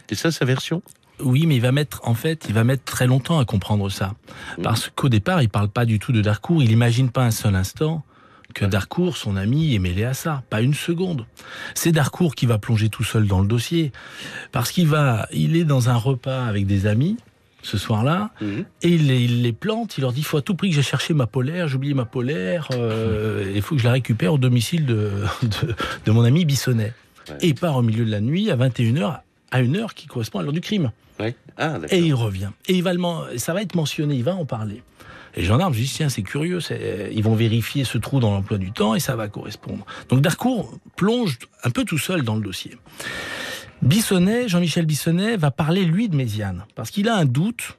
C'est 0.09 0.15
ça 0.15 0.31
sa 0.31 0.45
version? 0.45 0.83
Oui, 1.21 1.47
mais 1.47 1.57
il 1.57 1.63
va 1.63 1.73
mettre, 1.73 2.01
en 2.05 2.15
fait, 2.15 2.47
il 2.49 2.55
va 2.55 2.65
mettre 2.65 2.85
très 2.85 3.07
longtemps 3.07 3.39
à 3.39 3.45
comprendre 3.45 3.91
ça. 3.91 4.15
Mmh. 4.59 4.63
Parce 4.63 4.91
qu'au 4.95 5.09
départ, 5.09 5.43
il 5.43 5.49
parle 5.49 5.69
pas 5.69 5.85
du 5.85 5.99
tout 5.99 6.13
de 6.13 6.21
Darcourt. 6.21 6.63
Il 6.63 6.71
imagine 6.71 7.11
pas 7.11 7.25
un 7.25 7.31
seul 7.31 7.55
instant 7.55 8.05
que 8.55 8.65
Darcourt, 8.65 9.17
son 9.17 9.37
ami, 9.37 9.75
est 9.75 9.79
mêlé 9.79 10.05
à 10.05 10.15
ça. 10.15 10.43
Pas 10.49 10.63
une 10.63 10.75
seconde. 10.75 11.27
C'est 11.75 11.93
Darcourt 11.93 12.35
qui 12.35 12.47
va 12.47 12.59
plonger 12.59 12.89
tout 12.89 13.05
seul 13.05 13.27
dans 13.27 13.41
le 13.41 13.49
dossier. 13.49 13.93
Parce 14.53 14.71
qu'il 14.71 14.87
va, 14.87 15.29
il 15.33 15.57
est 15.57 15.65
dans 15.65 15.91
un 15.91 15.97
repas 15.97 16.47
avec 16.47 16.67
des 16.67 16.87
amis, 16.87 17.17
ce 17.63 17.77
soir-là, 17.77 18.31
mmh. 18.41 18.47
et 18.83 18.89
il 18.89 19.43
les, 19.43 19.53
plante, 19.53 19.99
il 19.99 20.03
leur 20.03 20.13
dit, 20.13 20.21
il 20.21 20.25
faut 20.25 20.39
à 20.39 20.43
tout 20.43 20.55
prix 20.55 20.71
que 20.71 20.77
j'ai 20.77 20.83
cherché 20.83 21.13
ma 21.13 21.27
polaire, 21.27 21.69
j'ai 21.69 21.75
oublié 21.75 21.93
ma 21.93 22.05
polaire, 22.05 22.69
euh, 22.73 23.53
il 23.55 23.61
faut 23.63 23.75
que 23.75 23.81
je 23.81 23.87
la 23.87 23.93
récupère 23.93 24.33
au 24.33 24.39
domicile 24.39 24.87
de, 24.87 25.11
de, 26.07 26.11
mon 26.13 26.23
ami 26.23 26.45
Bissonnet. 26.45 26.95
Et 27.43 27.53
part 27.53 27.77
au 27.77 27.83
milieu 27.83 28.07
de 28.07 28.11
la 28.11 28.21
nuit, 28.21 28.51
à 28.51 28.57
21h, 28.57 29.21
à 29.51 29.61
une 29.61 29.77
heure 29.77 29.95
qui 29.95 30.07
correspond 30.07 30.39
à 30.39 30.43
l'heure 30.43 30.53
du 30.53 30.61
crime. 30.61 30.93
Ah, 31.57 31.79
et 31.91 31.99
il 31.99 32.15
revient. 32.15 32.51
Et 32.69 32.75
il 32.75 32.83
va 32.83 32.93
ça 33.37 33.53
va 33.53 33.63
être 33.63 33.75
mentionné, 33.75 34.15
il 34.15 34.25
va 34.25 34.35
en 34.35 34.45
parler. 34.45 34.83
Les 35.37 35.45
gendarmes 35.45 35.73
disent 35.73 35.93
tiens, 35.93 36.09
c'est 36.09 36.23
curieux, 36.23 36.59
ils 37.13 37.23
vont 37.23 37.35
vérifier 37.35 37.85
ce 37.85 37.99
trou 37.99 38.21
dans 38.21 38.31
l'emploi 38.31 38.59
du 38.59 38.73
temps 38.73 38.95
et 38.95 39.01
ça 39.01 39.17
va 39.17 39.29
correspondre. 39.29 39.85
Donc 40.09 40.21
Darcourt 40.21 40.79
plonge 40.97 41.39
un 41.65 41.71
peu 41.71 41.85
tout 41.85 41.99
seul 41.99 42.23
dans 42.23 42.37
le 42.37 42.43
dossier. 42.43 42.77
Bissonnet, 43.83 44.49
Jean-Michel 44.49 44.87
Bissonnet, 44.87 45.37
va 45.37 45.51
parler 45.51 45.85
lui 45.85 46.09
de 46.09 46.17
Méziane 46.17 46.65
parce 46.75 46.91
qu'il 46.91 47.09
a 47.09 47.17
un 47.17 47.25
doute 47.25 47.78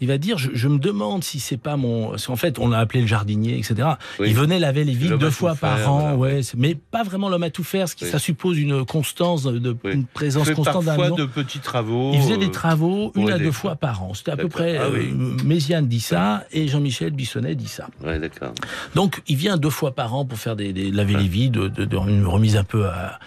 il 0.00 0.08
va 0.08 0.18
dire 0.18 0.38
je, 0.38 0.68
me 0.68 0.78
demande 0.78 1.24
si 1.24 1.40
c'est 1.40 1.56
pas 1.56 1.76
mon. 1.76 2.14
En 2.28 2.36
fait, 2.36 2.58
on 2.58 2.68
l'a 2.68 2.78
appelé 2.78 3.00
le 3.00 3.06
jardinier, 3.06 3.58
etc. 3.58 3.88
Il 4.24 4.34
venait 4.34 4.58
laver 4.58 4.84
les 4.84 4.94
vides 4.94 5.14
deux 5.14 5.30
fois 5.30 5.54
par 5.54 5.90
an, 5.90 6.14
ouais, 6.14 6.40
mais 6.56 6.74
pas 6.74 7.02
vraiment 7.02 7.28
l'homme 7.28 7.42
à 7.42 7.50
tout 7.50 7.64
faire, 7.64 7.88
ce 7.88 7.96
qui 7.96 8.06
ça 8.06 8.18
suppose 8.18 8.58
une 8.58 8.84
constance, 8.84 9.44
de, 9.44 9.76
une 9.84 10.04
présence 10.04 10.50
constante 10.50 10.84
d'un 10.84 11.10
de 11.10 11.24
petits 11.24 11.58
travaux. 11.58 12.12
Il 12.14 12.20
faisait 12.20 12.38
des 12.38 12.46
euh, 12.46 12.50
travaux 12.50 13.12
une 13.14 13.30
à 13.30 13.38
deux 13.38 13.52
fois 13.52 13.76
par 13.76 14.02
an. 14.02 14.14
C'était 14.14 14.32
à 14.32 14.36
peu 14.36 14.48
près. 14.48 14.76
Ah, 14.76 14.84
euh, 14.84 15.12
Méziane 15.44 15.86
dit 15.86 16.00
ça 16.00 16.44
et 16.52 16.68
Jean-Michel 16.68 17.10
Bissonnet 17.10 17.54
dit 17.54 17.68
ça. 17.68 17.88
d'accord. 18.02 18.52
Donc 18.94 19.22
il 19.26 19.36
vient 19.36 19.56
deux 19.56 19.70
fois 19.70 19.94
par 19.94 20.14
an 20.14 20.24
pour 20.24 20.38
faire 20.38 20.56
des, 20.56 20.72
laver 20.90 21.14
les 21.14 21.28
vides, 21.28 21.52
de, 21.52 21.96
une 22.08 22.26
remise 22.26 22.56
un 22.56 22.64
peu 22.64 22.86
à 22.86 23.18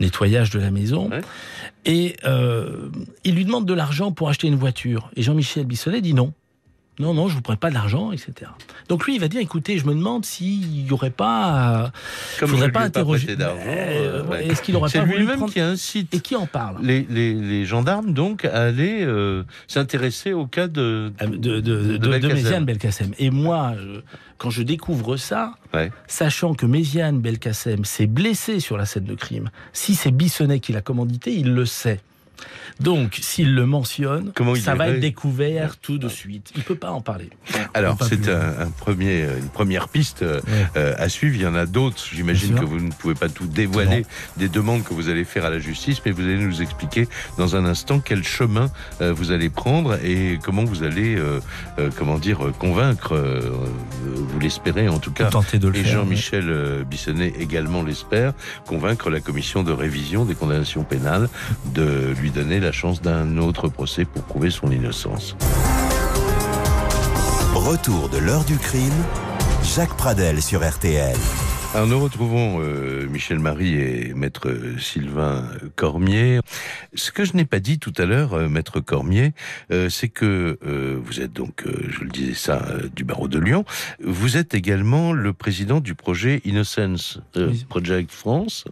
nettoyage 0.00 0.50
de 0.50 0.58
la 0.58 0.70
maison. 0.70 1.10
Et 1.86 2.16
euh, 2.24 2.88
il 3.22 3.36
lui 3.36 3.44
demande 3.44 3.64
de 3.64 3.72
l'argent 3.72 4.10
pour 4.10 4.28
acheter 4.28 4.48
une 4.48 4.56
voiture. 4.56 5.08
Et 5.14 5.22
Jean-Michel 5.22 5.64
Bissonnet 5.64 6.00
dit 6.00 6.14
non. 6.14 6.32
Non, 6.98 7.12
non, 7.12 7.28
je 7.28 7.34
vous 7.34 7.42
prête 7.42 7.60
pas 7.60 7.68
de 7.68 7.74
l'argent, 7.74 8.10
etc. 8.10 8.50
Donc 8.88 9.04
lui, 9.04 9.16
il 9.16 9.20
va 9.20 9.28
dire, 9.28 9.40
écoutez, 9.42 9.78
je 9.78 9.84
me 9.86 9.94
demande 9.94 10.24
s'il 10.24 10.66
n'y 10.84 10.90
aurait 10.92 11.10
pas, 11.10 11.92
Comme 12.40 12.48
faudrait 12.48 12.68
je 12.68 12.72
pas 12.72 12.80
pas 12.80 12.86
interroger. 12.86 13.36
d'argent, 13.36 13.60
Euh, 13.66 14.22
euh, 14.22 14.26
ouais. 14.28 14.46
Est-ce 14.46 14.62
qu'il 14.62 14.74
aurait 14.76 14.90
pas 14.90 15.04
lui-même 15.04 15.36
prendre- 15.36 15.52
qui 15.52 15.60
incite 15.60 16.14
Et 16.14 16.20
qui 16.20 16.36
en 16.36 16.46
parle 16.46 16.78
les, 16.82 17.06
les, 17.10 17.34
les 17.34 17.64
gendarmes 17.66 18.12
donc 18.14 18.44
à 18.46 18.62
aller 18.62 19.02
euh, 19.04 19.42
s'intéresser 19.68 20.32
au 20.32 20.46
cas 20.46 20.68
de 20.68 21.12
de, 21.20 21.36
de, 21.36 21.60
de, 21.60 21.96
de 21.98 22.08
Belkacem. 22.08 22.34
Méziane 22.34 22.64
Belkacem. 22.64 23.10
Et 23.18 23.28
moi, 23.30 23.74
je- 23.78 24.00
quand 24.38 24.50
je 24.50 24.62
découvre 24.62 25.16
ça, 25.16 25.52
Ouais. 25.74 25.90
sachant 26.06 26.54
que 26.54 26.64
Méziane 26.64 27.20
Belkacem 27.20 27.84
s'est 27.84 28.06
blessé 28.06 28.58
sur 28.60 28.76
la 28.78 28.86
scène 28.86 29.04
de 29.04 29.14
crime, 29.14 29.50
si 29.74 29.94
c'est 29.94 30.10
Bissonnet 30.10 30.60
qui 30.60 30.72
l'a 30.72 30.80
commandité, 30.82 31.34
il 31.34 31.52
le 31.52 31.66
sait. 31.66 32.00
Donc, 32.80 33.18
s'il 33.22 33.54
le 33.54 33.66
mentionne, 33.66 34.32
ça 34.62 34.74
va 34.74 34.88
être 34.88 35.00
découvert 35.00 35.76
tout 35.78 35.98
de 35.98 36.08
suite. 36.08 36.52
Il 36.56 36.62
peut 36.62 36.74
pas 36.74 36.90
en 36.90 37.00
parler. 37.00 37.30
Alors, 37.74 37.96
c'est 38.02 38.20
plus. 38.20 38.30
un, 38.30 38.60
un 38.60 38.70
premier, 38.70 39.22
une 39.22 39.48
première 39.48 39.88
piste 39.88 40.22
euh, 40.22 40.40
euh, 40.76 40.94
à 40.98 41.08
suivre. 41.08 41.36
Il 41.36 41.42
y 41.42 41.46
en 41.46 41.54
a 41.54 41.66
d'autres. 41.66 42.04
J'imagine 42.12 42.54
que 42.54 42.64
vous 42.64 42.80
ne 42.80 42.90
pouvez 42.90 43.14
pas 43.14 43.28
tout 43.28 43.46
dévoiler 43.46 44.04
des 44.36 44.48
demandes 44.48 44.84
que 44.84 44.94
vous 44.94 45.08
allez 45.08 45.24
faire 45.24 45.44
à 45.44 45.50
la 45.50 45.58
justice, 45.58 46.00
mais 46.04 46.12
vous 46.12 46.22
allez 46.22 46.38
nous 46.38 46.62
expliquer 46.62 47.08
dans 47.38 47.56
un 47.56 47.64
instant 47.64 48.00
quel 48.00 48.24
chemin 48.24 48.70
euh, 49.00 49.12
vous 49.12 49.32
allez 49.32 49.48
prendre 49.48 49.94
et 50.04 50.38
comment 50.42 50.64
vous 50.64 50.82
allez, 50.82 51.16
euh, 51.16 51.40
comment 51.96 52.18
dire, 52.18 52.38
convaincre, 52.58 53.16
vous 54.04 54.38
l'espérez 54.38 54.88
en 54.88 54.98
tout 54.98 55.12
cas, 55.12 55.30
tenter 55.30 55.58
de 55.58 55.68
le 55.68 55.76
et 55.76 55.84
Jean-Michel 55.84 56.84
Bissonnet 56.88 57.32
également 57.38 57.82
l'espère, 57.82 58.32
convaincre 58.66 59.10
la 59.10 59.20
commission 59.20 59.62
de 59.62 59.72
révision 59.72 60.24
des 60.24 60.34
condamnations 60.34 60.84
pénales 60.84 61.28
de 61.74 62.14
lui 62.20 62.25
donner 62.30 62.60
la 62.60 62.72
chance 62.72 63.02
d'un 63.02 63.38
autre 63.38 63.68
procès 63.68 64.04
pour 64.04 64.22
prouver 64.22 64.50
son 64.50 64.70
innocence. 64.70 65.36
Retour 67.54 68.08
de 68.08 68.18
l'heure 68.18 68.44
du 68.44 68.58
crime, 68.58 68.92
Jacques 69.62 69.96
Pradel 69.96 70.42
sur 70.42 70.66
RTL. 70.68 71.16
Alors 71.74 71.88
nous 71.88 72.00
retrouvons 72.00 72.62
euh, 72.62 73.06
Michel 73.06 73.38
Marie 73.38 73.74
et 73.74 74.14
maître 74.14 74.48
Sylvain 74.78 75.46
Cormier. 75.74 76.40
Ce 76.94 77.10
que 77.10 77.26
je 77.26 77.36
n'ai 77.36 77.44
pas 77.44 77.60
dit 77.60 77.78
tout 77.78 77.92
à 77.98 78.06
l'heure, 78.06 78.32
euh, 78.32 78.48
maître 78.48 78.80
Cormier, 78.80 79.34
euh, 79.70 79.90
c'est 79.90 80.08
que 80.08 80.58
euh, 80.66 80.98
vous 81.04 81.20
êtes 81.20 81.34
donc, 81.34 81.64
euh, 81.66 81.86
je 81.90 82.00
le 82.00 82.08
disais 82.08 82.32
ça, 82.32 82.64
euh, 82.70 82.88
du 82.96 83.04
barreau 83.04 83.28
de 83.28 83.38
Lyon. 83.38 83.66
Vous 84.02 84.38
êtes 84.38 84.54
également 84.54 85.12
le 85.12 85.34
président 85.34 85.80
du 85.80 85.94
projet 85.94 86.40
Innocence 86.46 87.20
euh, 87.36 87.52
Project 87.68 88.10
France. 88.10 88.64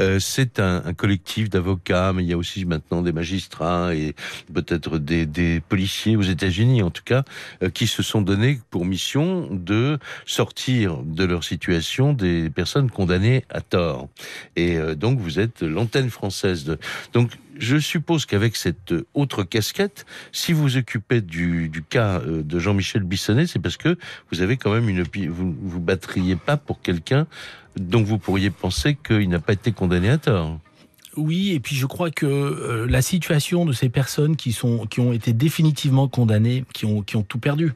Euh, 0.00 0.20
c'est 0.20 0.60
un, 0.60 0.82
un 0.84 0.94
collectif 0.94 1.50
d'avocats, 1.50 2.12
mais 2.12 2.22
il 2.22 2.28
y 2.28 2.34
a 2.34 2.38
aussi 2.38 2.64
maintenant 2.66 3.02
des 3.02 3.12
magistrats 3.12 3.96
et 3.96 4.14
peut-être 4.54 4.98
des, 4.98 5.26
des 5.26 5.60
policiers 5.60 6.14
aux 6.14 6.22
États-Unis, 6.22 6.84
en 6.84 6.90
tout 6.90 7.02
cas, 7.04 7.24
euh, 7.64 7.70
qui 7.70 7.88
se 7.88 8.04
sont 8.04 8.22
donnés 8.22 8.60
pour 8.70 8.84
mission 8.84 9.48
de 9.50 9.98
sortir 10.24 10.98
de 10.98 11.24
leur 11.24 11.42
situation 11.42 12.12
des 12.18 12.50
personnes 12.50 12.90
condamnées 12.90 13.44
à 13.48 13.60
tort. 13.60 14.08
Et 14.56 14.76
euh, 14.76 14.94
donc 14.94 15.18
vous 15.18 15.38
êtes 15.38 15.62
l'antenne 15.62 16.10
française 16.10 16.64
de. 16.64 16.78
Donc 17.14 17.30
je 17.58 17.78
suppose 17.78 18.26
qu'avec 18.26 18.56
cette 18.56 18.94
autre 19.14 19.42
casquette, 19.42 20.04
si 20.32 20.52
vous 20.52 20.76
occupez 20.76 21.20
du, 21.20 21.70
cas 21.88 22.20
euh, 22.20 22.42
de 22.42 22.58
Jean-Michel 22.58 23.02
Bissonnet, 23.02 23.46
c'est 23.46 23.58
parce 23.58 23.76
que 23.76 23.96
vous 24.30 24.42
avez 24.42 24.56
quand 24.56 24.72
même 24.72 24.88
une 24.88 25.02
vous 25.02 25.54
vous 25.60 25.80
battriez 25.80 26.36
pas 26.36 26.56
pour 26.56 26.82
quelqu'un 26.82 27.26
dont 27.76 28.02
vous 28.02 28.18
pourriez 28.18 28.50
penser 28.50 28.96
qu'il 28.96 29.28
n'a 29.28 29.38
pas 29.38 29.52
été 29.52 29.72
condamné 29.72 30.10
à 30.10 30.18
tort. 30.18 30.58
Oui, 31.16 31.52
et 31.52 31.60
puis 31.60 31.74
je 31.74 31.86
crois 31.86 32.10
que 32.10 32.26
euh, 32.26 32.86
la 32.88 33.02
situation 33.02 33.64
de 33.64 33.72
ces 33.72 33.88
personnes 33.88 34.36
qui 34.36 34.52
sont 34.52 34.86
qui 34.86 35.00
ont 35.00 35.12
été 35.12 35.32
définitivement 35.32 36.06
condamnées, 36.06 36.64
qui 36.74 36.84
ont 36.84 37.02
qui 37.02 37.16
ont 37.16 37.22
tout 37.22 37.38
perdu. 37.38 37.72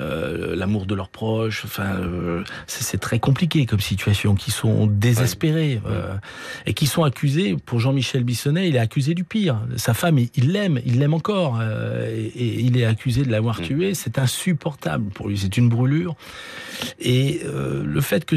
Euh, 0.00 0.56
l'amour 0.56 0.86
de 0.86 0.94
leurs 0.94 1.08
proches, 1.10 1.62
enfin, 1.64 1.96
euh, 2.00 2.42
c'est 2.66 2.98
très 2.98 3.18
compliqué 3.18 3.66
comme 3.66 3.80
situation, 3.80 4.34
qui 4.34 4.50
sont 4.50 4.86
désespérés 4.86 5.80
euh, 5.86 6.14
et 6.66 6.74
qui 6.74 6.86
sont 6.86 7.04
accusés. 7.04 7.56
Pour 7.66 7.78
Jean-Michel 7.80 8.24
Bissonnet, 8.24 8.68
il 8.68 8.76
est 8.76 8.80
accusé 8.80 9.14
du 9.14 9.24
pire. 9.24 9.60
Sa 9.76 9.94
femme, 9.94 10.18
il- 10.18 10.52
l'aime, 10.52 10.80
il 10.86 10.98
l'aime 10.98 11.14
encore, 11.14 11.60
et, 11.62 12.26
et 12.26 12.60
il 12.60 12.76
est 12.78 12.84
accusé 12.86 13.22
de 13.22 13.30
l'avoir 13.30 13.60
tué. 13.60 13.94
C'est 13.94 14.18
insupportable 14.18 15.10
pour 15.10 15.28
lui. 15.28 15.38
C'est 15.38 15.56
une 15.56 15.68
brûlure. 15.68 16.16
Et 16.98 17.40
le 17.44 18.00
fait 18.00 18.24
que 18.24 18.36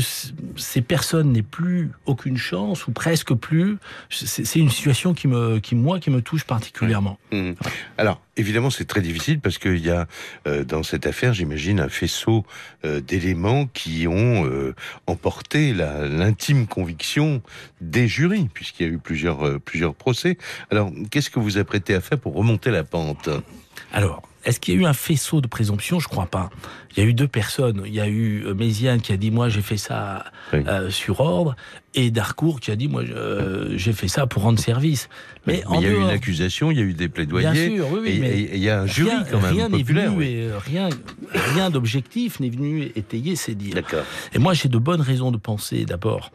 ces 0.55 0.81
personnes 0.81 1.31
n'aient 1.31 1.41
plus 1.41 1.91
aucune 2.05 2.37
chance 2.37 2.87
ou 2.87 2.91
presque 2.91 3.33
plus, 3.33 3.77
c'est 4.09 4.59
une 4.59 4.69
situation 4.69 5.13
qui 5.13 5.27
me, 5.27 5.59
qui 5.59 5.75
moi, 5.75 5.99
qui 5.99 6.09
me 6.09 6.21
touche 6.21 6.43
particulièrement. 6.43 7.17
Mhm. 7.31 7.55
Alors, 7.97 8.21
évidemment, 8.37 8.69
c'est 8.69 8.85
très 8.85 9.01
difficile 9.01 9.39
parce 9.39 9.57
qu'il 9.57 9.85
y 9.85 9.89
a 9.89 10.07
euh, 10.47 10.63
dans 10.63 10.83
cette 10.83 11.05
affaire, 11.05 11.33
j'imagine, 11.33 11.79
un 11.79 11.89
faisceau 11.89 12.45
euh, 12.85 13.01
d'éléments 13.01 13.67
qui 13.67 14.07
ont 14.07 14.45
euh, 14.45 14.75
emporté 15.07 15.73
l'intime 15.73 16.67
conviction 16.67 17.41
des 17.81 18.07
jurys, 18.07 18.49
puisqu'il 18.53 18.87
y 18.87 18.89
a 18.89 18.93
eu 18.93 18.97
plusieurs, 18.97 19.45
euh, 19.45 19.59
plusieurs 19.59 19.95
procès. 19.95 20.37
Alors, 20.71 20.91
qu'est-ce 21.11 21.29
que 21.29 21.39
vous 21.39 21.57
apprêtez 21.57 21.93
à 21.95 22.01
faire 22.01 22.19
pour 22.19 22.33
remonter 22.33 22.71
la 22.71 22.83
pente? 22.83 23.29
Alors, 23.91 24.23
est-ce 24.45 24.59
qu'il 24.59 24.73
y 24.73 24.77
a 24.77 24.81
eu 24.81 24.85
un 24.85 24.93
faisceau 24.93 25.41
de 25.41 25.47
présomption 25.47 25.99
Je 25.99 26.07
crois 26.07 26.25
pas. 26.25 26.49
Il 26.95 27.03
y 27.03 27.05
a 27.05 27.09
eu 27.09 27.13
deux 27.13 27.27
personnes. 27.27 27.81
Il 27.85 27.93
y 27.93 27.99
a 27.99 28.07
eu 28.07 28.43
euh, 28.45 28.53
Méziane 28.53 29.01
qui 29.01 29.11
a 29.13 29.17
dit 29.17 29.31
moi 29.31 29.49
j'ai 29.49 29.61
fait 29.61 29.77
ça 29.77 30.25
euh, 30.53 30.89
sur 30.89 31.19
ordre, 31.21 31.55
et 31.95 32.11
Darcourt 32.11 32.59
qui 32.59 32.69
a 32.71 32.75
dit 32.75 32.87
moi 32.87 33.01
euh, 33.03 33.73
j'ai 33.77 33.93
fait 33.93 34.07
ça 34.07 34.27
pour 34.27 34.43
rendre 34.43 34.59
service. 34.59 35.09
Mais, 35.47 35.63
en 35.65 35.79
il 35.79 35.83
y 35.83 35.85
a 35.87 35.91
eu 35.91 35.97
une 36.01 36.09
accusation, 36.09 36.71
il 36.71 36.77
y 36.77 36.81
a 36.81 36.83
eu 36.83 36.93
des 36.93 37.09
plaidoyers. 37.09 37.51
Bien 37.51 37.75
sûr, 37.75 37.87
oui, 37.91 37.99
oui, 38.03 38.09
et, 38.09 38.19
mais 38.19 38.29
et- 38.39 38.41
et 38.41 38.55
il 38.57 38.63
y 38.63 38.69
a 38.69 38.81
un 38.81 38.85
jury 38.87 39.09
rien, 39.09 39.23
quand 39.29 39.39
même 39.41 39.53
rien 39.53 39.69
n'est 39.69 39.77
populaire. 39.79 40.11
venu 40.13 40.23
et, 40.25 40.49
rien, 40.65 40.89
rien 41.33 41.69
d'objectif 41.69 42.39
n'est 42.39 42.49
venu 42.49 42.91
étayer 42.95 43.35
ces 43.35 43.55
dires. 43.55 43.75
D'accord. 43.75 44.03
Et 44.33 44.39
moi, 44.39 44.53
j'ai 44.53 44.69
de 44.69 44.77
bonnes 44.77 45.01
raisons 45.01 45.31
de 45.31 45.37
penser 45.37 45.85
d'abord 45.85 46.31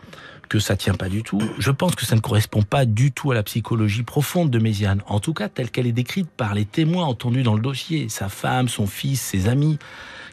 que 0.48 0.58
ça 0.58 0.76
tient 0.76 0.94
pas 0.94 1.08
du 1.08 1.22
tout. 1.22 1.40
Je 1.58 1.70
pense 1.70 1.94
que 1.94 2.04
ça 2.04 2.16
ne 2.16 2.20
correspond 2.20 2.62
pas 2.62 2.84
du 2.84 3.12
tout 3.12 3.30
à 3.30 3.34
la 3.34 3.42
psychologie 3.42 4.02
profonde 4.02 4.50
de 4.50 4.58
Méziane, 4.58 5.02
en 5.06 5.20
tout 5.20 5.34
cas 5.34 5.48
telle 5.48 5.70
qu'elle 5.70 5.86
est 5.86 5.92
décrite 5.92 6.28
par 6.30 6.54
les 6.54 6.64
témoins 6.64 7.04
entendus 7.04 7.42
dans 7.42 7.54
le 7.54 7.60
dossier, 7.60 8.08
sa 8.08 8.28
femme, 8.28 8.68
son 8.68 8.86
fils, 8.86 9.20
ses 9.20 9.48
amis, 9.48 9.78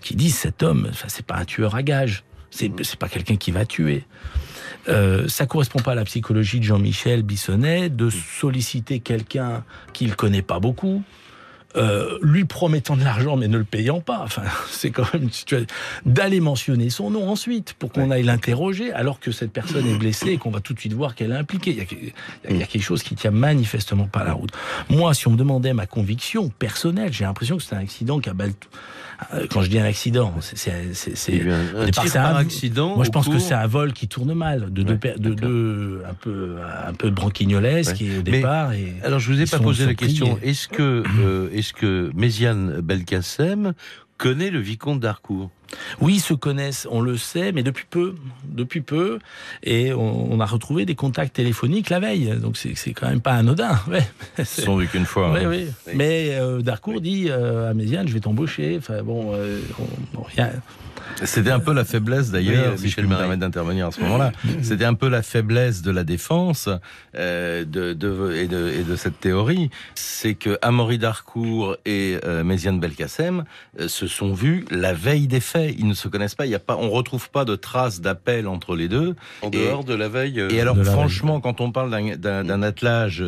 qui 0.01 0.15
disent 0.15 0.37
cet 0.37 0.63
homme, 0.63 0.87
enfin, 0.89 1.07
c'est 1.09 1.25
pas 1.25 1.35
un 1.35 1.45
tueur 1.45 1.75
à 1.75 1.83
gages, 1.83 2.23
c'est 2.49 2.95
pas 2.97 3.09
quelqu'un 3.09 3.35
qui 3.35 3.51
va 3.51 3.65
tuer. 3.65 4.05
Euh, 4.87 5.27
ça 5.27 5.45
correspond 5.45 5.79
pas 5.79 5.93
à 5.93 5.95
la 5.95 6.05
psychologie 6.05 6.59
de 6.59 6.65
Jean-Michel 6.65 7.23
Bissonnet 7.23 7.89
de 7.89 8.09
solliciter 8.09 8.99
quelqu'un 8.99 9.63
qu'il 9.93 10.15
connaît 10.15 10.43
pas 10.43 10.59
beaucoup, 10.59 11.03
euh, 11.77 12.17
lui 12.21 12.45
promettant 12.45 12.95
de 12.97 13.03
l'argent 13.03 13.35
mais 13.37 13.47
ne 13.47 13.57
le 13.57 13.63
payant 13.63 13.99
pas. 14.01 14.21
Enfin, 14.23 14.43
c'est 14.69 14.91
quand 14.91 15.11
même 15.13 15.23
une 15.23 15.31
situation 15.31 15.67
d'aller 16.05 16.39
mentionner 16.39 16.89
son 16.89 17.09
nom 17.11 17.29
ensuite 17.29 17.73
pour 17.73 17.91
qu'on 17.91 18.11
aille 18.11 18.23
l'interroger 18.23 18.91
alors 18.93 19.19
que 19.19 19.31
cette 19.31 19.51
personne 19.51 19.85
est 19.87 19.97
blessée 19.97 20.29
et 20.31 20.37
qu'on 20.37 20.51
va 20.51 20.59
tout 20.61 20.73
de 20.73 20.79
suite 20.79 20.93
voir 20.93 21.15
qu'elle 21.15 21.31
est 21.31 21.35
impliquée. 21.37 21.71
Il 21.71 21.77
y, 21.77 21.81
a, 21.81 21.85
il 21.91 22.05
y 22.07 22.09
a- 22.09 22.51
il 22.51 22.57
y 22.57 22.63
a 22.63 22.67
quelque 22.67 22.83
chose 22.83 23.03
qui 23.03 23.15
tient 23.15 23.31
manifestement 23.31 24.05
pas 24.07 24.23
la 24.23 24.33
route. 24.33 24.51
Moi, 24.89 25.13
si 25.13 25.27
on 25.27 25.31
me 25.31 25.37
demandait 25.37 25.73
ma 25.73 25.85
conviction 25.85 26.49
personnelle, 26.49 27.11
j'ai 27.13 27.25
l'impression 27.25 27.57
que 27.57 27.63
c'est 27.63 27.75
un 27.75 27.79
accident 27.79 28.19
qui 28.19 28.29
a 28.29 28.33
euh, 29.33 29.47
Quand 29.49 29.61
je 29.61 29.69
dis 29.69 29.79
un 29.79 29.85
accident, 29.85 30.33
c'est- 30.41 30.71
un- 30.71 31.77
au 31.77 31.81
un 31.81 31.85
départ, 31.85 32.35
accident 32.35 32.95
Moi, 32.95 33.05
je 33.05 33.09
pense 33.11 33.27
que 33.29 33.39
c'est 33.39 33.53
un 33.53 33.67
vol 33.67 33.93
qui 33.93 34.07
tourne 34.09 34.33
mal, 34.33 34.71
de 34.73 34.83
Ouais, 34.83 35.15
de 35.17 36.01
un 36.09 36.13
peu 36.13 36.57
un 36.87 36.93
peu 36.93 37.09
branquignolesque 37.11 37.97
Ouais. 38.01 38.05
et 38.07 38.11
au 38.17 38.23
Mais, 38.25 38.31
départ. 38.31 38.73
et 38.73 38.93
Alors, 39.03 39.19
je 39.19 39.31
vous 39.31 39.39
ai 39.41 39.45
pas 39.45 39.59
posé 39.59 39.85
la 39.85 39.93
question. 39.93 40.37
Est-ce 40.43 40.67
que, 40.67 41.03
euh, 41.21 41.49
que 41.73 42.11
Méziane 42.15 42.81
Belkacem 42.81 43.73
connaît 44.17 44.49
le 44.49 44.59
vicomte 44.59 45.01
d'Harcourt 45.01 45.49
Oui, 45.99 46.15
ils 46.15 46.19
se 46.21 46.33
connaissent, 46.33 46.87
on 46.89 47.01
le 47.01 47.17
sait, 47.17 47.51
mais 47.51 47.63
depuis 47.63 47.85
peu, 47.89 48.15
depuis 48.45 48.79
peu, 48.79 49.19
et 49.61 49.91
on, 49.93 50.31
on 50.31 50.39
a 50.39 50.45
retrouvé 50.45 50.85
des 50.85 50.95
contacts 50.95 51.35
téléphoniques 51.35 51.89
la 51.89 51.99
veille, 51.99 52.33
donc 52.41 52.55
c'est 52.55 52.93
quand 52.93 53.09
même 53.09 53.19
pas 53.19 53.33
anodin. 53.33 53.77
Ouais. 53.89 54.07
Sont 54.45 54.77
vus 54.77 54.87
qu'une 54.87 55.05
fois. 55.05 55.33
Oui, 55.33 55.39
hein. 55.43 55.49
oui. 55.49 55.93
Mais 55.93 56.29
euh, 56.35 56.61
Darcourt 56.61 57.01
dit 57.01 57.25
euh, 57.29 57.69
à 57.69 57.73
Méziane, 57.73 58.07
je 58.07 58.13
vais 58.13 58.21
t'embaucher. 58.21 58.75
Enfin 58.77 59.03
bon, 59.03 59.31
euh, 59.33 59.59
on- 60.17 60.21
rien. 60.23 60.51
C'était 61.23 61.51
un 61.51 61.59
peu 61.59 61.73
la 61.73 61.85
faiblesse 61.85 62.31
d'ailleurs, 62.31 62.73
Oui, 62.73 62.77
si 62.77 62.83
Michel 62.85 63.03
je 63.05 63.09
peux 63.09 63.13
me 63.13 63.19
permettre 63.19 63.41
d'intervenir 63.41 63.87
à 63.87 63.91
ce 63.91 64.01
moment-là. 64.01 64.31
C'était 64.61 64.85
un 64.85 64.93
peu 64.93 65.07
la 65.07 65.21
faiblesse 65.21 65.81
de 65.81 65.91
la 65.91 66.03
défense 66.03 66.69
euh, 67.15 67.63
de, 67.65 67.93
de- 67.93 68.33
et, 68.35 68.47
de, 68.47 68.69
et 68.69 68.83
de 68.83 68.95
cette 68.95 69.19
théorie, 69.19 69.69
c'est 69.95 70.35
que 70.35 70.57
Amaury 70.61 70.97
Darcourt 70.97 71.77
et 71.85 72.17
euh, 72.25 72.43
Méziane 72.43 72.79
Belkacem 72.79 73.45
euh, 73.79 73.87
se 73.87 74.07
sont 74.07 74.33
vus 74.33 74.65
la 74.71 74.93
veille 74.93 75.27
des 75.27 75.39
faits. 75.39 75.75
ils 75.77 75.87
ne 75.87 75.93
se 75.93 76.07
connaissent 76.07 76.35
pas. 76.35 76.45
Il 76.45 76.51
y 76.51 76.55
a 76.55 76.59
pas, 76.59 76.77
on 76.77 76.89
retrouve 76.89 77.29
pas 77.29 77.45
de 77.45 77.55
traces 77.55 78.01
d'appel 78.01 78.47
entre 78.47 78.75
les 78.75 78.87
deux. 78.87 79.15
En 79.41 79.49
dehors 79.49 79.83
de 79.83 79.93
la 79.93 80.09
veille. 80.09 80.39
Et 80.49 80.61
alors, 80.61 80.77
franchement, 80.83 81.39
quand 81.39 81.61
on 81.61 81.71
parle 81.71 81.91
d'un 82.17 82.61
attelage 82.61 83.23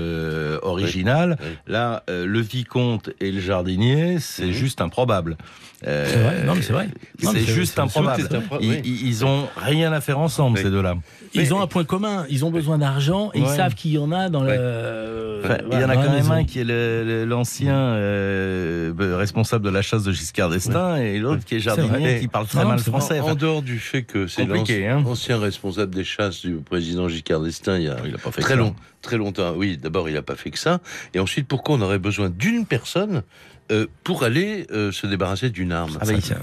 original, 0.61 1.37
là, 1.67 2.03
le 2.07 2.39
vicomte 2.39 3.09
et 3.19 3.31
le 3.31 3.39
jardinier, 3.39 4.17
c'est 4.19 4.47
mhm. 4.47 4.51
juste 4.51 4.81
improbable. 4.81 5.37
c'est 5.81 6.17
vrai, 6.17 6.43
non 6.45 6.55
mais 6.55 6.61
c'est 6.61 6.73
vrai. 6.73 6.89
C'est 7.19 7.45
juste 7.45 7.66
improbable. 7.77 8.23
Ils, 8.61 9.07
ils, 9.07 9.25
ont 9.25 9.47
rien 9.57 9.91
à 9.91 10.01
faire 10.01 10.19
ensemble 10.19 10.57
ces 10.57 10.69
deux-là. 10.69 10.95
Ils 11.33 11.53
ont 11.53 11.61
un 11.61 11.67
point 11.67 11.83
commun. 11.83 12.25
Ils 12.29 12.45
ont 12.45 12.51
besoin 12.51 12.77
d'argent 12.77 13.31
et 13.33 13.39
ils 13.39 13.47
savent 13.47 13.75
qu'il 13.75 13.91
y 13.91 13.97
en 13.97 14.11
a 14.11 14.29
dans 14.29 14.43
le. 14.43 15.41
il 15.71 15.79
y 15.79 15.83
en 15.83 15.89
a 15.89 15.95
quand 15.95 16.11
même 16.11 16.31
un 16.31 16.43
qui 16.43 16.59
est 16.59 17.25
l'ancien 17.25 17.75
euh, 17.75 18.91
responsable 19.17 19.65
de 19.65 19.69
la 19.69 19.81
chasse 19.81 20.03
de 20.03 20.11
Giscard 20.11 20.49
d'Estaing 20.49 20.97
et 20.97 21.19
l'autre 21.19 21.45
qui 21.45 21.55
est 21.55 21.59
jardinier 21.59 22.19
qui 22.19 22.27
parle 22.27 22.47
très 22.47 22.65
mal 22.65 22.79
français. 22.79 23.19
En 23.19 23.35
dehors 23.35 23.61
du 23.61 23.79
fait 23.79 24.03
que 24.03 24.27
c'est 24.27 24.45
l'ancien 24.45 25.03
hein. 25.05 25.39
responsable 25.39 25.93
des 25.93 26.03
chasses 26.03 26.41
du 26.41 26.55
président 26.55 27.07
Giscard 27.07 27.41
d'Estaing, 27.41 27.77
il 27.77 27.85
y 27.85 27.89
a, 27.89 27.95
pas 28.17 28.31
fait 28.31 28.41
très 28.41 28.55
long, 28.55 28.75
très 29.01 29.17
longtemps. 29.17 29.53
Oui, 29.55 29.77
d'abord 29.77 30.09
il 30.09 30.15
n'a 30.15 30.21
pas 30.21 30.35
fait 30.35 30.51
que 30.51 30.59
ça, 30.59 30.79
et 31.13 31.19
ensuite 31.19 31.47
pourquoi 31.47 31.75
on 31.75 31.81
aurait 31.81 31.99
besoin 31.99 32.29
d'une 32.29 32.65
personne 32.65 33.23
euh, 33.71 33.87
pour 34.03 34.23
aller 34.23 34.65
euh, 34.71 34.91
se 34.91 35.07
débarrasser 35.07 35.49
d'une 35.49 35.71
arme. 35.71 35.97
Ah 35.99 36.05
c'est 36.05 36.33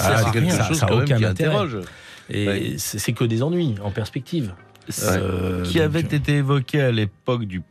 ah, 0.00 0.30
quelque 0.32 0.50
chose 0.50 0.80
quand 0.80 0.96
même 0.96 1.04
qui 1.04 1.24
interroge. 1.24 1.78
Et 2.30 2.76
c'est 2.78 3.12
que 3.12 3.24
des 3.24 3.42
ennuis 3.42 3.74
en 3.82 3.90
perspective. 3.90 4.52
Euh, 5.02 5.62
qui 5.62 5.80
avait 5.80 6.00
été 6.00 6.36
évoqué 6.36 6.80
à 6.80 6.90
l'époque 6.90 7.44
du, 7.44 7.62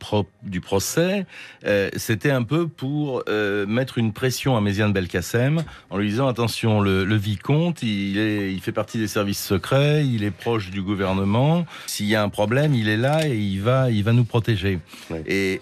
du 0.42 0.60
procès, 0.60 1.26
euh, 1.66 1.90
c'était 1.96 2.30
un 2.30 2.42
peu 2.42 2.66
pour 2.66 3.22
euh, 3.28 3.66
mettre 3.66 3.98
une 3.98 4.12
pression 4.12 4.56
à 4.56 4.60
Méziane 4.60 4.92
Belkacem 4.92 5.62
en 5.90 5.98
lui 5.98 6.08
disant 6.08 6.26
attention, 6.26 6.80
le, 6.80 7.14
vicomte, 7.16 7.82
il, 7.82 8.18
est, 8.18 8.52
il 8.52 8.60
fait 8.60 8.72
partie 8.72 8.98
des 8.98 9.08
services 9.08 9.42
secrets, 9.42 10.06
il 10.06 10.24
est 10.24 10.30
proche 10.30 10.70
du 10.70 10.82
gouvernement. 10.82 11.66
S'il 11.86 12.06
y 12.06 12.16
a 12.16 12.22
un 12.22 12.28
problème, 12.28 12.74
il 12.74 12.88
est 12.88 12.96
là 12.96 13.28
et 13.28 13.36
il 13.36 13.60
va, 13.60 13.90
il 13.90 14.02
va 14.04 14.12
nous 14.12 14.24
protéger. 14.24 14.78
Et 15.26 15.60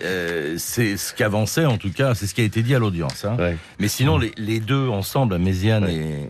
c'est 0.56 0.96
ce 0.96 1.12
qu'avançait 1.12 1.66
en 1.66 1.78
tout 1.78 1.92
cas, 1.92 2.14
c'est 2.14 2.26
ce 2.26 2.34
qui 2.34 2.40
a 2.40 2.44
été 2.44 2.62
dit 2.62 2.74
à 2.74 2.78
l'audience. 2.78 3.24
Hein. 3.24 3.36
Mais 3.78 3.88
sinon, 3.88 4.18
les, 4.18 4.32
les, 4.36 4.60
deux 4.60 4.88
ensemble, 4.88 5.34
à 5.34 5.38
Méziane 5.38 5.88
et, 5.88 6.28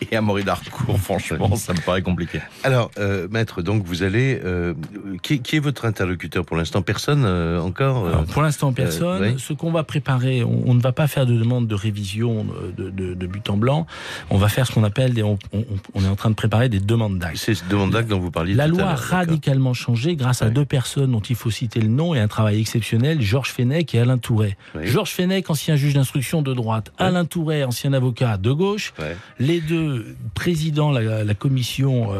et 0.10 0.16
à 0.16 0.20
Maurice 0.20 0.44
d'Arcourt, 0.44 0.98
franchement, 0.98 1.56
ça 1.56 1.72
me 1.72 1.80
paraît 1.80 2.02
compliqué. 2.02 2.40
Alors, 2.64 2.90
maître, 3.30 3.62
donc 3.62 3.84
vous 3.84 4.02
allez 4.02 4.41
euh, 4.44 4.74
qui, 5.22 5.40
est 5.52 5.58
votre 5.58 5.84
interlocuteur 5.84 6.44
pour 6.44 6.56
l'instant? 6.56 6.82
Personne 6.82 7.24
euh, 7.24 7.60
encore 7.60 8.06
euh, 8.06 8.22
Pour 8.32 8.42
l'instant, 8.42 8.72
personne. 8.72 9.38
Ce 9.38 9.52
qu'on 9.52 9.70
va 9.70 9.84
préparer, 9.84 10.42
on, 10.42 10.74
ne 10.74 10.80
va 10.80 10.92
pas 10.92 11.06
faire 11.06 11.26
de 11.26 11.36
demande 11.36 11.66
de 11.66 11.74
révision 11.74 12.46
de, 12.76 13.26
but 13.26 13.48
en 13.50 13.56
blanc. 13.56 13.86
On 14.30 14.38
va 14.38 14.48
faire 14.48 14.66
ce 14.66 14.72
qu'on 14.72 14.84
appelle, 14.84 15.14
des, 15.14 15.22
on, 15.22 15.38
est 15.54 16.08
en 16.08 16.16
train 16.16 16.30
de 16.30 16.34
préparer 16.34 16.68
des 16.68 16.80
demandes 16.80 17.18
d'actes. 17.18 17.36
C'est 17.36 17.54
ces 17.54 17.64
demandes 17.68 17.92
d'actes 17.92 18.08
dont 18.08 18.18
vous 18.18 18.30
parliez 18.30 18.54
La 18.54 18.66
loi 18.66 18.84
a 18.84 18.94
radicalement 18.94 19.74
changé 19.74 20.16
grâce 20.16 20.42
à 20.42 20.50
deux 20.50 20.64
personnes 20.64 21.12
dont 21.12 21.20
il 21.20 21.36
faut 21.36 21.50
citer 21.50 21.80
le 21.80 21.88
nom 21.88 22.14
et 22.14 22.20
un 22.20 22.28
travail 22.28 22.60
exceptionnel, 22.60 23.20
Georges 23.20 23.50
Fenech 23.50 23.94
et 23.94 24.00
Alain 24.00 24.18
Touret. 24.18 24.56
Georges 24.82 25.12
Fenech, 25.12 25.48
ancien 25.50 25.76
juge 25.76 25.94
d'instruction 25.94 26.42
de 26.42 26.52
droite, 26.54 26.92
Alain 26.98 27.24
Touret, 27.24 27.64
ancien 27.64 27.92
avocat 27.92 28.36
de 28.38 28.52
gauche. 28.52 28.92
Les 29.38 29.60
deux 29.60 30.16
présidents 30.34 30.90
la, 30.90 31.24
la 31.24 31.34
commission 31.34 32.10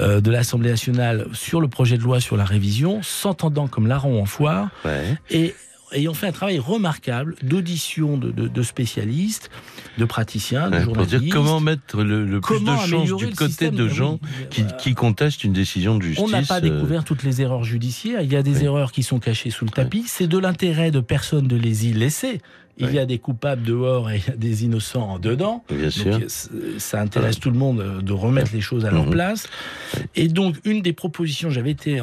de 0.00 0.30
l'Assemblée 0.30 0.70
nationale 0.70 1.26
sur 1.44 1.60
le 1.60 1.68
projet 1.68 1.98
de 1.98 2.02
loi 2.02 2.20
sur 2.20 2.36
la 2.36 2.44
révision, 2.44 3.02
s'entendant 3.02 3.68
comme 3.68 3.86
larron 3.86 4.20
en 4.20 4.26
foire, 4.26 4.70
et 5.30 5.54
ayant 5.92 6.14
fait 6.14 6.26
un 6.26 6.32
travail 6.32 6.58
remarquable 6.58 7.36
d'audition 7.42 8.16
de, 8.16 8.62
spécialistes, 8.62 9.50
de 9.98 10.04
praticiens, 10.04 10.70
de 10.70 10.80
journalistes. 10.80 11.16
Dire 11.16 11.32
comment 11.32 11.60
mettre 11.60 12.02
le, 12.02 12.40
plus 12.40 12.60
de 12.60 12.76
chance 12.88 13.14
du 13.14 13.34
côté 13.34 13.70
de 13.70 13.88
gens 13.88 14.18
qui, 14.78 14.94
contestent 14.94 15.44
une 15.44 15.52
décision 15.52 15.96
de 15.96 16.02
justice 16.02 16.24
On 16.24 16.28
n'a 16.28 16.42
pas 16.42 16.58
euh, 16.58 16.60
découvert 16.60 17.04
toutes 17.04 17.22
les 17.22 17.42
erreurs 17.42 17.64
judiciaires. 17.64 18.22
Il 18.22 18.32
y 18.32 18.36
a 18.36 18.42
des 18.42 18.64
erreurs 18.64 18.90
qui 18.90 19.02
sont 19.02 19.18
cachées 19.18 19.50
sous 19.50 19.64
le 19.64 19.70
tapis. 19.70 20.04
C'est 20.06 20.26
de 20.26 20.38
l'intérêt 20.38 20.90
de 20.90 21.00
personne 21.00 21.46
de 21.46 21.56
les 21.56 21.88
y 21.88 21.92
laisser. 21.92 22.40
Il 22.78 22.92
y 22.92 22.98
a 22.98 23.06
des 23.06 23.18
coupables 23.18 23.62
dehors 23.62 24.10
et 24.10 24.16
il 24.16 24.30
y 24.30 24.32
a 24.32 24.36
des 24.36 24.64
innocents 24.64 25.18
dedans. 25.18 25.64
Bien 25.68 25.90
sûr. 25.90 26.18
ça 26.78 27.00
intéresse 27.00 27.38
tout 27.38 27.50
le 27.50 27.58
monde 27.58 27.80
euh, 27.80 28.02
de 28.02 28.12
remettre 28.12 28.50
les 28.52 28.60
choses 28.60 28.84
à 28.84 28.90
leur 28.90 29.04
mhm. 29.04 29.10
place. 29.10 29.48
Et 30.16 30.28
donc, 30.28 30.56
une 30.64 30.82
des 30.82 30.92
propositions 30.92 31.48
que 31.48 31.54
j'avais 31.54 31.70
été 31.70 32.00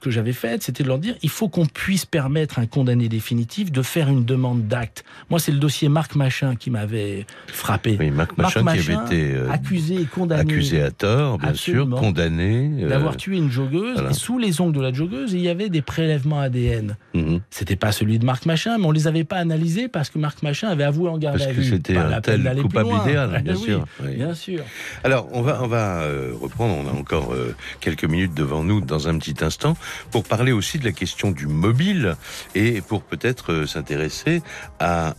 que 0.00 0.10
j'avais 0.10 0.32
faite, 0.32 0.62
c'était 0.62 0.82
de 0.82 0.88
leur 0.88 0.98
dire 0.98 1.14
il 1.22 1.28
faut 1.28 1.48
qu'on 1.48 1.66
puisse 1.66 2.04
permettre 2.06 2.58
à 2.58 2.62
un 2.62 2.66
condamné 2.66 3.08
définitif 3.08 3.72
de 3.72 3.82
faire 3.82 4.08
une 4.08 4.24
demande 4.24 4.68
d'acte. 4.68 5.04
Moi, 5.28 5.40
c'est 5.40 5.52
le 5.52 5.58
dossier 5.58 5.88
Marc 5.88 6.14
Machin 6.14 6.56
qui 6.56 6.70
m'avait 6.70 7.26
frappé. 7.46 7.96
Oui, 7.98 8.10
Marc 8.10 8.36
Machin, 8.36 8.62
qui 8.62 8.68
avait 8.90 9.04
été 9.06 9.34
euh, 9.34 9.50
accusé 9.50 9.96
et 9.96 10.04
condamné. 10.04 10.42
Accusé 10.42 10.82
à 10.82 10.90
tort, 10.90 11.38
bien 11.38 11.54
sûr, 11.54 11.88
condamné. 11.88 12.70
Euh, 12.80 12.88
D'avoir 12.88 13.16
tué 13.16 13.36
une 13.36 13.50
joggeuse. 13.50 14.02
Et 14.10 14.14
sous 14.14 14.38
les 14.38 14.60
ongles 14.60 14.76
de 14.76 14.82
la 14.82 14.92
joggeuse, 14.92 15.32
il 15.32 15.40
y 15.40 15.48
avait 15.48 15.68
des 15.68 15.82
prélèvements 15.82 16.40
ADN. 16.40 16.96
Mhm. 17.14 17.40
C'était 17.50 17.76
pas 17.76 17.92
celui 17.92 18.18
de 18.18 18.24
Marc 18.24 18.46
Machin, 18.46 18.78
mais 18.78 18.86
on 18.86 18.92
les 18.92 19.06
avait 19.06 19.24
pas 19.24 19.36
analysés 19.36 19.79
parce 19.88 20.10
que 20.10 20.18
Marc 20.18 20.42
Machin 20.42 20.68
avait 20.68 20.84
avoué 20.84 21.08
en 21.08 21.18
garde 21.18 21.40
à 21.40 21.52
vue. 21.52 21.64
c'était 21.64 21.96
un 21.96 22.20
tel 22.20 22.58
coupable 22.60 22.90
idéal, 23.02 23.42
bien 23.44 23.56
sûr. 23.56 23.84
Bien 24.02 24.34
sûr. 24.34 24.64
Alors, 25.04 25.28
on 25.32 25.42
va, 25.42 25.60
on 25.62 25.66
va 25.66 26.00
euh, 26.00 26.32
reprendre, 26.40 26.74
on 26.76 26.88
a 26.88 26.98
encore 26.98 27.32
euh, 27.32 27.54
quelques 27.80 28.04
minutes 28.04 28.34
devant 28.34 28.64
nous 28.64 28.80
dans 28.80 29.08
un 29.08 29.18
petit 29.18 29.44
instant, 29.44 29.76
pour 30.10 30.24
parler 30.24 30.52
aussi 30.52 30.78
de 30.78 30.84
la 30.84 30.92
question 30.92 31.30
du 31.30 31.46
mobile 31.46 32.16
et 32.54 32.80
pour 32.80 33.02
peut-être 33.02 33.52
euh, 33.52 33.66
s'intéresser 33.66 34.42
à 34.78 35.14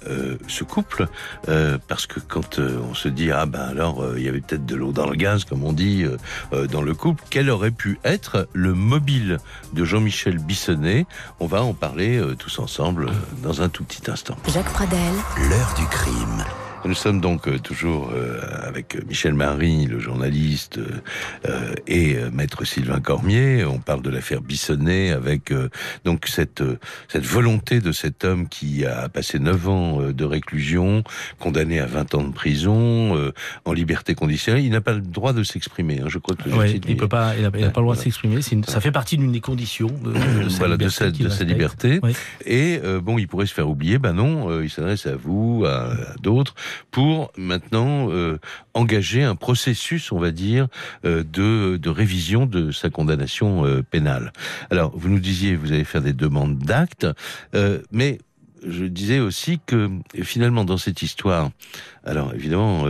ce 0.47 0.63
couple, 0.63 1.07
parce 1.87 2.07
que 2.07 2.19
quand 2.19 2.59
on 2.59 2.93
se 2.93 3.07
dit, 3.07 3.31
ah 3.31 3.45
ben 3.45 3.61
alors, 3.61 4.17
il 4.17 4.23
y 4.23 4.27
avait 4.27 4.41
peut-être 4.41 4.65
de 4.65 4.75
l'eau 4.75 4.91
dans 4.91 5.07
le 5.07 5.15
gaz, 5.15 5.45
comme 5.45 5.63
on 5.63 5.73
dit, 5.73 6.03
dans 6.71 6.81
le 6.81 6.93
couple, 6.93 7.23
quel 7.29 7.49
aurait 7.49 7.71
pu 7.71 7.99
être 8.03 8.47
le 8.53 8.73
mobile 8.73 9.37
de 9.73 9.85
Jean-Michel 9.85 10.39
Bissonnet? 10.39 11.05
On 11.39 11.45
va 11.45 11.63
en 11.63 11.73
parler 11.73 12.21
tous 12.39 12.59
ensemble 12.59 13.11
dans 13.43 13.61
un 13.61 13.69
tout 13.69 13.83
petit 13.83 14.09
instant. 14.09 14.35
Jacques 14.51 14.73
Pradel. 14.73 15.13
L'heure 15.49 15.73
du 15.77 15.85
crime. 15.85 16.43
Nous 16.83 16.95
sommes 16.95 17.21
donc 17.21 17.47
euh, 17.47 17.59
toujours 17.59 18.11
euh, 18.11 18.39
avec 18.63 18.97
Michel 19.07 19.33
Marie, 19.35 19.85
le 19.85 19.99
journaliste, 19.99 20.79
euh, 21.45 21.75
et 21.85 22.17
maître 22.33 22.65
Sylvain 22.65 22.99
Cormier. 22.99 23.63
On 23.65 23.79
parle 23.79 24.01
de 24.01 24.09
l'affaire 24.09 24.41
Bissonnet 24.41 25.11
avec 25.11 25.53
donc 26.05 26.27
cette 26.27 26.63
cette 27.07 27.25
volonté 27.25 27.81
de 27.81 27.91
cet 27.91 28.23
homme 28.23 28.47
qui 28.47 28.85
a 28.85 29.09
passé 29.09 29.39
9 29.39 29.69
ans 29.69 30.01
de 30.11 30.25
réclusion, 30.25 31.03
condamné 31.39 31.79
à 31.79 31.85
20 31.85 32.15
ans 32.15 32.23
de 32.23 32.33
prison, 32.33 33.31
en 33.65 33.73
liberté 33.73 34.15
conditionnelle. 34.15 34.63
Il 34.63 34.71
n'a 34.71 34.81
pas 34.81 34.93
le 34.93 35.01
droit 35.01 35.33
de 35.33 35.43
s'exprimer. 35.43 35.99
Hein, 36.01 36.07
je 36.07 36.17
crois 36.17 36.35
que 36.35 36.49
oui, 36.49 36.81
il 36.87 36.97
peut 36.97 37.07
pas, 37.07 37.35
il 37.35 37.43
n'a 37.43 37.51
pas 37.51 37.59
le 37.59 37.69
droit 37.71 37.95
de 37.95 38.01
s'exprimer. 38.01 38.41
Ça 38.41 38.81
fait 38.81 38.91
partie 38.91 39.17
d'une 39.17 39.31
des 39.31 39.41
conditions 39.41 39.91
de, 40.03 40.43
de, 40.43 40.49
sa 40.49 40.59
voilà, 40.59 40.75
liberté. 40.75 41.23
De 41.23 41.29
sa, 41.29 41.43
liberté. 41.43 42.01
Et 42.45 42.79
bon, 43.01 43.17
il 43.17 43.27
pourrait 43.27 43.45
se 43.45 43.53
faire 43.53 43.69
oublier. 43.69 43.97
Ben 43.97 44.13
non, 44.13 44.61
il 44.61 44.69
s'adresse 44.69 45.05
à 45.05 45.15
vous, 45.15 45.63
à, 45.65 45.91
à 45.91 46.15
d'autres 46.21 46.55
pour 46.91 47.31
maintenant 47.37 48.09
euh, 48.11 48.39
engager 48.73 49.23
un 49.23 49.35
processus, 49.35 50.11
on 50.11 50.19
va 50.19 50.31
dire, 50.31 50.67
euh, 51.05 51.23
de, 51.23 51.77
de, 51.77 51.89
révision 51.89 52.45
de 52.45 52.71
sa 52.71 52.89
condamnation 52.89 53.65
euh, 53.65 53.81
pénale. 53.81 54.31
Alors, 54.69 54.91
vous 54.95 55.09
nous 55.09 55.19
disiez, 55.19 55.55
vous 55.55 55.71
allez 55.71 55.83
faire 55.83 56.01
des 56.01 56.13
demandes 56.13 56.57
d'actes, 56.57 57.07
mais 57.91 58.19
je 58.67 58.85
disais 58.85 59.19
aussi 59.19 59.59
que 59.65 59.89
finalement 60.21 60.63
dans 60.63 60.77
cette 60.77 61.01
histoire, 61.01 61.49
alors 62.03 62.33
évidemment, 62.33 62.85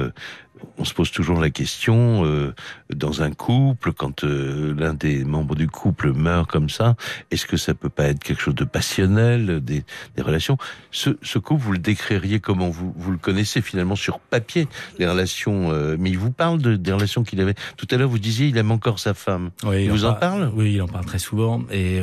on 0.78 0.86
se 0.86 0.94
pose 0.94 1.12
toujours 1.12 1.40
la 1.40 1.50
question 1.50 2.26
euh, 2.26 2.54
dans 2.94 3.22
un 3.22 3.32
couple, 3.32 3.94
quand 3.94 4.24
euh, 4.24 4.74
l'un 4.78 4.94
des 4.94 5.24
membres 5.24 5.56
du 5.56 5.68
couple 5.68 6.14
meurt 6.14 6.50
comme 6.50 6.70
ça, 6.70 6.96
est-ce 7.32 7.46
que 7.46 7.58
ça 7.58 7.74
peut 7.74 7.90
pas 7.90 8.06
être 8.06 8.24
quelque 8.24 8.42
chose 8.42 8.56
de 8.56 8.64
passionnel, 8.64 9.62
des, 9.64 9.84
des 10.16 10.22
relations? 10.22 10.58
Ce, 10.92 11.12
ce, 11.22 11.40
couple, 11.40 11.62
vous 11.62 11.72
le 11.74 11.78
décririez 11.78 12.40
comment? 12.40 12.70
Vous, 12.70 12.94
vous 12.96 13.12
le 13.12 13.18
connaissez 13.18 13.62
finalement 13.62 13.96
sur 13.96 14.20
papier, 14.20 14.68
les 15.00 15.08
relations, 15.08 15.72
euh, 15.72 15.96
mais 16.00 16.10
il 16.10 16.18
vous 16.18 16.32
parle 16.32 16.60
de, 16.62 16.76
des 16.76 16.92
relations 16.92 17.24
qu'il 17.24 17.42
avait. 17.42 17.56
Tout 17.78 17.88
à 17.92 17.98
l'heure, 17.98 18.10
vous 18.10 18.20
disiez, 18.20 18.48
il 18.48 18.58
aime 18.58 18.72
encore 18.72 19.00
sa 19.00 19.14
femme. 19.14 19.52
Oui, 19.64 19.86
il, 19.86 19.92
vous 19.92 20.06
en, 20.06 20.14
parle? 20.14 20.52
Oui, 20.56 20.74
il 20.74 20.82
en 20.82 20.88
parle 20.88 21.06
très 21.06 21.20
souvent. 21.20 21.64
Et 21.72 22.02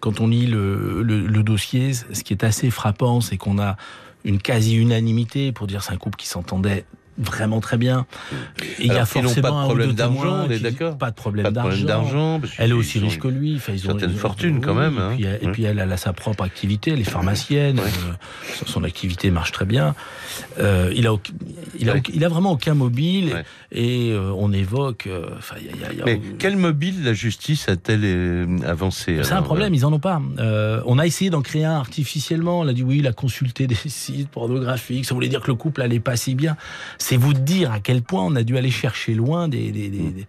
quand 0.00 0.20
on 0.20 0.28
lit 0.28 0.46
le, 0.46 1.02
le, 1.02 1.26
le 1.26 1.42
dossier, 1.42 1.92
ce 1.92 2.22
qui 2.22 2.32
est 2.32 2.44
assez 2.44 2.70
frappant, 2.70 3.20
c'est 3.20 3.36
qu'on 3.36 3.58
a 3.58 3.76
une 4.24 4.38
quasi-unanimité 4.38 5.52
pour 5.52 5.66
dire 5.66 5.82
c'est 5.82 5.92
un 5.92 5.96
couple 5.96 6.16
qui 6.16 6.26
s'entendait 6.26 6.84
vraiment 7.18 7.60
très 7.60 7.76
bien. 7.76 8.06
il 8.78 8.86
y 8.86 8.90
a 8.92 9.04
forcément 9.06 9.34
pas 9.42 9.62
de 9.62 9.66
problème 9.66 9.92
d'argent, 9.92 10.46
on 10.46 10.50
est 10.50 10.60
d'accord 10.60 10.96
Pas 10.96 11.10
de 11.10 11.16
problème 11.16 11.52
d'argent. 11.52 12.40
Elle 12.58 12.70
est 12.70 12.74
aussi 12.74 12.98
riche 12.98 13.18
que 13.18 13.28
lui. 13.28 13.56
Enfin, 13.56 13.72
ils 13.72 13.90
ont 13.90 13.98
une 13.98 14.10
fortune 14.10 14.60
quand 14.60 14.74
même. 14.74 14.98
Hein. 14.98 15.16
Et, 15.18 15.48
puis, 15.48 15.64
elle, 15.64 15.80
a 15.80 15.96
sa 15.96 16.12
propre 16.12 16.44
activité, 16.44 16.92
elle 16.92 17.00
est 17.00 17.04
pharmacienne, 17.04 17.78
euh, 17.78 18.62
son 18.66 18.84
activité 18.84 19.30
marche 19.30 19.52
très 19.52 19.64
bien. 19.64 19.94
Euh, 20.58 20.92
il, 20.94 21.06
a, 21.06 21.14
il, 21.78 21.90
a, 21.90 21.96
il 22.12 22.24
a 22.24 22.28
vraiment 22.28 22.52
aucun 22.52 22.74
mobile 22.74 23.44
et 23.72 24.10
euh, 24.12 24.32
on 24.36 24.52
évoque. 24.52 25.08
Mais 26.04 26.20
quel 26.38 26.56
mobile 26.56 27.04
la 27.04 27.12
justice 27.12 27.68
a-t-elle 27.68 28.64
avancé 28.66 29.20
C'est 29.22 29.32
un 29.32 29.42
problème, 29.42 29.74
ils 29.74 29.84
en 29.84 29.92
ont 29.92 29.98
pas. 29.98 30.20
on 30.86 30.98
a 30.98 31.06
essayé 31.06 31.30
d'en 31.30 31.42
créer 31.42 31.64
un 31.64 31.74
artificiellement. 31.74 32.60
On 32.60 32.68
a 32.68 32.72
dit 32.72 32.82
oui, 32.82 32.98
il 32.98 33.06
a 33.06 33.12
consulté 33.12 33.66
des 33.66 33.74
sites 33.74 34.28
pornographiques. 34.28 35.04
Ça 35.04 35.14
voulait 35.14 35.28
dire 35.28 35.40
que 35.40 35.48
le 35.48 35.56
couple 35.56 35.82
allait 35.82 36.00
pas 36.00 36.16
si 36.16 36.34
bien 36.34 36.56
c'est 37.08 37.16
vous 37.16 37.32
dire 37.32 37.72
à 37.72 37.80
quel 37.80 38.02
point 38.02 38.22
on 38.22 38.36
a 38.36 38.42
dû 38.42 38.58
aller 38.58 38.70
chercher 38.70 39.14
loin 39.14 39.48
des, 39.48 39.72
des, 39.72 39.88
des, 39.88 40.26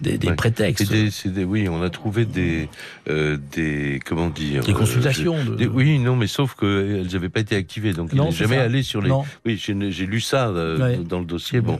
des, 0.00 0.18
prétextes. 0.32 0.92
Des, 1.26 1.44
oui, 1.44 1.68
on 1.68 1.82
a 1.82 1.90
trouvé 1.90 2.24
des, 2.24 2.68
euh, 3.08 3.36
des 3.52 4.00
comment 4.04 4.28
dire 4.28 4.64
Des 4.64 4.72
consultations. 4.72 5.36
Euh, 5.36 5.66
oui, 5.72 5.98
non, 5.98 6.16
mais 6.16 6.26
sauf 6.26 6.54
qu'elles 6.54 7.08
n'avaient 7.12 7.28
pas 7.28 7.40
été 7.40 7.56
activées, 7.56 7.92
donc 7.92 8.10
il 8.12 8.20
n'est 8.20 8.30
jamais 8.30 8.58
allé 8.58 8.82
sur 8.82 9.00
les. 9.00 9.10
Oui, 9.44 9.56
j'ai 9.58 10.06
lu 10.06 10.20
ça 10.20 10.48
euh, 10.48 10.96
dans 10.98 11.20
le 11.20 11.26
dossier. 11.26 11.60
Bon, 11.60 11.78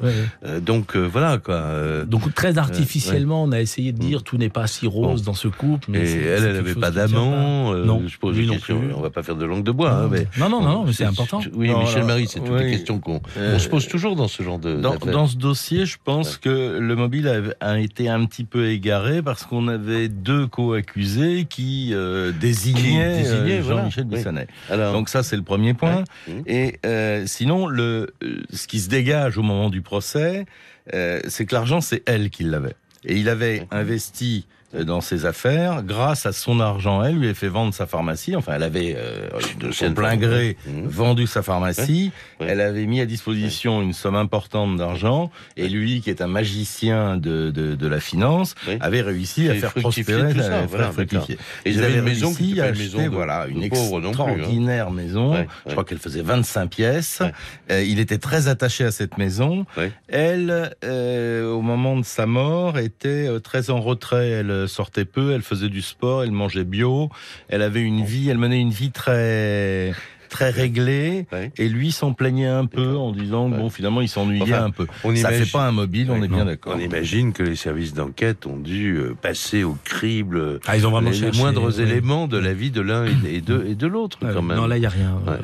donc 0.61 0.97
voilà 0.97 1.39
quoi. 1.39 2.05
donc 2.07 2.35
très 2.35 2.59
artificiellement, 2.59 3.45
on 3.45 3.53
a 3.53 3.61
essayé 3.61 3.93
de 3.93 3.99
dire 3.99 4.23
tout 4.23 4.37
n'est 4.37 4.49
pas 4.49 4.67
si 4.67 4.87
rose 4.87 5.23
dans 5.23 5.35
ce 5.35 5.49
couple. 5.49 5.91
Mais 5.91 6.01
Et 6.01 6.23
elle, 6.23 6.45
elle 6.45 6.53
n'avait 6.55 6.75
pas 6.75 6.91
d'amant. 6.91 7.75
non, 7.75 8.03
je 8.07 8.19
pose 8.19 8.39
une 8.39 8.51
question. 8.51 8.81
On 8.97 9.01
va 9.01 9.11
pas 9.11 9.23
faire 9.23 9.37
de 9.37 9.45
langue 9.45 9.65
de 9.65 9.73
bois. 9.73 9.91
Non, 9.91 9.97
hein, 9.97 10.09
mais, 10.11 10.27
non, 10.39 10.49
non, 10.49 10.63
non, 10.63 10.85
mais 10.85 10.93
c'est 10.93 11.05
important. 11.05 11.41
Oui, 11.55 11.73
Michel 11.75 12.05
Marie, 12.05 12.27
c'est 12.29 12.41
toutes 12.41 12.59
les 12.59 12.71
questions 12.71 12.99
qu'on 12.99 13.21
se 13.59 13.69
pose 13.69 13.89
toujours 13.89 14.17
dans 14.17 14.29
ce 14.29 14.43
genre 14.43 14.59
de. 14.59 14.77
Dans, 14.77 15.27
ce 15.27 15.37
dossier, 15.37 15.87
je 15.87 15.97
pense 16.03 16.37
que 16.37 16.79
le 16.79 16.97
mobile 16.97 17.55
a 17.61 17.79
été 17.79 18.10
un 18.11 18.25
petit 18.27 18.45
peu 18.45 18.69
égaré 18.69 19.23
parce 19.23 19.45
qu'on 19.45 19.69
avait 19.69 20.09
deux 20.09 20.47
co-accusés 20.47 21.47
qui 21.49 21.91
euh, 21.93 22.33
désignaient, 22.33 23.25
euh, 23.27 23.63
Jean-Michel 23.63 24.05
Bissonnet. 24.05 24.47
Donc 24.71 25.09
ça, 25.09 25.23
c'est 25.23 25.37
le 25.37 25.43
premier 25.43 25.75
point. 25.75 26.05
Et 26.47 26.79
euh, 26.85 27.25
sinon, 27.27 27.67
le, 27.67 28.15
ce 28.53 28.67
qui 28.67 28.81
se 28.81 28.89
dégage 28.89 29.39
au 29.39 29.43
moment 29.43 29.71
du 29.71 29.83
procès, 29.83 30.47
c'est 30.93 31.47
que 31.47 31.55
l'argent, 31.55 31.81
c'est 31.81 32.03
elle 32.07 32.31
qui 32.31 32.45
l'avait. 32.45 32.75
Et 33.05 33.17
il 33.17 33.29
avait 33.29 33.67
investi 33.71 34.47
dans 34.75 35.01
ses 35.01 35.27
affaires 35.27 35.83
grâce 35.83 36.27
à 36.27 36.33
son 36.33 36.61
argent. 36.61 37.03
Elle 37.03 37.17
lui 37.17 37.29
a 37.29 37.35
fait 37.35 37.49
vendre 37.49 37.75
sa 37.75 37.87
pharmacie. 37.87 38.37
Enfin, 38.37 38.53
elle 38.55 38.63
avait 38.63 38.95
euh, 38.97 39.29
de 39.59 39.73
son 39.73 39.93
plein 39.93 40.17
gré 40.17 40.57
mmh. 40.67 40.87
vendu 40.87 41.27
sa 41.27 41.43
pharmacie. 41.43 42.13
Elle 42.41 42.61
avait 42.61 42.87
mis 42.87 43.01
à 43.01 43.07
disposition 43.07 43.83
une 43.83 43.93
somme 43.93 44.17
importante 44.17 44.77
d'argent. 44.77 45.31
Et 45.57 45.69
lui, 45.69 46.01
qui 46.01 46.11
est 46.11 46.23
un 46.23 46.27
magicien 46.27 47.17
de, 47.17 47.51
de, 47.51 47.75
de 47.75 47.87
la 47.87 48.01
finance, 48.01 48.55
avait 48.81 49.03
réussi 49.03 49.49
à 49.49 49.55
faire 49.55 49.75
prospérer, 49.75 50.33
tout 50.33 50.41
ça, 50.41 50.67
voilà, 50.67 50.93
fructifier. 50.93 51.39
Et 51.65 51.71
ils 51.71 51.83
avaient 51.83 51.99
une 51.99 52.05
maison 52.05 52.35
qui 52.35 52.61
a 52.61 52.67
acheté, 52.67 53.09
voilà, 53.09 53.47
une 53.49 53.63
hein. 53.63 53.67
extraordinaire 53.67 54.91
maison. 54.91 55.47
Je 55.67 55.73
crois 55.73 55.85
qu'elle 55.85 55.99
faisait 55.99 56.23
25 56.23 56.69
pièces. 56.69 57.23
Euh, 57.71 57.83
il 57.83 57.99
était 57.99 58.19
très 58.19 58.49
attaché 58.49 58.85
à 58.85 58.91
cette 58.91 59.19
maison. 59.19 59.67
Elle, 60.09 60.75
euh, 60.85 61.51
au 61.51 61.63
moment 61.63 61.97
de 61.97 62.05
sa 62.05 62.27
mort, 62.27 62.79
était 62.79 63.29
euh, 63.29 63.41
très 63.41 63.71
en 63.71 63.81
retrait. 63.81 64.31
Elle 64.31 64.60
sortait 64.67 65.05
peu, 65.05 65.33
elle 65.33 65.43
faisait 65.43 65.69
du 65.69 65.83
sport, 65.83 66.23
elle 66.23 66.33
mangeait 66.33 66.65
bio, 66.65 67.11
elle 67.49 67.63
avait 67.63 67.83
une 67.83 68.05
vie, 68.05 68.29
elle 68.29 68.39
menait 68.39 68.61
une 68.61 68.71
vie 68.71 68.91
très 68.91 69.93
très 70.31 70.51
réglé, 70.51 71.27
et 71.59 71.69
lui 71.69 71.93
s'en 71.93 72.15
plaignait 72.15 72.47
un 72.47 72.67
peu 72.67 72.97
en 72.97 73.13
disant 73.13 73.49
bon 73.49 73.69
finalement 73.69 74.01
il 74.01 74.09
s'ennuyait 74.09 74.55
un 74.55 74.71
peu. 74.71 74.87
On 75.05 75.15
Ça 75.17 75.31
fait 75.31 75.51
pas 75.51 75.67
un 75.67 75.73
mobile, 75.73 76.11
on 76.11 76.23
est 76.23 76.29
bien 76.29 76.47
d'accord. 76.47 76.75
On 76.77 76.81
imagine 76.81 77.33
que 77.33 77.43
les 77.43 77.57
services 77.57 77.93
d'enquête 77.93 78.47
ont 78.47 78.57
dû 78.57 78.97
euh, 78.97 79.15
passer 79.21 79.65
au 79.65 79.77
crible 79.85 80.61
ah, 80.67 80.77
ils 80.77 80.87
ont 80.87 80.91
vraiment 80.91 81.11
les, 81.11 81.33
moindres 81.33 81.81
éléments 81.81 82.29
de 82.29 82.39
la 82.39 82.53
vie 82.53 82.71
de 82.71 82.81
l'un 82.81 83.07
et 83.07 83.41
de, 83.41 83.65
et 83.67 83.75
de 83.75 83.87
l'autre 83.87 84.19
quand 84.21 84.43
même. 84.43 84.57
Non 84.57 84.67
là 84.67 84.77
il 84.77 84.83
y 84.83 84.87
a 84.87 84.91
rien. 84.91 85.19
Euh, 85.29 85.39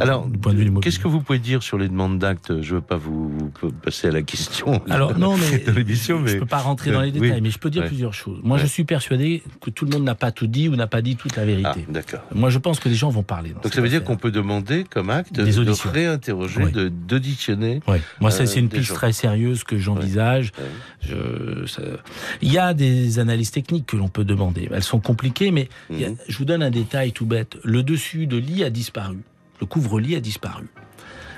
Alors 0.00 0.28
qu'est-ce 0.82 0.98
que 0.98 1.08
vous 1.08 1.20
pouvez 1.20 1.38
dire 1.38 1.62
sur 1.62 1.78
les 1.78 1.88
demandes 1.88 2.18
d'actes? 2.18 2.60
Je 2.60 2.76
veux 2.76 2.80
pas 2.80 2.96
vous, 2.96 3.50
passer 3.82 4.08
à 4.08 4.12
la 4.12 4.22
question. 4.22 4.80
Alors 4.90 5.18
non 5.18 5.36
mais 5.36 5.64
l'émission, 5.72 6.20
mais 6.20 6.32
je 6.32 6.38
peux 6.38 6.46
pas 6.46 6.58
rentrer 6.58 6.90
dans 6.90 7.00
les 7.00 7.10
détails, 7.12 7.40
mais 7.40 7.50
je 7.50 7.58
peux 7.58 7.70
dire 7.70 7.86
plusieurs 7.86 8.14
choses. 8.14 8.38
Moi 8.42 8.58
je 8.58 8.66
suis 8.66 8.84
persuadé 8.84 9.42
que 9.60 9.70
tout 9.70 9.84
le 9.84 9.90
monde 9.90 10.04
n'a 10.04 10.14
pas 10.14 10.30
tout 10.30 10.46
dit 10.46 10.68
ou 10.68 10.76
n'a 10.76 10.86
pas 10.86 11.02
dit 11.02 11.16
toute 11.16 11.36
la 11.36 11.44
vérité. 11.44 11.68
Ah, 11.74 11.92
d'accord. 11.92 12.20
Moi 12.34 12.50
je 12.50 12.58
pense 12.58 12.78
que 12.80 12.88
les 12.88 12.94
gens 12.94 13.10
vont 13.10 13.22
parler. 13.22 13.54
Donc 13.62 13.74
ça 13.74 13.80
veut 13.80 13.88
dire 13.88 14.04
qu'on 14.04 14.16
peut 14.16 14.27
demander 14.30 14.84
comme 14.84 15.10
acte 15.10 15.32
de 15.32 15.88
réinterroger, 15.88 16.70
de 16.70 16.88
d'auditionner. 16.88 17.80
Moi, 18.20 18.30
ça, 18.30 18.46
c'est 18.46 18.60
une 18.60 18.66
euh, 18.66 18.68
piste 18.68 18.94
très 18.94 19.12
sérieuse 19.12 19.64
que 19.64 19.78
j'envisage. 19.78 20.52
Il 22.42 22.52
y 22.52 22.58
a 22.58 22.74
des 22.74 23.18
analyses 23.18 23.50
techniques 23.50 23.86
que 23.86 23.96
l'on 23.96 24.08
peut 24.08 24.24
demander. 24.24 24.68
Elles 24.72 24.82
sont 24.82 25.00
compliquées, 25.00 25.50
mais 25.50 25.68
mhm. 25.90 26.16
je 26.28 26.38
vous 26.38 26.44
donne 26.44 26.62
un 26.62 26.70
détail 26.70 27.12
tout 27.12 27.26
bête. 27.26 27.56
Le 27.64 27.82
dessus 27.82 28.26
de 28.26 28.36
lit 28.36 28.64
a 28.64 28.70
disparu. 28.70 29.18
Le 29.60 29.66
couvre-lit 29.66 30.16
a 30.16 30.20
disparu. 30.20 30.66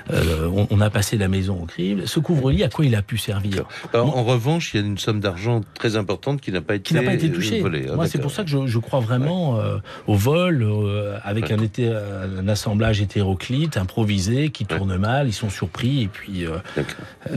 Euh, 0.09 0.65
on, 0.69 0.81
a 0.81 0.89
passé 0.89 1.17
la 1.17 1.27
maison 1.27 1.61
au 1.61 1.65
crime. 1.65 2.05
Ce 2.05 2.19
couvre-lit, 2.19 2.63
à 2.63 2.69
quoi 2.69 2.85
il 2.85 2.95
a 2.95 3.01
pu 3.01 3.17
servir 3.17 3.63
En 3.93 4.23
revanche, 4.23 4.73
il 4.73 4.81
y 4.81 4.83
a 4.83 4.85
une 4.85 4.97
somme 4.97 5.19
d'argent 5.19 5.61
très 5.73 5.95
importante 5.95 6.41
qui 6.41 6.51
n'a 6.51 6.61
pas 6.61 6.75
été, 6.75 6.83
qui 6.83 6.93
n'a 6.93 7.03
pas 7.03 7.13
été 7.13 7.31
touchée. 7.31 7.63
Ah, 7.63 7.95
Moi, 7.95 8.07
c'est 8.07 8.19
pour 8.19 8.31
ça 8.31 8.43
que 8.43 8.49
je, 8.49 8.79
crois 8.79 8.99
vraiment 8.99 9.59
euh, 9.59 9.77
au 10.07 10.15
vol 10.15 10.63
euh, 10.63 11.17
avec 11.23 11.51
un, 11.51 11.57
un, 11.59 12.47
assemblage 12.47 13.01
hétéroclite, 13.01 13.77
improvisé, 13.77 14.49
qui 14.49 14.65
tourne 14.65 14.97
mal. 14.97 15.27
Ils 15.27 15.33
sont 15.33 15.49
surpris 15.49 16.03
et 16.03 16.07
puis 16.07 16.45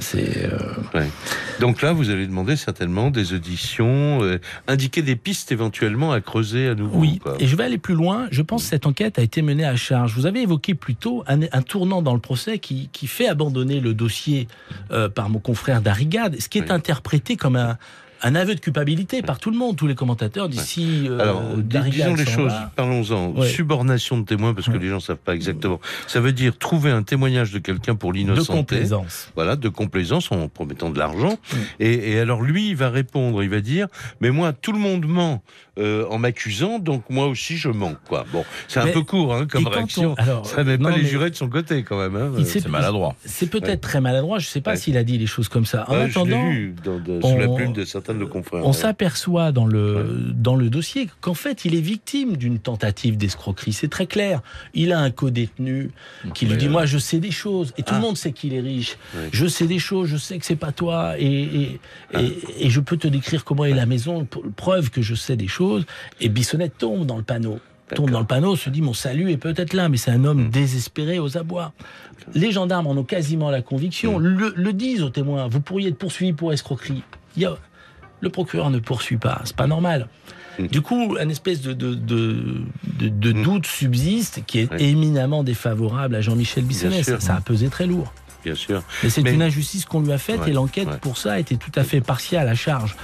c'est. 0.00 0.48
Donc 1.60 1.82
là, 1.82 1.92
vous 1.92 2.10
allez 2.10 2.26
demander 2.26 2.56
certainement 2.56 3.10
des 3.10 3.34
auditions, 3.34 4.20
indiquer 4.66 5.02
des 5.02 5.16
pistes 5.16 5.52
éventuellement 5.52 6.12
à 6.12 6.20
creuser 6.20 6.68
à 6.68 6.74
nouveau. 6.74 6.98
Oui. 6.98 7.20
Et 7.38 7.46
je 7.46 7.56
vais 7.56 7.64
aller 7.64 7.78
plus 7.78 7.94
loin. 7.94 8.26
Je 8.30 8.42
pense 8.42 8.64
que 8.64 8.68
cette 8.70 8.86
enquête 8.86 9.18
a 9.18 9.22
été 9.22 9.42
menée 9.42 9.64
à 9.64 9.76
charge. 9.76 10.14
Vous 10.14 10.26
avez 10.26 10.42
évoqué 10.42 10.74
plutôt 10.74 11.24
un, 11.26 11.42
un 11.52 11.62
tournant 11.62 12.02
dans 12.02 12.14
le 12.14 12.20
procès 12.20 12.53
qui, 12.58 12.88
fait 13.06 13.28
abandonner 13.28 13.80
le 13.80 13.94
dossier 13.94 14.48
euh, 14.90 15.08
par 15.08 15.28
mon 15.28 15.38
confrère 15.38 15.80
Darigade, 15.80 16.40
ce 16.40 16.48
qui 16.48 16.58
est 16.58 16.70
interprété 16.70 17.36
comme 17.36 17.56
un, 17.56 17.76
un 18.24 18.34
aveu 18.34 18.54
de 18.54 18.60
culpabilité 18.60 19.20
par 19.20 19.38
tout 19.38 19.50
le 19.50 19.56
monde, 19.56 19.76
tous 19.76 19.86
les 19.86 19.94
commentateurs 19.94 20.48
d'ici. 20.48 21.06
Euh, 21.08 21.18
Alors, 21.20 21.42
disons 21.58 22.14
les 22.14 22.24
choses, 22.24 22.54
parlons-en. 22.74 23.42
Subornation 23.42 24.18
de 24.18 24.24
témoins, 24.24 24.54
parce 24.54 24.68
que 24.68 24.76
les 24.76 24.88
gens 24.88 24.96
ne 24.96 25.00
savent 25.00 25.16
pas 25.18 25.34
exactement. 25.34 25.80
Ça 26.06 26.20
veut 26.20 26.32
dire 26.32 26.56
trouver 26.56 26.90
un 26.90 27.02
témoignage 27.02 27.52
de 27.52 27.58
quelqu'un 27.58 27.94
pour 27.94 28.12
l'innocenter. 28.12 28.52
De 28.52 28.56
complaisance. 28.56 29.28
Voilà, 29.34 29.56
de 29.56 29.68
complaisance 29.68 30.32
en 30.32 30.48
promettant 30.48 30.90
de 30.90 30.98
l'argent. 30.98 31.38
Et, 31.78 32.12
et, 32.12 32.18
alors 32.18 32.42
lui, 32.42 32.70
il 32.70 32.76
va 32.76 32.88
répondre, 32.88 33.42
il 33.42 33.50
va 33.50 33.60
dire, 33.60 33.88
mais 34.20 34.30
moi, 34.30 34.52
tout 34.52 34.72
le 34.72 34.78
monde 34.78 35.06
ment. 35.06 35.42
Euh, 35.76 36.06
en 36.08 36.18
m'accusant, 36.18 36.78
donc 36.78 37.10
moi 37.10 37.26
aussi 37.26 37.56
je 37.56 37.68
mens. 37.68 37.96
Quoi. 38.06 38.24
Bon, 38.32 38.44
c'est 38.68 38.78
un 38.78 38.86
peu 38.86 39.02
court 39.02 39.34
hein, 39.34 39.48
comme 39.50 39.66
réaction. 39.66 40.14
Alors, 40.18 40.46
ça 40.46 40.62
met 40.62 40.78
pas 40.78 40.92
les 40.92 41.04
jurés 41.04 41.30
de 41.30 41.34
son 41.34 41.48
côté 41.48 41.82
quand 41.82 41.98
même. 41.98 42.14
Hein. 42.14 42.30
C'est 42.44 42.68
maladroit. 42.68 43.16
C'est 43.24 43.50
peut-être 43.50 43.80
très 43.80 44.00
maladroit. 44.00 44.38
Je 44.38 44.46
ne 44.46 44.50
sais 44.50 44.60
pas 44.60 44.76
s'il 44.76 44.96
a 44.96 45.02
dit 45.02 45.18
les 45.18 45.26
choses 45.26 45.48
comme 45.48 45.66
ça. 45.66 45.84
En 45.88 45.96
attendant, 45.96 46.48
lu 46.48 46.76
sous 46.84 47.38
la 47.38 47.48
plume 47.48 47.72
de 47.72 47.84
certains 47.84 48.13
On 48.52 48.72
s'aperçoit 48.72 49.52
dans 49.52 49.66
le 49.66 50.32
dans 50.34 50.56
le 50.56 50.70
dossier 50.70 51.08
qu'en 51.20 51.34
fait 51.34 51.64
il 51.64 51.74
est 51.74 51.80
victime 51.80 52.36
d'une 52.36 52.58
tentative 52.58 53.16
d'escroquerie. 53.16 53.72
C'est 53.72 53.88
très 53.88 54.06
clair. 54.06 54.42
Il 54.74 54.92
a 54.92 55.00
un 55.00 55.10
co-détenu 55.10 55.90
qui 56.34 56.46
lui 56.46 56.56
dit 56.56 56.68
moi 56.68 56.86
je 56.86 56.98
sais 56.98 57.18
des 57.18 57.30
choses 57.30 57.72
et 57.78 57.82
tout 57.82 57.94
le 57.94 57.98
ah. 57.98 58.02
monde 58.02 58.16
sait 58.16 58.32
qu'il 58.32 58.54
est 58.54 58.60
riche. 58.60 58.98
Je 59.32 59.46
sais 59.46 59.66
des 59.66 59.78
choses. 59.78 60.08
Je 60.08 60.16
sais 60.16 60.38
que 60.38 60.46
c'est 60.46 60.56
pas 60.56 60.72
toi 60.72 61.18
et 61.18 61.24
et, 61.24 61.80
ah. 62.12 62.22
et, 62.22 62.66
et 62.66 62.70
je 62.70 62.80
peux 62.80 62.96
te 62.96 63.08
décrire 63.08 63.44
comment 63.44 63.64
est 63.64 63.74
la 63.74 63.86
maison. 63.86 64.26
Preuve 64.56 64.90
que 64.90 65.02
je 65.02 65.14
sais 65.14 65.36
des 65.36 65.48
choses 65.48 65.84
et 66.20 66.28
Bissonnet 66.28 66.68
tombe 66.68 67.06
dans 67.06 67.16
le 67.16 67.22
panneau. 67.22 67.58
Tombe 67.94 68.10
dans 68.10 68.20
le 68.20 68.26
panneau, 68.26 68.56
se 68.56 68.70
dit 68.70 68.80
mon 68.80 68.94
salut 68.94 69.30
est 69.30 69.36
peut-être 69.36 69.74
là, 69.74 69.88
mais 69.88 69.98
c'est 69.98 70.10
un 70.10 70.24
homme 70.24 70.46
hmm. 70.46 70.50
désespéré 70.50 71.18
aux 71.18 71.36
abois. 71.36 71.72
Les 72.34 72.50
gendarmes 72.50 72.86
en 72.86 72.92
ont 72.92 73.04
quasiment 73.04 73.50
la 73.50 73.60
conviction, 73.60 74.18
hmm. 74.18 74.52
le, 74.56 74.72
disent 74.72 75.02
aux 75.02 75.10
témoins, 75.10 75.48
vous 75.48 75.60
pourriez 75.60 75.90
être 75.90 75.98
poursuivi 75.98 76.32
pour 76.32 76.52
escroquerie. 76.52 77.02
Le 78.24 78.30
procureur 78.30 78.70
ne 78.70 78.78
poursuit 78.78 79.18
pas, 79.18 79.40
c'est 79.44 79.56
pas 79.56 79.66
normal. 79.66 80.08
Hmm. 80.58 80.66
Du 80.66 80.82
coup, 80.82 81.16
un 81.20 81.28
espèce 81.28 81.60
de, 81.60 81.72
de, 81.72 83.32
doute 83.32 83.66
subsiste 83.66 84.42
qui 84.46 84.60
est 84.60 84.80
éminemment 84.80 85.42
défavorable 85.42 86.14
à 86.14 86.20
Jean-Michel 86.20 86.64
Bissonnet. 86.64 87.02
ça, 87.02 87.36
a 87.36 87.40
pesé 87.40 87.68
très 87.68 87.86
lourd 87.86 88.12
bien 88.44 88.54
sûr. 88.54 88.82
Mais 89.02 89.10
c'est 89.10 89.22
une 89.22 89.42
injustice 89.42 89.84
qu'on 89.86 90.00
lui 90.00 90.12
a 90.12 90.18
faite 90.18 90.40
et 90.46 90.52
l'enquête 90.52 91.00
pour 91.00 91.16
ça 91.16 91.40
était 91.40 91.56
tout 91.56 91.72
à 91.74 91.82
fait 91.82 92.00
partiale 92.00 92.48
à 92.48 92.54
charge. 92.54 92.94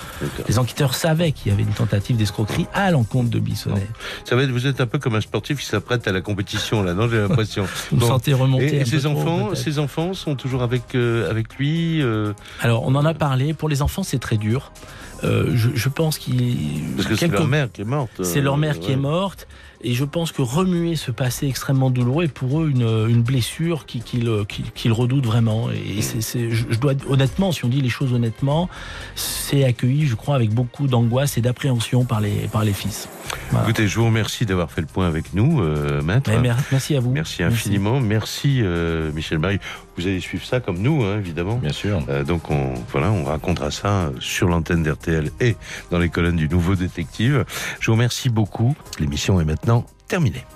Les 0.48 0.58
enquêteurs 0.58 0.94
savaient 0.94 1.32
qu'il 1.32 1.50
y 1.50 1.54
avait 1.54 1.62
une 1.62 1.72
tentative 1.72 2.16
d'escroquerie 2.16 2.66
à 2.74 2.90
l'encontre 2.90 3.30
de 3.30 3.38
Bissonnet. 3.38 3.86
Ça 4.24 4.36
va 4.36 4.42
être, 4.42 4.50
vous 4.50 4.66
êtes 4.66 4.80
un 4.80 4.86
peu 4.86 4.98
comme 4.98 5.14
un 5.14 5.20
sportif 5.20 5.58
qui 5.60 5.66
s'apprête 5.66 6.06
à 6.06 6.12
la 6.12 6.20
compétition 6.20 6.82
là, 6.82 6.94
non 6.94 7.08
J'ai 7.08 7.20
l'impression. 7.20 7.66
vous 7.90 7.96
bon. 7.96 8.06
sentez 8.06 8.34
remonter. 8.34 8.80
Et, 8.80 8.84
ses 8.84 9.06
enfants, 9.06 9.54
ses 9.54 9.78
enfants 9.78 10.14
sont 10.14 10.34
toujours 10.34 10.62
avec 10.62 10.94
euh, 10.94 11.30
avec 11.30 11.56
lui. 11.56 12.02
Euh... 12.02 12.32
Alors 12.60 12.84
on 12.84 12.94
en 12.94 13.04
a 13.04 13.14
parlé. 13.14 13.54
Pour 13.54 13.68
les 13.68 13.82
enfants, 13.82 14.02
c'est 14.02 14.18
très 14.18 14.36
dur. 14.36 14.72
Euh, 15.24 15.50
je, 15.54 15.70
je, 15.74 15.88
pense 15.88 16.18
qu'il. 16.18 16.82
Parce 16.96 17.08
que 17.08 17.14
c'est 17.14 17.28
leur 17.28 17.46
mère 17.46 17.70
qui 17.72 17.82
est 17.82 17.84
morte. 17.84 18.22
C'est 18.22 18.40
leur 18.40 18.56
mère 18.56 18.78
qui 18.78 18.92
est 18.92 18.96
morte. 18.96 19.46
Et 19.82 19.94
je 19.94 20.04
pense 20.04 20.30
que 20.30 20.42
remuer 20.42 20.94
ce 20.94 21.10
passé 21.10 21.46
extrêmement 21.46 21.88
douloureux 21.88 22.24
est 22.24 22.28
pour 22.32 22.60
eux 22.60 22.68
une, 22.68 22.86
une 23.08 23.22
blessure 23.22 23.86
qu'ils 23.86 24.02
qui, 24.02 24.62
qui, 24.74 24.90
redoutent 24.90 25.24
vraiment. 25.24 25.70
Et 25.70 26.02
c'est, 26.02 26.50
je, 26.50 26.78
dois 26.78 26.92
honnêtement, 27.08 27.50
si 27.50 27.64
on 27.64 27.68
dit 27.68 27.80
les 27.80 27.88
choses 27.88 28.12
honnêtement, 28.12 28.68
c'est 29.14 29.64
accueilli, 29.64 30.06
je 30.06 30.16
crois, 30.16 30.34
avec 30.34 30.52
beaucoup 30.52 30.86
d'angoisse 30.86 31.38
et 31.38 31.40
d'appréhension 31.40 32.04
par 32.04 32.20
les, 32.20 32.48
par 32.52 32.62
les 32.62 32.74
fils. 32.74 33.08
Écoutez, 33.62 33.88
je 33.88 33.98
vous 33.98 34.06
remercie 34.06 34.44
d'avoir 34.44 34.70
fait 34.70 34.82
le 34.82 34.86
point 34.86 35.08
avec 35.08 35.32
nous, 35.32 35.62
euh, 35.62 36.02
maître. 36.02 36.30
merci 36.70 36.94
à 36.94 37.00
vous. 37.00 37.10
Merci 37.12 37.42
infiniment. 37.42 38.00
Merci, 38.00 38.60
euh, 38.62 39.10
Michel 39.12 39.38
Marie. 39.38 39.60
Vous 39.96 40.06
allez 40.06 40.20
suivre 40.20 40.44
ça 40.44 40.60
comme 40.60 40.78
nous, 40.78 41.02
hein, 41.04 41.18
évidemment. 41.18 41.56
Bien 41.56 41.72
sûr. 41.72 42.00
Euh, 42.08 42.24
donc 42.24 42.50
on, 42.50 42.74
voilà, 42.90 43.10
on 43.10 43.24
racontera 43.24 43.70
ça 43.70 44.10
sur 44.20 44.48
l'antenne 44.48 44.82
d'RTL 44.82 45.30
et 45.40 45.56
dans 45.90 45.98
les 45.98 46.08
colonnes 46.08 46.36
du 46.36 46.48
Nouveau 46.48 46.74
Détective. 46.74 47.44
Je 47.80 47.86
vous 47.86 47.92
remercie 47.92 48.30
beaucoup. 48.30 48.74
L'émission 48.98 49.40
est 49.40 49.44
maintenant 49.44 49.84
terminée. 50.08 50.44